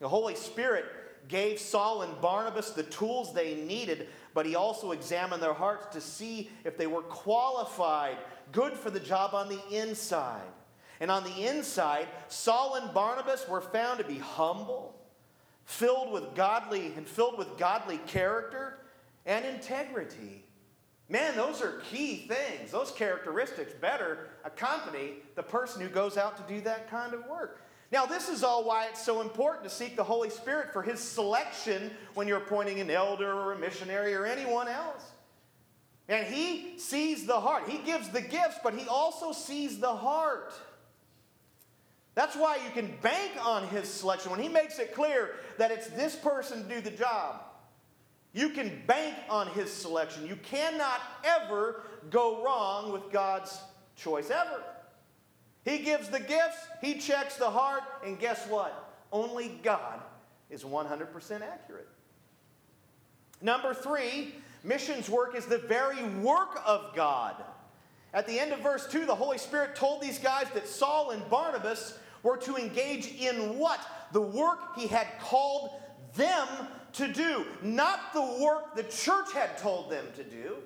The 0.00 0.08
Holy 0.08 0.34
Spirit 0.34 0.84
gave 1.28 1.58
Saul 1.58 2.02
and 2.02 2.20
Barnabas 2.20 2.70
the 2.70 2.82
tools 2.82 3.32
they 3.32 3.54
needed, 3.54 4.08
but 4.34 4.46
he 4.46 4.54
also 4.54 4.92
examined 4.92 5.42
their 5.42 5.54
hearts 5.54 5.86
to 5.94 6.00
see 6.00 6.50
if 6.64 6.76
they 6.76 6.86
were 6.86 7.02
qualified, 7.02 8.16
good 8.52 8.74
for 8.74 8.90
the 8.90 9.00
job 9.00 9.34
on 9.34 9.48
the 9.48 9.60
inside. 9.70 10.42
And 11.00 11.10
on 11.10 11.24
the 11.24 11.46
inside, 11.46 12.08
Saul 12.28 12.76
and 12.76 12.94
Barnabas 12.94 13.48
were 13.48 13.60
found 13.60 13.98
to 13.98 14.04
be 14.04 14.18
humble, 14.18 14.94
filled 15.64 16.12
with 16.12 16.34
godly 16.34 16.92
and 16.96 17.06
filled 17.06 17.38
with 17.38 17.56
godly 17.56 17.98
character 18.06 18.78
and 19.26 19.44
integrity. 19.44 20.44
Man, 21.08 21.36
those 21.36 21.60
are 21.60 21.82
key 21.90 22.28
things. 22.28 22.70
Those 22.70 22.90
characteristics 22.90 23.72
better 23.80 24.30
accompany 24.44 25.14
the 25.34 25.42
person 25.42 25.82
who 25.82 25.88
goes 25.88 26.16
out 26.16 26.36
to 26.36 26.54
do 26.54 26.60
that 26.62 26.90
kind 26.90 27.12
of 27.12 27.26
work. 27.26 27.60
Now, 27.94 28.06
this 28.06 28.28
is 28.28 28.42
all 28.42 28.64
why 28.64 28.86
it's 28.86 29.00
so 29.00 29.20
important 29.20 29.62
to 29.62 29.70
seek 29.70 29.94
the 29.94 30.02
Holy 30.02 30.28
Spirit 30.28 30.72
for 30.72 30.82
His 30.82 30.98
selection 30.98 31.92
when 32.14 32.26
you're 32.26 32.38
appointing 32.38 32.80
an 32.80 32.90
elder 32.90 33.32
or 33.32 33.52
a 33.52 33.58
missionary 33.58 34.14
or 34.14 34.26
anyone 34.26 34.66
else. 34.66 35.12
And 36.08 36.26
He 36.26 36.76
sees 36.76 37.24
the 37.24 37.38
heart. 37.38 37.68
He 37.68 37.78
gives 37.78 38.08
the 38.08 38.20
gifts, 38.20 38.58
but 38.64 38.74
He 38.74 38.88
also 38.88 39.30
sees 39.30 39.78
the 39.78 39.94
heart. 39.94 40.52
That's 42.16 42.34
why 42.34 42.56
you 42.56 42.70
can 42.72 42.96
bank 43.00 43.30
on 43.40 43.68
His 43.68 43.88
selection. 43.88 44.32
When 44.32 44.40
He 44.40 44.48
makes 44.48 44.80
it 44.80 44.92
clear 44.92 45.36
that 45.58 45.70
it's 45.70 45.86
this 45.86 46.16
person 46.16 46.64
to 46.64 46.74
do 46.74 46.80
the 46.80 46.90
job, 46.90 47.42
you 48.32 48.48
can 48.48 48.82
bank 48.88 49.14
on 49.30 49.46
His 49.50 49.72
selection. 49.72 50.26
You 50.26 50.34
cannot 50.34 51.00
ever 51.22 51.84
go 52.10 52.44
wrong 52.44 52.90
with 52.90 53.12
God's 53.12 53.56
choice, 53.94 54.30
ever. 54.30 54.64
He 55.64 55.78
gives 55.78 56.08
the 56.08 56.20
gifts, 56.20 56.68
he 56.80 56.94
checks 56.94 57.36
the 57.36 57.48
heart, 57.48 57.82
and 58.04 58.18
guess 58.18 58.46
what? 58.48 58.92
Only 59.12 59.58
God 59.62 60.00
is 60.50 60.62
100% 60.62 61.42
accurate. 61.42 61.88
Number 63.40 63.72
three, 63.72 64.34
missions 64.62 65.08
work 65.08 65.34
is 65.34 65.46
the 65.46 65.58
very 65.58 66.02
work 66.20 66.60
of 66.66 66.94
God. 66.94 67.42
At 68.12 68.26
the 68.26 68.38
end 68.38 68.52
of 68.52 68.60
verse 68.60 68.86
2, 68.86 69.06
the 69.06 69.14
Holy 69.14 69.38
Spirit 69.38 69.74
told 69.74 70.00
these 70.00 70.18
guys 70.18 70.46
that 70.54 70.68
Saul 70.68 71.10
and 71.10 71.28
Barnabas 71.30 71.98
were 72.22 72.36
to 72.38 72.56
engage 72.56 73.08
in 73.20 73.58
what? 73.58 73.80
The 74.12 74.20
work 74.20 74.76
he 74.76 74.86
had 74.86 75.06
called 75.20 75.70
them 76.14 76.46
to 76.92 77.12
do, 77.12 77.44
not 77.62 78.12
the 78.12 78.38
work 78.40 78.76
the 78.76 78.84
church 78.84 79.32
had 79.32 79.58
told 79.58 79.90
them 79.90 80.06
to 80.14 80.22
do, 80.22 80.56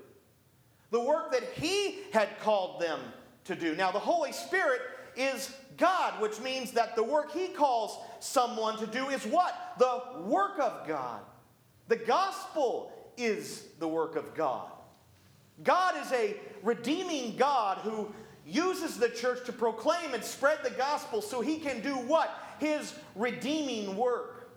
the 0.90 1.00
work 1.00 1.32
that 1.32 1.42
he 1.54 2.00
had 2.12 2.38
called 2.40 2.80
them 2.80 3.00
to 3.48 3.56
do. 3.56 3.74
Now, 3.74 3.90
the 3.90 3.98
Holy 3.98 4.32
Spirit 4.32 4.80
is 5.16 5.52
God, 5.76 6.20
which 6.20 6.40
means 6.40 6.70
that 6.72 6.94
the 6.94 7.02
work 7.02 7.32
He 7.32 7.48
calls 7.48 7.98
someone 8.20 8.78
to 8.78 8.86
do 8.86 9.08
is 9.08 9.24
what? 9.24 9.74
The 9.78 10.22
work 10.22 10.58
of 10.60 10.86
God. 10.86 11.20
The 11.88 11.96
gospel 11.96 12.92
is 13.16 13.64
the 13.80 13.88
work 13.88 14.16
of 14.16 14.34
God. 14.34 14.70
God 15.64 15.94
is 15.96 16.12
a 16.12 16.36
redeeming 16.62 17.36
God 17.36 17.78
who 17.78 18.14
uses 18.46 18.96
the 18.96 19.08
church 19.08 19.44
to 19.46 19.52
proclaim 19.52 20.14
and 20.14 20.22
spread 20.22 20.58
the 20.62 20.70
gospel 20.70 21.20
so 21.20 21.40
he 21.40 21.58
can 21.58 21.80
do 21.80 21.94
what? 21.94 22.30
His 22.60 22.94
redeeming 23.16 23.96
work. 23.96 24.50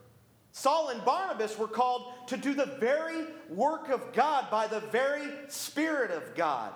Saul 0.51 0.89
and 0.89 1.03
Barnabas 1.05 1.57
were 1.57 1.67
called 1.67 2.27
to 2.27 2.37
do 2.37 2.53
the 2.53 2.65
very 2.79 3.25
work 3.49 3.89
of 3.89 4.13
God 4.13 4.51
by 4.51 4.67
the 4.67 4.81
very 4.81 5.29
Spirit 5.47 6.11
of 6.11 6.35
God. 6.35 6.73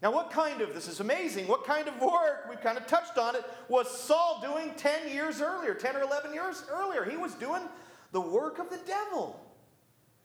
Now, 0.00 0.12
what 0.12 0.30
kind 0.30 0.60
of, 0.60 0.74
this 0.74 0.86
is 0.86 1.00
amazing, 1.00 1.48
what 1.48 1.64
kind 1.64 1.88
of 1.88 2.00
work, 2.00 2.46
we've 2.48 2.60
kind 2.60 2.78
of 2.78 2.86
touched 2.86 3.18
on 3.18 3.34
it, 3.34 3.44
was 3.68 3.90
Saul 3.90 4.40
doing 4.40 4.72
10 4.76 5.12
years 5.12 5.40
earlier, 5.40 5.74
10 5.74 5.96
or 5.96 6.02
11 6.02 6.32
years 6.32 6.62
earlier? 6.70 7.04
He 7.04 7.16
was 7.16 7.34
doing 7.34 7.62
the 8.12 8.20
work 8.20 8.60
of 8.60 8.70
the 8.70 8.78
devil. 8.86 9.40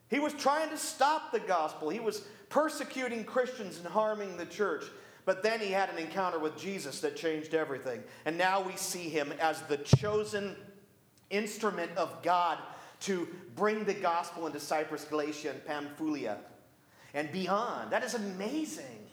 He 0.08 0.20
was 0.20 0.32
trying 0.32 0.70
to 0.70 0.76
stop 0.76 1.32
the 1.32 1.40
gospel. 1.40 1.88
He 1.88 1.98
was 1.98 2.22
persecuting 2.50 3.24
Christians 3.24 3.78
and 3.78 3.86
harming 3.86 4.36
the 4.36 4.46
church. 4.46 4.84
But 5.24 5.42
then 5.42 5.58
he 5.58 5.72
had 5.72 5.88
an 5.88 5.98
encounter 5.98 6.38
with 6.38 6.56
Jesus 6.56 7.00
that 7.00 7.16
changed 7.16 7.52
everything. 7.52 8.02
And 8.26 8.38
now 8.38 8.60
we 8.60 8.76
see 8.76 9.08
him 9.08 9.32
as 9.40 9.62
the 9.62 9.78
chosen 9.78 10.54
instrument 11.30 11.90
of 11.96 12.22
God 12.22 12.58
to 13.00 13.26
bring 13.56 13.84
the 13.84 13.94
gospel 13.94 14.46
into 14.46 14.60
Cyprus, 14.60 15.04
Galatia, 15.04 15.50
and 15.50 15.64
Pamphylia 15.64 16.38
and 17.12 17.32
beyond. 17.32 17.90
That 17.90 18.04
is 18.04 18.14
amazing 18.14 19.03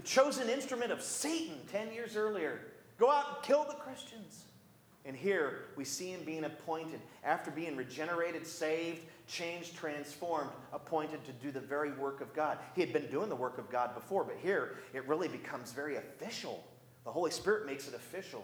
the 0.00 0.06
chosen 0.06 0.48
instrument 0.48 0.90
of 0.90 1.02
Satan 1.02 1.56
10 1.70 1.92
years 1.92 2.16
earlier. 2.16 2.62
Go 2.96 3.10
out 3.10 3.26
and 3.28 3.44
kill 3.44 3.66
the 3.66 3.74
Christians. 3.74 4.44
And 5.04 5.14
here 5.14 5.66
we 5.76 5.84
see 5.84 6.08
him 6.10 6.20
being 6.24 6.44
appointed, 6.44 7.00
after 7.22 7.50
being 7.50 7.76
regenerated, 7.76 8.46
saved, 8.46 9.02
changed, 9.28 9.76
transformed, 9.76 10.48
appointed 10.72 11.22
to 11.26 11.32
do 11.32 11.50
the 11.50 11.60
very 11.60 11.92
work 11.92 12.22
of 12.22 12.32
God. 12.32 12.56
He 12.74 12.80
had 12.80 12.94
been 12.94 13.10
doing 13.10 13.28
the 13.28 13.36
work 13.36 13.58
of 13.58 13.70
God 13.70 13.94
before, 13.94 14.24
but 14.24 14.36
here 14.42 14.76
it 14.94 15.06
really 15.06 15.28
becomes 15.28 15.72
very 15.72 15.96
official. 15.96 16.64
The 17.04 17.12
Holy 17.12 17.30
Spirit 17.30 17.66
makes 17.66 17.86
it 17.86 17.92
official. 17.92 18.42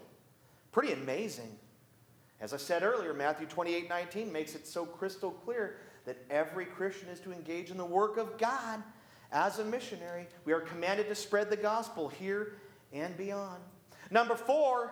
Pretty 0.71 0.93
amazing. 0.93 1.57
As 2.39 2.53
I 2.53 2.57
said 2.57 2.83
earlier, 2.83 3.15
Matthew 3.15 3.47
28 3.47 3.89
19 3.89 4.31
makes 4.31 4.53
it 4.53 4.67
so 4.67 4.85
crystal 4.85 5.31
clear 5.31 5.77
that 6.05 6.17
every 6.29 6.65
Christian 6.65 7.09
is 7.09 7.19
to 7.21 7.33
engage 7.33 7.71
in 7.71 7.77
the 7.77 7.85
work 7.85 8.17
of 8.17 8.37
God 8.37 8.83
as 9.31 9.59
a 9.59 9.65
missionary. 9.65 10.27
We 10.45 10.53
are 10.53 10.61
commanded 10.61 11.09
to 11.09 11.15
spread 11.15 11.49
the 11.49 11.57
gospel 11.57 12.07
here 12.07 12.53
and 12.93 13.15
beyond. 13.17 13.61
Number 14.11 14.35
four, 14.35 14.91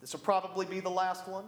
this 0.00 0.12
will 0.12 0.20
probably 0.20 0.66
be 0.66 0.80
the 0.80 0.90
last 0.90 1.28
one. 1.28 1.44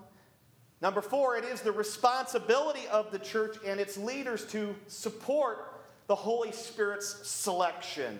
Number 0.81 1.03
four, 1.03 1.37
it 1.37 1.45
is 1.45 1.61
the 1.61 1.73
responsibility 1.73 2.87
of 2.91 3.11
the 3.11 3.19
church 3.19 3.57
and 3.67 3.79
its 3.79 3.97
leaders 3.97 4.47
to 4.47 4.75
support 4.87 5.83
the 6.07 6.15
Holy 6.15 6.53
Spirit's 6.53 7.29
selection. 7.29 8.19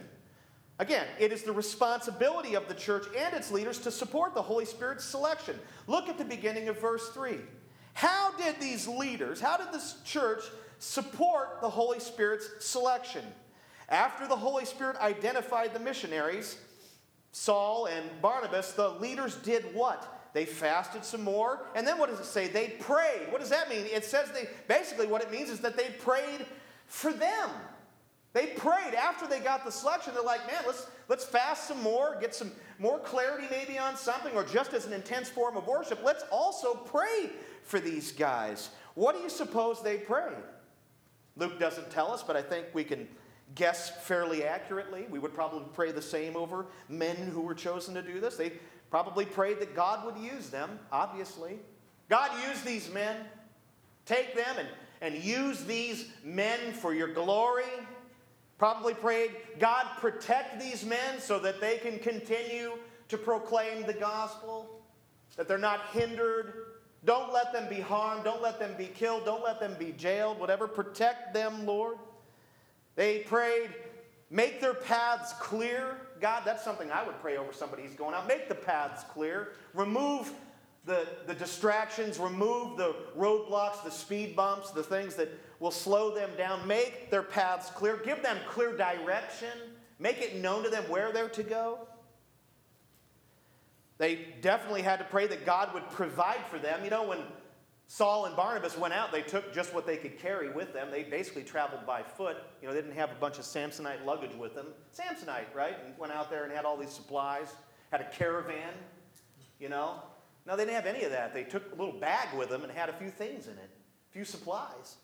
Again, 0.79 1.07
it 1.19 1.33
is 1.33 1.43
the 1.43 1.53
responsibility 1.53 2.55
of 2.55 2.69
the 2.69 2.75
church 2.75 3.07
and 3.17 3.35
its 3.35 3.51
leaders 3.51 3.79
to 3.81 3.91
support 3.91 4.35
the 4.35 4.43
Holy 4.43 4.65
Spirit's 4.65 5.05
selection. 5.05 5.59
Look 5.87 6.09
at 6.09 6.17
the 6.17 6.25
beginning 6.25 6.69
of 6.69 6.81
verse 6.81 7.09
3. 7.11 7.37
How 7.93 8.31
did 8.39 8.61
these 8.61 8.87
leaders, 8.87 9.41
how 9.41 9.57
did 9.57 9.73
this 9.73 9.97
church 10.05 10.43
support 10.79 11.61
the 11.61 11.69
Holy 11.69 12.01
Spirit's 12.01 12.49
selection? 12.65 13.25
After 13.91 14.29
the 14.29 14.37
Holy 14.37 14.65
Spirit 14.65 14.97
identified 15.01 15.75
the 15.75 15.81
missionaries, 15.81 16.59
Saul 17.33 17.87
and 17.87 18.09
Barnabas, 18.23 18.73
the 18.73 18.91
leaders 18.91 19.37
did 19.37 19.75
what? 19.75 20.21
They 20.33 20.45
fasted 20.45 21.05
some 21.05 21.23
more. 21.23 21.67
And 21.75 21.87
then 21.87 21.99
what 21.99 22.09
does 22.09 22.21
it 22.21 22.27
say? 22.27 22.49
They 22.49 22.69
prayed. 22.81 23.31
What 23.31 23.41
does 23.41 23.51
that 23.51 23.69
mean? 23.69 23.87
It 23.87 24.05
says 24.05 24.31
they 24.31 24.49
basically 24.69 25.07
what 25.07 25.23
it 25.23 25.31
means 25.31 25.51
is 25.51 25.61
that 25.61 25.77
they 25.77 25.91
prayed 25.99 26.47
for 26.87 27.13
them. 27.13 27.51
They 28.33 28.47
prayed 28.47 28.95
after 28.95 29.27
they 29.27 29.41
got 29.41 29.65
the 29.65 29.73
selection. 29.73 30.15
They're 30.15 30.23
like, 30.23 30.47
man, 30.47 30.63
let's, 30.65 30.87
let's 31.09 31.25
fast 31.25 31.67
some 31.67 31.83
more, 31.83 32.17
get 32.21 32.33
some 32.33 32.53
more 32.79 33.01
clarity 33.01 33.49
maybe 33.51 33.77
on 33.77 33.97
something, 33.97 34.33
or 34.35 34.45
just 34.45 34.73
as 34.73 34.87
an 34.87 34.93
intense 34.93 35.29
form 35.29 35.57
of 35.57 35.67
worship, 35.67 36.01
let's 36.05 36.23
also 36.31 36.75
pray 36.75 37.31
for 37.65 37.81
these 37.81 38.13
guys. 38.13 38.71
What 38.95 39.17
do 39.17 39.23
you 39.23 39.29
suppose 39.29 39.83
they 39.83 39.97
prayed? 39.97 40.37
Luke 41.37 41.59
doesn't 41.59 41.91
tell 41.91 42.13
us, 42.13 42.23
but 42.23 42.37
I 42.37 42.43
think 42.43 42.67
we 42.73 42.85
can 42.85 43.09
guess 43.55 43.91
fairly 44.05 44.45
accurately. 44.45 45.07
We 45.11 45.19
would 45.19 45.35
probably 45.35 45.67
pray 45.75 45.93
the 45.93 46.03
same 46.03 46.37
over 46.37 46.67
men 46.89 47.17
who 47.17 47.41
were 47.41 47.55
chosen 47.55 47.95
to 47.95 48.03
do 48.03 48.21
this. 48.21 48.37
They 48.37 48.53
probably 48.91 49.25
prayed 49.25 49.61
that 49.61 49.75
God 49.75 50.05
would 50.05 50.19
use 50.23 50.51
them, 50.51 50.79
obviously. 50.93 51.59
God, 52.09 52.31
use 52.49 52.63
these 52.63 52.93
men. 52.93 53.17
Take 54.05 54.35
them 54.35 54.57
and, 54.59 54.69
and 55.01 55.25
use 55.25 55.65
these 55.65 56.07
men 56.25 56.73
for 56.73 56.95
your 56.95 57.09
glory. 57.09 57.65
Probably 58.59 58.95
prayed, 58.95 59.31
God, 59.59 59.87
protect 59.99 60.61
these 60.61 60.85
men 60.85 61.19
so 61.19 61.39
that 61.39 61.61
they 61.61 61.79
can 61.79 61.99
continue 61.99 62.73
to 63.09 63.17
proclaim 63.17 63.87
the 63.87 63.95
gospel, 63.95 64.83
that 65.37 65.49
they're 65.49 65.59
not 65.59 65.87
hindered. 65.93 66.55
Don't 67.05 67.33
let 67.33 67.53
them 67.53 67.69
be 67.69 67.81
harmed. 67.81 68.25
Don't 68.25 68.43
let 68.43 68.59
them 68.59 68.75
be 68.77 68.87
killed. 68.87 69.25
Don't 69.25 69.43
let 69.43 69.59
them 69.59 69.75
be 69.79 69.93
jailed. 69.93 70.39
Whatever, 70.39 70.69
protect 70.69 71.33
them, 71.33 71.65
Lord. 71.65 71.97
They 72.97 73.21
prayed, 73.21 73.71
make 74.31 74.61
their 74.61 74.75
paths 74.75 75.33
clear. 75.35 75.97
God, 76.21 76.43
that's 76.45 76.63
something 76.63 76.91
I 76.91 77.05
would 77.05 77.21
pray 77.21 77.37
over 77.37 77.53
somebody 77.53 77.83
who's 77.83 77.95
going 77.95 78.15
out. 78.15 78.29
Make 78.29 78.49
the 78.49 78.55
paths 78.55 79.05
clear. 79.13 79.53
Remove 79.75 80.33
the, 80.85 81.07
the 81.27 81.35
distractions, 81.35 82.19
remove 82.19 82.77
the 82.77 82.95
roadblocks, 83.17 83.85
the 83.85 83.91
speed 83.91 84.35
bumps, 84.35 84.71
the 84.71 84.83
things 84.83 85.15
that 85.17 85.29
will 85.61 85.71
slow 85.71 86.15
them 86.15 86.31
down, 86.39 86.67
make 86.67 87.11
their 87.11 87.23
paths 87.23 87.71
clear, 87.71 87.99
give 87.99 88.23
them 88.23 88.39
clear 88.49 88.77
direction, 88.77 89.51
make 89.99 90.19
it 90.19 90.37
known 90.37 90.63
to 90.65 90.71
them 90.71 90.85
where 90.85 91.13
they're 91.13 91.29
to 91.29 91.43
go. 91.43 91.79
They 93.99 94.29
definitely 94.41 94.81
had 94.81 94.99
to 95.01 95.05
pray 95.05 95.27
that 95.27 95.45
God 95.45 95.75
would 95.75 95.87
provide 95.91 96.41
for 96.51 96.59
them. 96.59 96.83
You 96.83 96.89
know, 96.89 97.07
when 97.07 97.19
Saul 97.93 98.27
and 98.27 98.37
Barnabas 98.37 98.79
went 98.79 98.95
out, 98.95 99.11
they 99.11 99.21
took 99.21 99.53
just 99.53 99.75
what 99.75 99.85
they 99.85 99.97
could 99.97 100.17
carry 100.17 100.49
with 100.49 100.73
them. 100.73 100.93
They 100.93 101.03
basically 101.03 101.43
traveled 101.43 101.85
by 101.85 102.05
foot. 102.05 102.37
You 102.63 102.69
know, 102.69 102.73
they 102.73 102.81
didn't 102.81 102.95
have 102.95 103.11
a 103.11 103.17
bunch 103.17 103.41
of 103.41 103.45
Samsonite 103.45 104.05
luggage 104.05 104.33
with 104.39 104.55
them. 104.55 104.69
Samsonite, 104.97 105.53
right? 105.57 105.75
And 105.85 105.99
went 105.99 106.13
out 106.13 106.31
there 106.31 106.45
and 106.45 106.53
had 106.53 106.65
all 106.65 106.77
these 106.77 106.93
supplies, 106.93 107.53
had 107.91 108.01
a 108.01 108.09
caravan, 108.11 108.75
you 109.59 109.69
know. 109.69 109.97
No, 110.47 110.55
they 110.55 110.65
didn't 110.65 110.77
have 110.77 110.87
any 110.87 111.03
of 111.03 111.11
that. 111.11 111.35
They 111.35 111.43
took 111.43 111.65
a 111.73 111.75
little 111.75 111.99
bag 111.99 112.29
with 112.39 112.49
them 112.49 112.63
and 112.63 112.71
had 112.71 112.91
a 112.91 112.93
few 112.93 113.11
things 113.11 113.49
in 113.49 113.55
it, 113.55 113.71
a 114.09 114.13
few 114.13 114.25
supplies. 114.25 114.95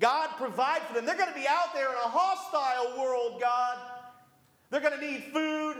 God 0.00 0.30
provide 0.38 0.80
for 0.84 0.94
them. 0.94 1.04
They're 1.04 1.18
going 1.18 1.28
to 1.28 1.38
be 1.38 1.46
out 1.46 1.74
there 1.74 1.90
in 1.90 1.96
a 1.96 2.08
hostile 2.08 3.02
world, 3.02 3.38
God. 3.38 3.76
They're 4.70 4.80
going 4.80 4.98
to 4.98 5.06
need 5.06 5.24
food. 5.24 5.76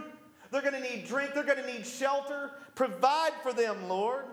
They're 0.50 0.60
going 0.60 0.74
to 0.74 0.80
need 0.80 1.06
drink. 1.06 1.32
They're 1.32 1.42
going 1.42 1.64
to 1.64 1.66
need 1.66 1.86
shelter. 1.86 2.50
Provide 2.74 3.32
for 3.42 3.54
them, 3.54 3.88
Lord. 3.88 4.26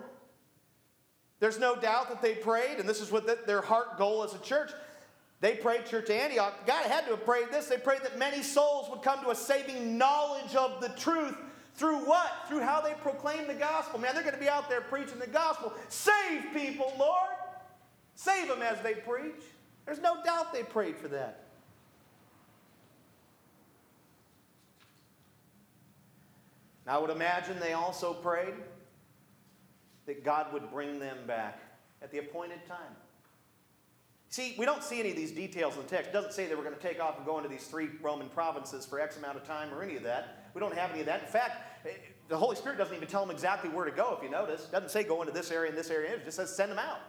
There's 1.40 1.58
no 1.58 1.76
doubt 1.76 2.08
that 2.08 2.20
they 2.20 2.34
prayed, 2.34 2.78
and 2.78 2.88
this 2.88 3.00
is 3.00 3.12
what 3.12 3.26
the, 3.26 3.38
their 3.46 3.60
heart 3.60 3.96
goal 3.96 4.24
as 4.24 4.34
a 4.34 4.38
church. 4.38 4.72
They 5.40 5.54
prayed, 5.54 5.86
Church 5.86 6.10
Antioch. 6.10 6.66
God 6.66 6.86
had 6.86 7.04
to 7.04 7.10
have 7.10 7.24
prayed 7.24 7.46
this. 7.52 7.66
They 7.66 7.76
prayed 7.76 8.02
that 8.02 8.18
many 8.18 8.42
souls 8.42 8.90
would 8.90 9.02
come 9.02 9.22
to 9.22 9.30
a 9.30 9.34
saving 9.36 9.96
knowledge 9.96 10.54
of 10.56 10.80
the 10.80 10.88
truth. 10.90 11.36
Through 11.74 11.98
what? 11.98 12.32
Through 12.48 12.62
how 12.62 12.80
they 12.80 12.94
proclaim 12.94 13.46
the 13.46 13.54
gospel. 13.54 14.00
Man, 14.00 14.14
they're 14.14 14.24
going 14.24 14.34
to 14.34 14.40
be 14.40 14.48
out 14.48 14.68
there 14.68 14.80
preaching 14.80 15.20
the 15.20 15.28
gospel. 15.28 15.72
Save 15.88 16.52
people, 16.52 16.92
Lord. 16.98 17.28
Save 18.16 18.48
them 18.48 18.62
as 18.62 18.80
they 18.82 18.94
preach. 18.94 19.44
There's 19.86 20.00
no 20.00 20.20
doubt 20.24 20.52
they 20.52 20.64
prayed 20.64 20.96
for 20.96 21.06
that. 21.08 21.44
I 26.84 26.98
would 26.98 27.10
imagine 27.10 27.60
they 27.60 27.74
also 27.74 28.12
prayed 28.14 28.54
that 30.08 30.24
God 30.24 30.52
would 30.54 30.70
bring 30.70 30.98
them 30.98 31.18
back 31.26 31.60
at 32.02 32.10
the 32.10 32.18
appointed 32.18 32.66
time. 32.66 32.96
See, 34.30 34.54
we 34.58 34.64
don't 34.64 34.82
see 34.82 35.00
any 35.00 35.10
of 35.10 35.16
these 35.16 35.32
details 35.32 35.76
in 35.76 35.82
the 35.82 35.88
text. 35.88 36.10
It 36.10 36.12
doesn't 36.12 36.32
say 36.32 36.46
they 36.46 36.54
were 36.54 36.62
going 36.62 36.74
to 36.74 36.80
take 36.80 37.00
off 37.00 37.16
and 37.18 37.24
go 37.24 37.36
into 37.36 37.48
these 37.48 37.66
three 37.66 37.88
Roman 38.02 38.28
provinces 38.28 38.84
for 38.84 39.00
X 39.00 39.16
amount 39.18 39.36
of 39.36 39.44
time 39.44 39.72
or 39.72 39.82
any 39.82 39.96
of 39.96 40.02
that. 40.02 40.50
We 40.54 40.60
don't 40.60 40.74
have 40.74 40.90
any 40.90 41.00
of 41.00 41.06
that. 41.06 41.22
In 41.22 41.28
fact, 41.28 41.86
eh, 41.86 41.90
the 42.28 42.36
Holy 42.36 42.56
Spirit 42.56 42.78
doesn't 42.78 42.94
even 42.94 43.08
tell 43.08 43.24
them 43.24 43.30
exactly 43.30 43.70
where 43.70 43.84
to 43.84 43.90
go, 43.90 44.16
if 44.16 44.22
you 44.22 44.30
notice. 44.30 44.64
It 44.64 44.72
doesn't 44.72 44.90
say 44.90 45.04
go 45.04 45.20
into 45.22 45.32
this 45.32 45.50
area 45.50 45.68
and 45.68 45.78
this 45.78 45.90
area. 45.90 46.14
It 46.14 46.24
just 46.24 46.36
says 46.36 46.54
send 46.54 46.72
them 46.72 46.78
out. 46.78 47.00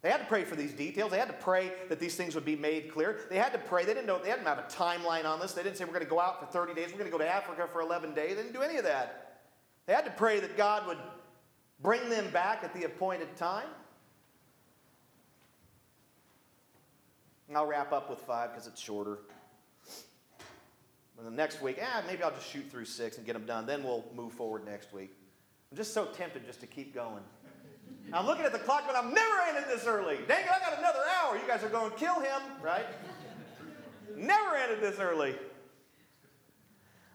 They 0.00 0.10
had 0.10 0.18
to 0.18 0.26
pray 0.26 0.44
for 0.44 0.54
these 0.54 0.72
details. 0.72 1.10
They 1.10 1.18
had 1.18 1.28
to 1.28 1.34
pray 1.34 1.72
that 1.88 1.98
these 1.98 2.14
things 2.14 2.34
would 2.34 2.44
be 2.44 2.56
made 2.56 2.92
clear. 2.92 3.20
They 3.28 3.36
had 3.36 3.52
to 3.52 3.58
pray. 3.58 3.84
They 3.84 3.94
didn't 3.94 4.06
know, 4.06 4.18
they 4.18 4.30
didn't 4.30 4.46
have 4.46 4.58
a 4.58 4.66
timeline 4.70 5.24
on 5.24 5.40
this. 5.40 5.52
They 5.52 5.62
didn't 5.62 5.76
say 5.76 5.84
we're 5.84 5.92
going 5.92 6.04
to 6.04 6.10
go 6.10 6.20
out 6.20 6.40
for 6.40 6.46
30 6.46 6.74
days. 6.74 6.92
We're 6.92 6.98
going 6.98 7.10
to 7.10 7.18
go 7.18 7.22
to 7.22 7.28
Africa 7.28 7.68
for 7.70 7.80
11 7.80 8.14
days. 8.14 8.36
They 8.36 8.42
didn't 8.42 8.54
do 8.54 8.62
any 8.62 8.76
of 8.76 8.84
that. 8.84 9.40
They 9.86 9.94
had 9.94 10.04
to 10.04 10.10
pray 10.12 10.40
that 10.40 10.56
God 10.56 10.86
would 10.86 10.98
bring 11.82 12.08
them 12.08 12.30
back 12.30 12.64
at 12.64 12.74
the 12.74 12.84
appointed 12.84 13.36
time. 13.36 13.66
And 17.48 17.56
I'll 17.56 17.66
wrap 17.66 17.92
up 17.92 18.10
with 18.10 18.20
five 18.20 18.50
because 18.50 18.66
it's 18.66 18.80
shorter. 18.80 19.18
And 21.18 21.26
the 21.26 21.30
next 21.30 21.60
week, 21.60 21.78
ah, 21.82 22.02
maybe 22.06 22.22
I'll 22.22 22.30
just 22.30 22.48
shoot 22.48 22.70
through 22.70 22.84
six 22.84 23.16
and 23.16 23.26
get 23.26 23.32
them 23.32 23.46
done. 23.46 23.66
Then 23.66 23.82
we'll 23.82 24.04
move 24.14 24.32
forward 24.32 24.64
next 24.64 24.92
week. 24.92 25.10
I'm 25.70 25.76
just 25.76 25.92
so 25.92 26.06
tempted 26.06 26.46
just 26.46 26.60
to 26.60 26.66
keep 26.66 26.94
going. 26.94 27.22
I'm 28.12 28.26
looking 28.26 28.44
at 28.44 28.52
the 28.52 28.58
clock, 28.58 28.84
but 28.86 28.96
I'm 28.96 29.12
never 29.12 29.34
ended 29.48 29.64
this 29.68 29.86
early. 29.86 30.18
Dang 30.28 30.44
it, 30.44 30.50
I 30.50 30.60
got 30.60 30.78
another 30.78 31.00
hour. 31.20 31.36
You 31.36 31.46
guys 31.46 31.62
are 31.62 31.68
going 31.68 31.90
to 31.90 31.96
kill 31.96 32.20
him, 32.20 32.40
right? 32.62 32.86
never 34.16 34.56
ended 34.56 34.80
this 34.80 34.98
early. 34.98 35.34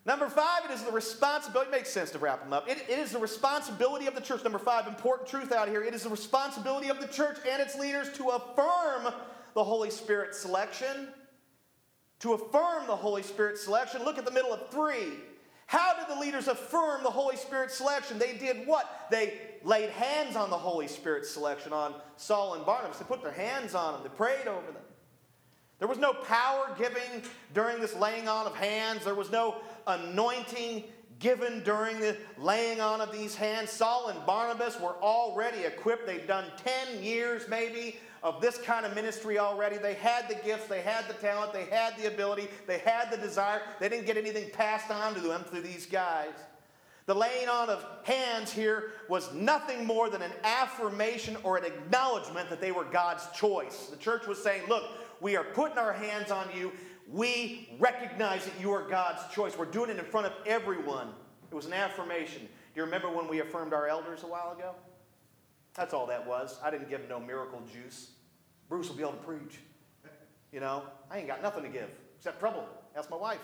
Number 0.06 0.28
five, 0.28 0.66
it 0.66 0.72
is 0.72 0.84
the 0.84 0.92
responsibility, 0.92 1.70
it 1.70 1.72
makes 1.72 1.90
sense 1.90 2.12
to 2.12 2.20
wrap 2.20 2.44
them 2.44 2.52
up. 2.52 2.68
It, 2.68 2.84
it 2.90 3.00
is 3.00 3.12
the 3.12 3.20
responsibility 3.20 4.06
of 4.08 4.16
the 4.16 4.22
church. 4.22 4.44
Number 4.44 4.60
five, 4.60 4.86
important 4.86 5.30
truth 5.30 5.54
out 5.54 5.70
here. 5.70 5.82
It 5.82 5.94
is 5.94 6.04
the 6.04 6.10
responsibility 6.10 6.90
of 6.90 7.00
the 7.00 7.08
church 7.08 7.38
and 7.50 7.62
its 7.62 7.78
leaders 7.80 8.12
to 8.18 8.30
affirm 8.30 9.14
the 9.54 9.64
Holy 9.64 9.90
Spirit 9.90 10.36
selection. 10.36 11.08
To 12.20 12.34
affirm 12.34 12.86
the 12.88 12.96
Holy 12.96 13.24
Spirit 13.24 13.58
selection. 13.58 14.04
Look 14.04 14.18
at 14.18 14.26
the 14.26 14.32
middle 14.32 14.54
of 14.54 14.70
three. 14.70 15.14
How 15.68 15.94
did 15.98 16.14
the 16.14 16.20
leaders 16.20 16.50
affirm 16.50 17.04
the 17.04 17.10
Holy 17.10 17.38
Spirit 17.38 17.72
selection? 17.72 18.20
They 18.20 18.38
did 18.38 18.68
what? 18.68 19.08
They 19.10 19.40
laid 19.64 19.90
hands 19.90 20.36
on 20.36 20.50
the 20.50 20.58
Holy 20.58 20.88
Spirit 20.88 21.26
selection 21.26 21.72
on 21.72 21.96
Saul 22.18 22.56
and 22.56 22.66
Barnabas. 22.66 23.00
They 23.00 23.06
put 23.06 23.24
their 23.24 23.32
hands 23.32 23.74
on 23.74 23.94
them, 23.94 24.04
they 24.04 24.10
prayed 24.10 24.48
over 24.48 24.72
them. 24.72 24.83
There 25.80 25.88
was 25.88 25.98
no 25.98 26.14
power 26.14 26.74
giving 26.78 27.24
during 27.54 27.80
this 27.80 27.96
laying 27.96 28.28
on 28.28 28.46
of 28.46 28.56
hands, 28.56 29.04
there 29.04 29.16
was 29.16 29.32
no 29.32 29.58
anointing 29.88 30.84
given 31.20 31.64
during 31.64 32.00
the 32.00 32.18
laying 32.38 32.82
on 32.82 33.00
of 33.00 33.12
these 33.12 33.34
hands. 33.34 33.70
Saul 33.70 34.10
and 34.10 34.26
Barnabas 34.26 34.80
were 34.80 34.96
already 35.02 35.64
equipped. 35.64 36.06
They'd 36.06 36.28
done 36.28 36.46
10 36.58 37.02
years 37.02 37.44
maybe 37.50 37.98
of 38.22 38.42
this 38.42 38.58
kind 38.58 38.86
of 38.86 38.94
ministry 38.94 39.40
already. 39.40 39.78
They 39.78 39.94
had 39.94 40.28
the 40.28 40.36
gifts, 40.36 40.68
they 40.68 40.82
had 40.82 41.08
the 41.08 41.14
talent, 41.14 41.54
they 41.54 41.66
had 41.66 41.98
the 41.98 42.08
ability, 42.08 42.48
they 42.68 42.80
had 42.80 43.10
the 43.10 43.18
desire. 43.18 43.62
They 43.80 43.90
didn't 43.90 44.06
get 44.06 44.18
anything 44.18 44.50
passed 44.52 44.92
on 44.92 45.14
to 45.16 45.22
them 45.22 45.44
through 45.44 45.62
these 45.62 45.86
guys. 45.86 46.34
The 47.06 47.16
laying 47.16 47.50
on 47.50 47.70
of 47.70 47.86
hands 48.04 48.52
here 48.52 48.92
was 49.10 49.34
nothing 49.34 49.86
more 49.86 50.10
than 50.10 50.22
an 50.22 50.32
affirmation 50.44 51.36
or 51.44 51.58
an 51.58 51.66
acknowledgement 51.66 52.50
that 52.50 52.62
they 52.62 52.72
were 52.72 52.86
God's 52.86 53.28
choice. 53.36 53.88
The 53.88 53.98
church 53.98 54.26
was 54.26 54.42
saying, 54.42 54.70
Look, 54.70 54.86
we 55.24 55.38
are 55.38 55.44
putting 55.44 55.78
our 55.78 55.94
hands 55.94 56.30
on 56.30 56.50
you. 56.56 56.72
We 57.10 57.70
recognize 57.80 58.46
that 58.46 58.60
you 58.60 58.72
are 58.74 58.88
God's 58.88 59.22
choice. 59.34 59.58
We're 59.58 59.66
doing 59.66 59.90
it 59.90 59.98
in 59.98 60.06
front 60.06 60.28
of 60.28 60.34
everyone. 60.46 61.08
It 61.50 61.56
was 61.56 61.66
an 61.66 61.74
affirmation. 61.74 62.42
Do 62.42 62.48
you 62.76 62.84
remember 62.84 63.10
when 63.10 63.30
we 63.30 63.40
affirmed 63.40 63.74
our 63.74 63.88
elders 63.88 64.24
a 64.24 64.28
while 64.28 64.52
ago? 64.52 64.76
That's 65.76 65.94
all 65.94 66.06
that 66.08 66.28
was. 66.28 66.60
I 66.62 66.70
didn't 66.70 66.90
give 66.90 67.08
no 67.08 67.20
miracle 67.20 67.62
juice. 67.74 68.12
Bruce 68.68 68.90
will 68.90 68.96
be 68.96 69.02
able 69.02 69.14
to 69.14 69.18
preach. 69.20 69.60
You 70.52 70.60
know, 70.60 70.84
I 71.10 71.20
ain't 71.20 71.28
got 71.28 71.42
nothing 71.42 71.64
to 71.64 71.70
give 71.70 71.90
except 72.18 72.40
trouble. 72.40 72.68
Ask 72.96 73.10
my 73.10 73.18
wife. 73.18 73.40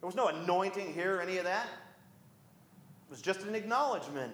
There 0.00 0.06
was 0.06 0.16
no 0.16 0.28
anointing 0.28 0.94
here 0.94 1.16
or 1.16 1.20
any 1.20 1.38
of 1.38 1.44
that. 1.44 1.66
It 1.66 3.10
was 3.10 3.20
just 3.20 3.42
an 3.42 3.54
acknowledgement. 3.54 4.32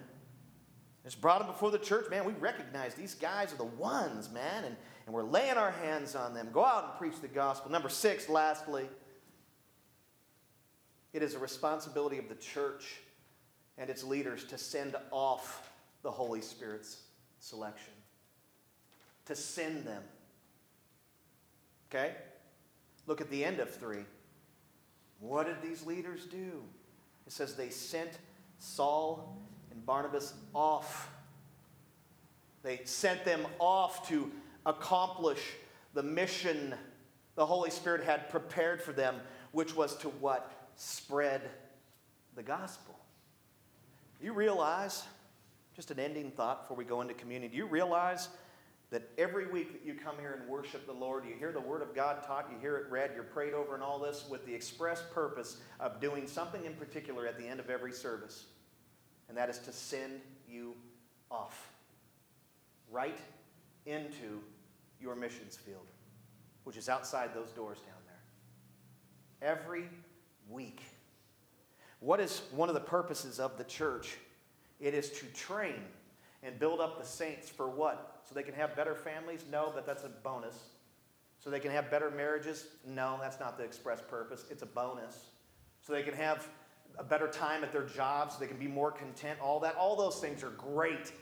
Just 1.05 1.21
brought 1.23 1.39
them 1.39 1.49
before 1.49 1.71
the 1.71 1.79
church. 1.79 2.11
Man, 2.11 2.25
we 2.25 2.35
recognize 2.35 2.95
these 2.95 3.15
guys 3.15 3.53
are 3.53 3.57
the 3.57 3.65
ones, 3.65 4.31
man, 4.31 4.65
and, 4.65 4.77
and 5.11 5.15
we're 5.17 5.25
laying 5.25 5.57
our 5.57 5.73
hands 5.73 6.15
on 6.15 6.35
them. 6.35 6.51
Go 6.53 6.65
out 6.65 6.85
and 6.85 6.93
preach 6.97 7.21
the 7.21 7.27
gospel. 7.27 7.69
Number 7.69 7.89
six, 7.89 8.29
lastly, 8.29 8.89
it 11.13 11.21
is 11.21 11.35
a 11.35 11.39
responsibility 11.41 12.17
of 12.17 12.29
the 12.29 12.37
church 12.37 13.01
and 13.77 13.91
its 13.91 14.05
leaders 14.05 14.45
to 14.45 14.57
send 14.57 14.95
off 15.11 15.69
the 16.03 16.11
Holy 16.13 16.41
Spirit's 16.41 16.99
selection, 17.41 17.93
to 19.25 19.35
send 19.35 19.85
them. 19.85 20.05
Okay? 21.91 22.13
Look 23.09 23.21
at 23.21 23.31
the 23.31 23.45
end 23.45 23.59
of 23.59 23.69
3. 23.69 24.05
What 25.19 25.47
did 25.47 25.61
these 25.61 25.85
leaders 25.85 26.25
do? 26.27 26.63
It 27.27 27.33
says 27.33 27.57
they 27.57 27.71
sent 27.71 28.13
Saul 28.61 29.37
and 29.73 29.85
Barnabas 29.85 30.35
off. 30.55 31.11
They 32.63 32.83
sent 32.85 33.25
them 33.25 33.45
off 33.59 34.09
to 34.09 34.31
accomplish 34.67 35.41
the 35.95 36.03
mission 36.03 36.75
the 37.37 37.47
Holy 37.47 37.71
Spirit 37.71 38.05
had 38.05 38.29
prepared 38.29 38.83
for 38.83 38.93
them, 38.93 39.17
which 39.53 39.75
was 39.75 39.97
to 39.99 40.09
what? 40.09 40.71
Spread 40.77 41.43
the 42.35 42.43
gospel. 42.43 42.99
You 44.21 44.33
realize, 44.33 45.05
just 45.75 45.91
an 45.91 45.99
ending 45.99 46.31
thought 46.31 46.63
before 46.63 46.77
we 46.77 46.85
go 46.85 47.01
into 47.01 47.15
communion, 47.15 47.51
do 47.51 47.57
you 47.57 47.67
realize 47.67 48.29
that 48.91 49.09
every 49.17 49.47
week 49.47 49.73
that 49.73 49.87
you 49.87 49.95
come 49.95 50.17
here 50.19 50.39
and 50.39 50.49
worship 50.49 50.85
the 50.85 50.93
Lord, 50.93 51.25
you 51.25 51.35
hear 51.39 51.53
the 51.53 51.61
Word 51.61 51.81
of 51.81 51.95
God 51.95 52.23
taught, 52.27 52.49
you 52.53 52.59
hear 52.61 52.77
it 52.77 52.91
read, 52.91 53.13
you're 53.15 53.23
prayed 53.23 53.55
over, 53.55 53.75
and 53.75 53.83
all 53.83 53.99
this 53.99 54.27
with 54.29 54.45
the 54.45 54.53
express 54.53 55.03
purpose 55.15 55.59
of 55.79 56.01
doing 56.01 56.27
something 56.27 56.65
in 56.65 56.75
particular 56.75 57.27
at 57.27 57.39
the 57.39 57.47
end 57.47 57.61
of 57.61 57.71
every 57.71 57.93
service, 57.93 58.47
and 59.29 59.39
that 59.39 59.49
is 59.49 59.59
to 59.61 59.73
send 59.73 60.21
you 60.49 60.75
off 61.31 61.73
right 62.91 63.17
into 63.91 64.41
your 65.01 65.15
missions 65.15 65.57
field, 65.57 65.87
which 66.65 66.77
is 66.77 66.89
outside 66.89 67.35
those 67.35 67.51
doors 67.51 67.79
down 67.79 67.95
there. 68.07 69.51
Every 69.51 69.85
week. 70.49 70.83
What 72.01 72.21
is 72.21 72.43
one 72.53 72.69
of 72.69 72.75
the 72.75 72.81
purposes 72.81 73.39
of 73.39 73.59
the 73.59 73.65
church? 73.65 74.17
It 74.81 74.95
is 74.95 75.11
to 75.11 75.27
train 75.27 75.83
and 76.43 76.59
build 76.59 76.81
up 76.81 76.99
the 76.99 77.07
saints 77.07 77.49
for 77.51 77.69
what? 77.69 78.23
So 78.29 78.35
they 78.35 78.43
can 78.43 78.55
have 78.55 78.75
better 78.75 78.95
families? 78.95 79.45
No, 79.51 79.71
but 79.75 79.87
that's 79.87 80.05
a 80.05 80.09
bonus. 80.09 80.57
So 81.39 81.51
they 81.51 81.61
can 81.61 81.71
have 81.71 81.91
better 81.91 82.11
marriages? 82.11 82.67
No, 82.87 83.19
that's 83.21 83.41
not 83.41 83.59
the 83.59 83.65
express 83.65 84.01
purpose. 84.01 84.45
It's 84.51 84.63
a 84.63 84.67
bonus. 84.67 85.27
So 85.83 85.93
they 85.93 86.03
can 86.03 86.15
have 86.15 86.47
a 86.99 87.05
better 87.05 87.29
time 87.29 87.65
at 87.65 87.73
their 87.73 87.85
jobs, 87.87 88.35
so 88.35 88.41
they 88.41 88.47
can 88.47 88.59
be 88.59 88.69
more 88.69 88.91
content, 88.91 89.39
all 89.41 89.61
that. 89.61 89.75
All 89.77 89.97
those 89.97 90.21
things 90.21 90.43
are 90.43 90.51
great. 90.51 91.13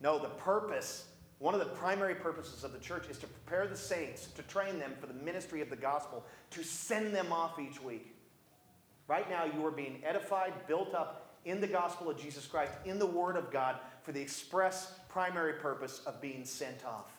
No, 0.00 0.18
the 0.18 0.28
purpose, 0.28 1.06
one 1.40 1.54
of 1.54 1.60
the 1.60 1.66
primary 1.66 2.14
purposes 2.14 2.64
of 2.64 2.72
the 2.72 2.78
church 2.78 3.08
is 3.08 3.16
to 3.18 3.26
prepare 3.26 3.66
the 3.66 3.76
saints, 3.76 4.26
to 4.26 4.42
train 4.42 4.78
them 4.78 4.92
for 5.00 5.06
the 5.06 5.14
ministry 5.14 5.62
of 5.62 5.70
the 5.70 5.76
gospel, 5.76 6.24
to 6.50 6.62
send 6.62 7.14
them 7.14 7.32
off 7.32 7.58
each 7.58 7.82
week. 7.82 8.14
Right 9.08 9.28
now, 9.28 9.44
you 9.46 9.64
are 9.64 9.70
being 9.70 10.02
edified, 10.04 10.52
built 10.68 10.94
up 10.94 11.38
in 11.46 11.62
the 11.62 11.66
gospel 11.66 12.10
of 12.10 12.18
Jesus 12.20 12.46
Christ, 12.46 12.72
in 12.84 12.98
the 12.98 13.06
Word 13.06 13.36
of 13.36 13.50
God, 13.50 13.76
for 14.02 14.12
the 14.12 14.20
express 14.20 14.92
primary 15.08 15.54
purpose 15.54 16.02
of 16.06 16.20
being 16.20 16.44
sent 16.44 16.84
off. 16.84 17.16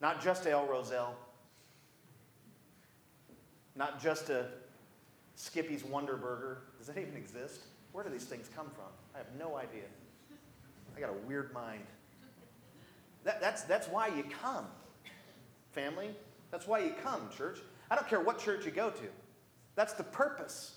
Not 0.00 0.20
just 0.20 0.42
to 0.42 0.50
El 0.50 0.66
Roselle, 0.66 1.14
not 3.76 4.02
just 4.02 4.26
to 4.26 4.48
Skippy's 5.36 5.84
Wonder 5.84 6.16
Burger. 6.16 6.62
Does 6.78 6.88
that 6.88 6.98
even 6.98 7.16
exist? 7.16 7.60
Where 7.92 8.02
do 8.02 8.10
these 8.10 8.24
things 8.24 8.50
come 8.54 8.70
from? 8.70 8.90
I 9.14 9.18
have 9.18 9.28
no 9.38 9.56
idea. 9.56 9.84
I 10.96 11.00
got 11.00 11.10
a 11.10 11.26
weird 11.28 11.54
mind. 11.54 11.84
That, 13.24 13.40
that's, 13.40 13.62
that's 13.62 13.88
why 13.88 14.08
you 14.08 14.24
come, 14.42 14.66
family. 15.72 16.10
That's 16.50 16.66
why 16.66 16.80
you 16.80 16.94
come, 17.02 17.28
church. 17.36 17.58
I 17.90 17.94
don't 17.94 18.08
care 18.08 18.20
what 18.20 18.38
church 18.38 18.64
you 18.64 18.70
go 18.70 18.90
to. 18.90 19.08
That's 19.74 19.92
the 19.92 20.04
purpose 20.04 20.76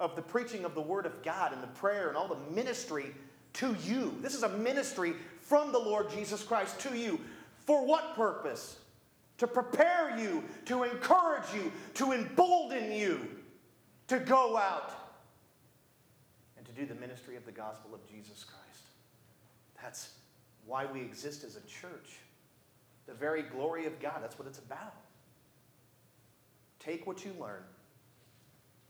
of 0.00 0.14
the 0.16 0.22
preaching 0.22 0.64
of 0.64 0.74
the 0.74 0.80
Word 0.80 1.06
of 1.06 1.22
God 1.22 1.52
and 1.52 1.62
the 1.62 1.68
prayer 1.68 2.08
and 2.08 2.16
all 2.16 2.28
the 2.28 2.54
ministry 2.54 3.06
to 3.54 3.76
you. 3.84 4.16
This 4.22 4.34
is 4.34 4.42
a 4.42 4.48
ministry 4.48 5.14
from 5.40 5.72
the 5.72 5.78
Lord 5.78 6.10
Jesus 6.10 6.42
Christ 6.42 6.78
to 6.80 6.96
you. 6.96 7.20
For 7.66 7.84
what 7.84 8.14
purpose? 8.14 8.78
To 9.38 9.46
prepare 9.46 10.18
you, 10.18 10.42
to 10.66 10.84
encourage 10.84 11.44
you, 11.54 11.72
to 11.94 12.12
embolden 12.12 12.92
you 12.92 13.20
to 14.08 14.18
go 14.18 14.56
out 14.56 14.90
and 16.56 16.66
to 16.66 16.72
do 16.72 16.86
the 16.86 16.94
ministry 16.94 17.36
of 17.36 17.44
the 17.44 17.52
gospel 17.52 17.94
of 17.94 18.06
Jesus 18.08 18.44
Christ. 18.44 18.82
That's 19.82 20.10
why 20.68 20.86
we 20.86 21.00
exist 21.00 21.42
as 21.42 21.56
a 21.56 21.60
church. 21.62 22.18
The 23.06 23.14
very 23.14 23.42
glory 23.42 23.86
of 23.86 23.98
God. 23.98 24.20
That's 24.22 24.38
what 24.38 24.46
it's 24.46 24.58
about. 24.58 24.94
Take 26.78 27.06
what 27.06 27.24
you 27.24 27.32
learn 27.40 27.64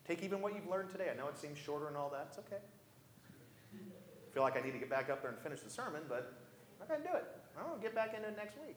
Take 0.08 0.22
even 0.22 0.40
what 0.40 0.54
you've 0.54 0.66
learned 0.66 0.88
today. 0.88 1.10
I 1.12 1.16
know 1.16 1.28
it 1.28 1.36
seems 1.36 1.58
shorter 1.58 1.86
and 1.86 1.96
all 1.96 2.08
that. 2.08 2.28
It's 2.30 2.38
okay. 2.38 2.56
I 2.56 4.32
feel 4.32 4.42
like 4.42 4.56
I 4.56 4.60
need 4.64 4.72
to 4.72 4.78
get 4.78 4.88
back 4.88 5.10
up 5.10 5.20
there 5.20 5.30
and 5.30 5.38
finish 5.38 5.60
the 5.60 5.68
sermon, 5.68 6.00
but 6.08 6.32
I'm 6.80 6.88
not 6.88 6.88
going 6.88 7.02
to 7.02 7.08
do 7.08 7.14
it. 7.14 7.24
I 7.60 7.70
will 7.70 7.76
get 7.76 7.94
back 7.94 8.14
into 8.14 8.26
it 8.26 8.36
next 8.36 8.56
week. 8.66 8.76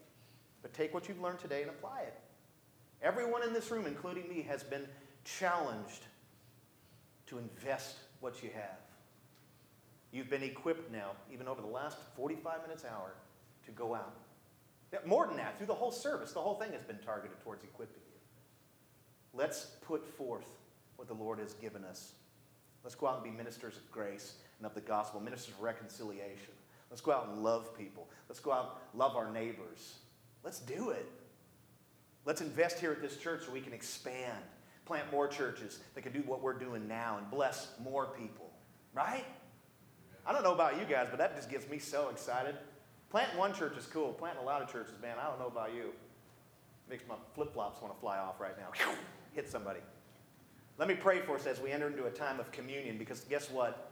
But 0.62 0.74
take 0.74 0.94
what 0.94 1.08
you've 1.08 1.22
learned 1.22 1.40
today 1.40 1.62
and 1.62 1.70
apply 1.70 2.02
it. 2.02 2.20
Everyone 3.02 3.44
in 3.44 3.54
this 3.54 3.72
room, 3.72 3.86
including 3.88 4.28
me, 4.28 4.42
has 4.42 4.62
been 4.62 4.86
challenged 5.24 6.04
to 7.28 7.38
invest 7.38 7.96
what 8.20 8.44
you 8.44 8.50
have. 8.54 8.81
You've 10.12 10.30
been 10.30 10.44
equipped 10.44 10.92
now, 10.92 11.12
even 11.32 11.48
over 11.48 11.62
the 11.62 11.68
last 11.68 11.98
45 12.16 12.64
minutes, 12.64 12.84
hour, 12.84 13.14
to 13.66 13.72
go 13.72 13.96
out. 13.96 14.16
More 15.06 15.26
than 15.26 15.38
that, 15.38 15.58
through 15.58 15.68
the 15.68 15.74
whole 15.74 15.92
service, 15.92 16.34
the 16.34 16.42
whole 16.42 16.56
thing 16.56 16.74
has 16.74 16.84
been 16.84 16.98
targeted 16.98 17.40
towards 17.44 17.64
equipping 17.64 18.02
you. 18.12 18.20
Let's 19.34 19.68
put 19.82 20.06
forth 20.06 20.48
what 20.98 21.08
the 21.08 21.14
Lord 21.14 21.40
has 21.40 21.54
given 21.54 21.86
us. 21.86 22.14
Let's 22.84 22.96
go 22.96 23.08
out 23.08 23.24
and 23.24 23.24
be 23.24 23.38
ministers 23.38 23.78
of 23.78 23.90
grace 23.92 24.36
and 24.58 24.66
of 24.66 24.74
the 24.74 24.82
gospel, 24.82 25.22
ministers 25.22 25.54
of 25.54 25.62
reconciliation. 25.62 26.54
Let's 26.90 27.02
go 27.02 27.14
out 27.14 27.30
and 27.30 27.42
love 27.42 27.78
people. 27.78 28.10
Let's 28.28 28.42
go 28.42 28.52
out 28.52 28.82
and 28.92 29.00
love 29.00 29.16
our 29.16 29.32
neighbors. 29.32 30.00
Let's 30.44 30.60
do 30.60 30.90
it. 30.90 31.10
Let's 32.26 32.42
invest 32.42 32.80
here 32.80 32.92
at 32.92 33.02
this 33.02 33.18
church 33.18 33.46
so 33.46 33.52
we 33.52 33.62
can 33.62 33.74
expand, 33.74 34.38
plant 34.86 35.10
more 35.12 35.28
churches 35.28 35.80
that 35.96 36.02
can 36.02 36.12
do 36.12 36.20
what 36.26 36.42
we're 36.42 36.54
doing 36.54 36.88
now 36.88 37.18
and 37.18 37.32
bless 37.32 37.70
more 37.82 38.08
people. 38.08 38.52
Right? 38.94 39.26
I 40.26 40.34
don't 40.34 40.44
know 40.44 40.54
about 40.54 40.80
you 40.80 40.86
guys, 40.86 41.08
but 41.10 41.18
that 41.20 41.36
just 41.36 41.50
gets 41.50 41.68
me 41.70 41.80
so 41.80 42.10
excited. 42.10 42.56
Planting 43.10 43.38
one 43.38 43.54
church 43.54 43.78
is 43.78 43.86
cool. 43.86 44.14
Planting 44.14 44.44
a 44.44 44.46
lot 44.46 44.62
of 44.62 44.72
churches, 44.72 44.94
man, 45.02 45.18
I 45.22 45.28
don't 45.28 45.40
know 45.40 45.48
about 45.48 45.74
you. 45.74 45.92
Makes 46.90 47.04
my 47.08 47.16
flip 47.36 47.54
flops 47.54 47.82
want 47.82 47.94
to 47.94 48.00
fly 48.00 48.18
off 48.18 48.40
right 48.40 48.58
now. 48.58 48.68
Hit 49.34 49.50
somebody. 49.50 49.80
Let 50.78 50.88
me 50.88 50.96
pray 50.96 51.20
for 51.20 51.36
us 51.36 51.46
as 51.46 51.60
we 51.60 51.72
enter 51.72 51.88
into 51.88 52.06
a 52.06 52.10
time 52.10 52.40
of 52.40 52.52
communion 52.52 52.98
because 52.98 53.22
guess 53.22 53.50
what? 53.50 53.92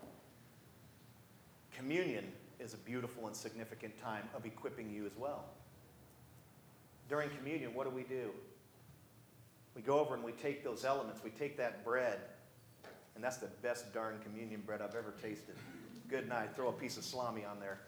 Communion 1.75 2.25
is 2.59 2.73
a 2.73 2.77
beautiful 2.77 3.27
and 3.27 3.35
significant 3.35 3.97
time 4.01 4.23
of 4.35 4.45
equipping 4.45 4.91
you 4.91 5.05
as 5.05 5.13
well. 5.17 5.45
During 7.07 7.29
communion, 7.29 7.73
what 7.73 7.89
do 7.89 7.95
we 7.95 8.03
do? 8.03 8.31
We 9.75 9.81
go 9.81 9.99
over 9.99 10.13
and 10.13 10.23
we 10.23 10.33
take 10.33 10.63
those 10.63 10.83
elements, 10.83 11.21
we 11.23 11.29
take 11.29 11.57
that 11.57 11.85
bread, 11.85 12.19
and 13.15 13.23
that's 13.23 13.37
the 13.37 13.47
best 13.61 13.93
darn 13.93 14.19
communion 14.23 14.61
bread 14.65 14.81
I've 14.81 14.95
ever 14.95 15.13
tasted. 15.21 15.55
Good 16.09 16.27
night. 16.27 16.55
Throw 16.55 16.69
a 16.69 16.73
piece 16.73 16.97
of 16.97 17.03
salami 17.03 17.45
on 17.45 17.59
there. 17.59 17.79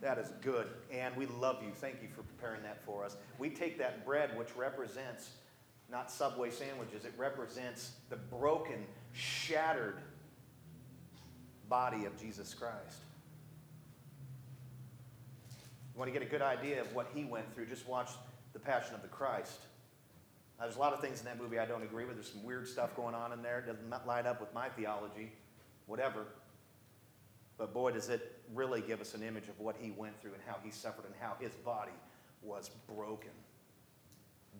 That 0.00 0.18
is 0.18 0.28
good. 0.42 0.68
And 0.92 1.16
we 1.16 1.26
love 1.26 1.62
you. 1.62 1.72
Thank 1.74 2.02
you 2.02 2.08
for 2.08 2.22
preparing 2.22 2.62
that 2.62 2.84
for 2.84 3.04
us. 3.04 3.16
We 3.38 3.50
take 3.50 3.78
that 3.78 4.04
bread, 4.06 4.36
which 4.38 4.54
represents 4.56 5.30
not 5.90 6.10
Subway 6.10 6.50
sandwiches. 6.50 7.04
It 7.04 7.12
represents 7.16 7.92
the 8.10 8.16
broken, 8.16 8.84
shattered 9.12 9.98
body 11.68 12.04
of 12.04 12.16
Jesus 12.20 12.54
Christ. 12.54 12.98
You 15.94 15.98
want 15.98 16.12
to 16.12 16.18
get 16.18 16.26
a 16.26 16.30
good 16.30 16.42
idea 16.42 16.80
of 16.80 16.92
what 16.94 17.08
he 17.14 17.24
went 17.24 17.52
through, 17.54 17.66
just 17.66 17.86
watch 17.88 18.10
The 18.52 18.58
Passion 18.58 18.94
of 18.94 19.02
the 19.02 19.08
Christ. 19.08 19.60
Now, 20.58 20.64
there's 20.64 20.76
a 20.76 20.80
lot 20.80 20.92
of 20.92 21.00
things 21.00 21.20
in 21.20 21.26
that 21.26 21.40
movie 21.40 21.58
I 21.58 21.66
don't 21.66 21.82
agree 21.82 22.04
with. 22.04 22.16
There's 22.16 22.30
some 22.30 22.44
weird 22.44 22.68
stuff 22.68 22.94
going 22.94 23.14
on 23.14 23.32
in 23.32 23.42
there. 23.42 23.60
It 23.60 23.66
doesn't 23.66 24.06
line 24.06 24.26
up 24.26 24.40
with 24.40 24.52
my 24.54 24.68
theology, 24.68 25.32
whatever. 25.86 26.26
But 27.56 27.72
boy, 27.72 27.92
does 27.92 28.08
it 28.08 28.32
really 28.52 28.80
give 28.80 29.00
us 29.00 29.14
an 29.14 29.22
image 29.22 29.48
of 29.48 29.58
what 29.60 29.76
he 29.80 29.92
went 29.92 30.20
through 30.20 30.32
and 30.34 30.42
how 30.46 30.56
he 30.62 30.70
suffered 30.70 31.04
and 31.04 31.14
how 31.20 31.34
his 31.40 31.52
body 31.64 31.92
was 32.42 32.70
broken, 32.88 33.30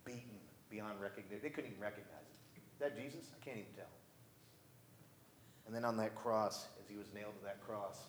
beaten, 0.05 0.39
beyond 0.71 1.01
recognition. 1.01 1.41
They 1.43 1.51
couldn't 1.51 1.71
even 1.71 1.83
recognize 1.83 2.27
it. 2.57 2.61
Is 2.75 2.81
that 2.81 2.97
Jesus? 2.97 3.31
I 3.31 3.45
can't 3.45 3.59
even 3.59 3.73
tell. 3.77 3.85
And 5.67 5.75
then 5.75 5.85
on 5.85 5.97
that 5.99 6.15
cross, 6.15 6.67
as 6.81 6.89
he 6.89 6.97
was 6.97 7.07
nailed 7.15 7.37
to 7.39 7.45
that 7.45 7.65
cross, 7.65 8.01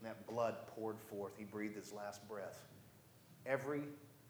and 0.00 0.08
that 0.08 0.26
blood 0.26 0.54
poured 0.68 0.98
forth, 0.98 1.32
he 1.36 1.44
breathed 1.44 1.76
his 1.76 1.92
last 1.92 2.26
breath. 2.28 2.58
Every 3.46 3.82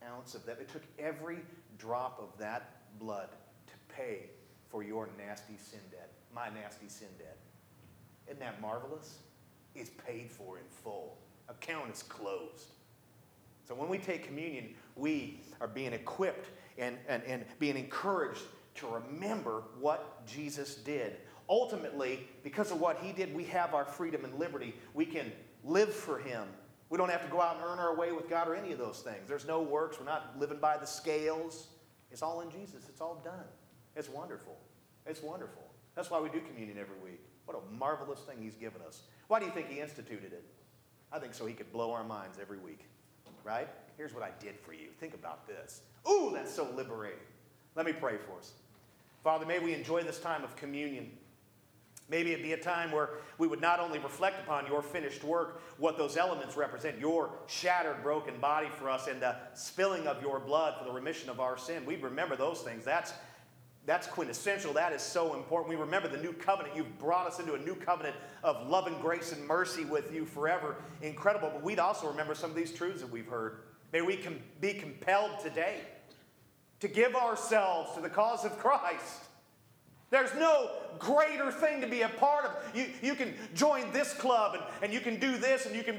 ounce 0.06 0.34
of 0.34 0.44
that, 0.46 0.58
it 0.60 0.68
took 0.68 0.82
every 0.98 1.38
drop 1.78 2.18
of 2.20 2.38
that 2.38 2.70
blood 2.98 3.28
to 3.66 3.94
pay 3.94 4.30
for 4.68 4.82
your 4.82 5.08
nasty 5.18 5.56
sin 5.56 5.80
debt, 5.90 6.10
my 6.34 6.48
nasty 6.48 6.88
sin 6.88 7.08
debt. 7.18 7.38
Isn't 8.26 8.40
that 8.40 8.60
marvelous? 8.60 9.18
It's 9.74 9.90
paid 10.06 10.30
for 10.30 10.58
in 10.58 10.64
full. 10.68 11.16
Account 11.48 11.92
is 11.92 12.02
closed. 12.02 12.72
So 13.66 13.74
when 13.74 13.88
we 13.88 13.98
take 13.98 14.26
communion, 14.26 14.74
we 14.96 15.40
are 15.60 15.68
being 15.68 15.92
equipped 15.92 16.50
and, 16.78 16.96
and, 17.08 17.22
and 17.24 17.44
being 17.58 17.76
encouraged 17.76 18.42
to 18.76 18.86
remember 18.86 19.62
what 19.80 20.26
Jesus 20.26 20.76
did. 20.76 21.16
Ultimately, 21.48 22.28
because 22.42 22.70
of 22.70 22.80
what 22.80 22.98
he 22.98 23.12
did, 23.12 23.34
we 23.34 23.44
have 23.44 23.74
our 23.74 23.84
freedom 23.84 24.24
and 24.24 24.38
liberty. 24.38 24.74
We 24.94 25.04
can 25.04 25.32
live 25.64 25.92
for 25.92 26.18
him. 26.18 26.44
We 26.88 26.98
don't 26.98 27.10
have 27.10 27.24
to 27.24 27.30
go 27.30 27.40
out 27.40 27.56
and 27.56 27.64
earn 27.64 27.78
our 27.78 27.96
way 27.96 28.12
with 28.12 28.28
God 28.28 28.48
or 28.48 28.54
any 28.54 28.72
of 28.72 28.78
those 28.78 29.00
things. 29.00 29.28
There's 29.28 29.46
no 29.46 29.62
works. 29.62 29.98
We're 29.98 30.06
not 30.06 30.34
living 30.38 30.58
by 30.58 30.76
the 30.76 30.86
scales. 30.86 31.68
It's 32.10 32.22
all 32.22 32.42
in 32.42 32.50
Jesus. 32.50 32.88
It's 32.88 33.00
all 33.00 33.20
done. 33.24 33.44
It's 33.96 34.08
wonderful. 34.08 34.58
It's 35.06 35.22
wonderful. 35.22 35.62
That's 35.94 36.10
why 36.10 36.20
we 36.20 36.28
do 36.28 36.40
communion 36.40 36.78
every 36.78 36.98
week. 37.02 37.20
What 37.44 37.56
a 37.56 37.74
marvelous 37.74 38.20
thing 38.20 38.38
he's 38.40 38.54
given 38.54 38.80
us. 38.86 39.02
Why 39.28 39.40
do 39.40 39.46
you 39.46 39.52
think 39.52 39.68
he 39.68 39.80
instituted 39.80 40.32
it? 40.32 40.44
I 41.12 41.18
think 41.18 41.34
so 41.34 41.46
he 41.46 41.54
could 41.54 41.72
blow 41.72 41.92
our 41.92 42.04
minds 42.04 42.38
every 42.40 42.58
week. 42.58 42.86
Right? 43.44 43.68
Here's 43.96 44.14
what 44.14 44.22
I 44.22 44.30
did 44.40 44.58
for 44.58 44.72
you. 44.72 44.88
Think 45.00 45.14
about 45.14 45.46
this. 45.46 45.82
Ooh, 46.08 46.30
that's 46.32 46.54
so 46.54 46.68
liberating. 46.76 47.18
Let 47.74 47.86
me 47.86 47.92
pray 47.92 48.16
for 48.16 48.38
us. 48.38 48.52
Father, 49.24 49.46
may 49.46 49.58
we 49.58 49.74
enjoy 49.74 50.02
this 50.02 50.18
time 50.18 50.44
of 50.44 50.54
communion. 50.56 51.10
Maybe 52.08 52.32
it 52.32 52.42
be 52.42 52.52
a 52.52 52.58
time 52.58 52.92
where 52.92 53.10
we 53.38 53.46
would 53.46 53.60
not 53.60 53.80
only 53.80 53.98
reflect 53.98 54.40
upon 54.40 54.66
your 54.66 54.82
finished 54.82 55.24
work, 55.24 55.62
what 55.78 55.96
those 55.96 56.16
elements 56.16 56.56
represent, 56.56 56.98
your 56.98 57.30
shattered, 57.46 58.02
broken 58.02 58.38
body 58.38 58.68
for 58.68 58.90
us, 58.90 59.06
and 59.06 59.22
the 59.22 59.36
spilling 59.54 60.06
of 60.06 60.20
your 60.20 60.38
blood 60.38 60.74
for 60.78 60.84
the 60.84 60.90
remission 60.92 61.30
of 61.30 61.40
our 61.40 61.56
sin. 61.56 61.86
We'd 61.86 62.02
remember 62.02 62.36
those 62.36 62.60
things. 62.60 62.84
That's, 62.84 63.12
that's 63.84 64.06
quintessential. 64.06 64.72
That 64.72 64.92
is 64.92 65.02
so 65.02 65.34
important. 65.34 65.68
We 65.68 65.76
remember 65.76 66.08
the 66.08 66.18
new 66.18 66.32
covenant. 66.32 66.76
You've 66.76 66.98
brought 66.98 67.26
us 67.26 67.40
into 67.40 67.54
a 67.54 67.58
new 67.58 67.74
covenant 67.74 68.14
of 68.44 68.68
love 68.68 68.86
and 68.86 69.00
grace 69.00 69.32
and 69.32 69.44
mercy 69.46 69.84
with 69.84 70.12
you 70.12 70.24
forever. 70.24 70.76
Incredible. 71.00 71.50
But 71.52 71.62
we'd 71.62 71.80
also 71.80 72.08
remember 72.08 72.34
some 72.34 72.50
of 72.50 72.56
these 72.56 72.72
truths 72.72 73.00
that 73.00 73.10
we've 73.10 73.26
heard. 73.26 73.62
May 73.92 74.00
we 74.02 74.16
com- 74.16 74.38
be 74.60 74.74
compelled 74.74 75.40
today 75.40 75.80
to 76.78 76.88
give 76.88 77.16
ourselves 77.16 77.94
to 77.94 78.00
the 78.00 78.08
cause 78.08 78.44
of 78.44 78.56
Christ. 78.58 79.24
There's 80.12 80.34
no 80.34 80.68
greater 80.98 81.50
thing 81.50 81.80
to 81.80 81.86
be 81.86 82.02
a 82.02 82.08
part 82.10 82.44
of. 82.44 82.52
You, 82.74 82.84
you 83.00 83.14
can 83.14 83.32
join 83.54 83.90
this 83.92 84.12
club 84.12 84.54
and, 84.54 84.62
and 84.82 84.92
you 84.92 85.00
can 85.00 85.18
do 85.18 85.38
this 85.38 85.64
and 85.64 85.74
you 85.74 85.82
can 85.82 85.96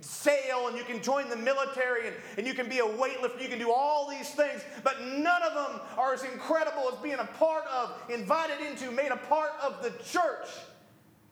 sail 0.00 0.68
and 0.68 0.78
you 0.78 0.84
can 0.84 1.02
join 1.02 1.28
the 1.28 1.36
military 1.36 2.06
and, 2.06 2.16
and 2.38 2.46
you 2.46 2.54
can 2.54 2.68
be 2.68 2.78
a 2.78 2.84
weightlifter. 2.84 3.42
You 3.42 3.48
can 3.48 3.58
do 3.58 3.72
all 3.72 4.08
these 4.08 4.30
things, 4.30 4.62
but 4.84 5.02
none 5.02 5.42
of 5.42 5.52
them 5.52 5.80
are 5.98 6.14
as 6.14 6.22
incredible 6.22 6.88
as 6.92 6.98
being 7.00 7.18
a 7.18 7.24
part 7.24 7.64
of, 7.66 7.92
invited 8.08 8.64
into, 8.64 8.92
made 8.92 9.10
a 9.10 9.16
part 9.16 9.50
of 9.60 9.82
the 9.82 9.90
church, 10.04 10.46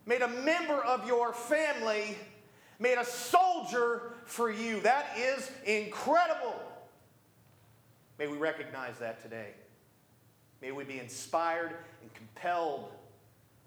made 0.05 0.21
a 0.21 0.29
member 0.29 0.83
of 0.83 1.07
your 1.07 1.33
family, 1.33 2.19
made 2.81 2.99
a 2.99 3.05
soldier 3.05 4.15
for 4.25 4.51
you. 4.51 4.81
That 4.81 5.07
is 5.17 5.53
incredible. 5.67 6.61
May 8.19 8.27
we 8.27 8.39
recognize 8.39 8.99
that 8.99 9.23
today. 9.23 9.53
May 10.65 10.73
we 10.73 10.85
be 10.85 10.99
inspired 10.99 11.77
and 12.01 12.15
compelled 12.15 12.89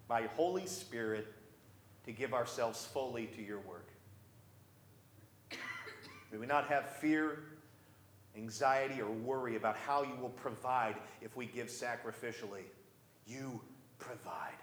by 0.08 0.24
Holy 0.36 0.66
Spirit 0.66 1.28
to 2.06 2.12
give 2.12 2.34
ourselves 2.34 2.88
fully 2.92 3.28
to 3.36 3.42
your 3.44 3.60
work. 3.60 3.88
May 6.32 6.40
we 6.40 6.48
not 6.48 6.66
have 6.70 6.90
fear, 6.96 7.44
anxiety, 8.36 9.00
or 9.00 9.12
worry 9.12 9.58
about 9.58 9.78
how 9.78 10.02
you 10.02 10.16
will 10.20 10.30
provide 10.30 10.96
if 11.22 11.38
we 11.38 11.46
give 11.46 11.68
sacrificially. 11.68 12.64
You 13.28 13.62
provide. 14.00 14.58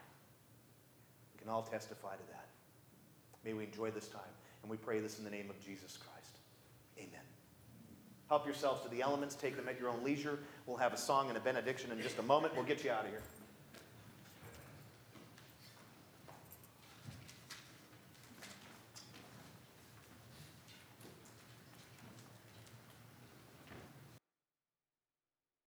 We 1.34 1.40
can 1.40 1.48
all 1.48 1.62
testify 1.62 2.16
to 2.16 2.26
that. 2.32 2.48
May 3.44 3.52
we 3.52 3.62
enjoy 3.62 3.92
this 3.92 4.08
time, 4.08 4.22
and 4.62 4.70
we 4.70 4.76
pray 4.76 4.98
this 4.98 5.18
in 5.18 5.24
the 5.24 5.30
name 5.30 5.50
of 5.50 5.64
Jesus 5.64 5.96
Christ. 5.98 6.38
Amen. 6.98 7.33
Help 8.28 8.46
yourselves 8.46 8.82
to 8.82 8.88
the 8.88 9.02
elements, 9.02 9.34
take 9.34 9.56
them 9.56 9.68
at 9.68 9.78
your 9.78 9.90
own 9.90 10.02
leisure. 10.02 10.38
We'll 10.66 10.78
have 10.78 10.92
a 10.92 10.98
song 10.98 11.28
and 11.28 11.36
a 11.36 11.40
benediction 11.40 11.92
in 11.92 12.00
just 12.00 12.18
a 12.18 12.22
moment. 12.22 12.54
We'll 12.56 12.64
get 12.64 12.82
you 12.82 12.90
out 12.90 13.04
of 13.04 13.10
here. 13.10 13.22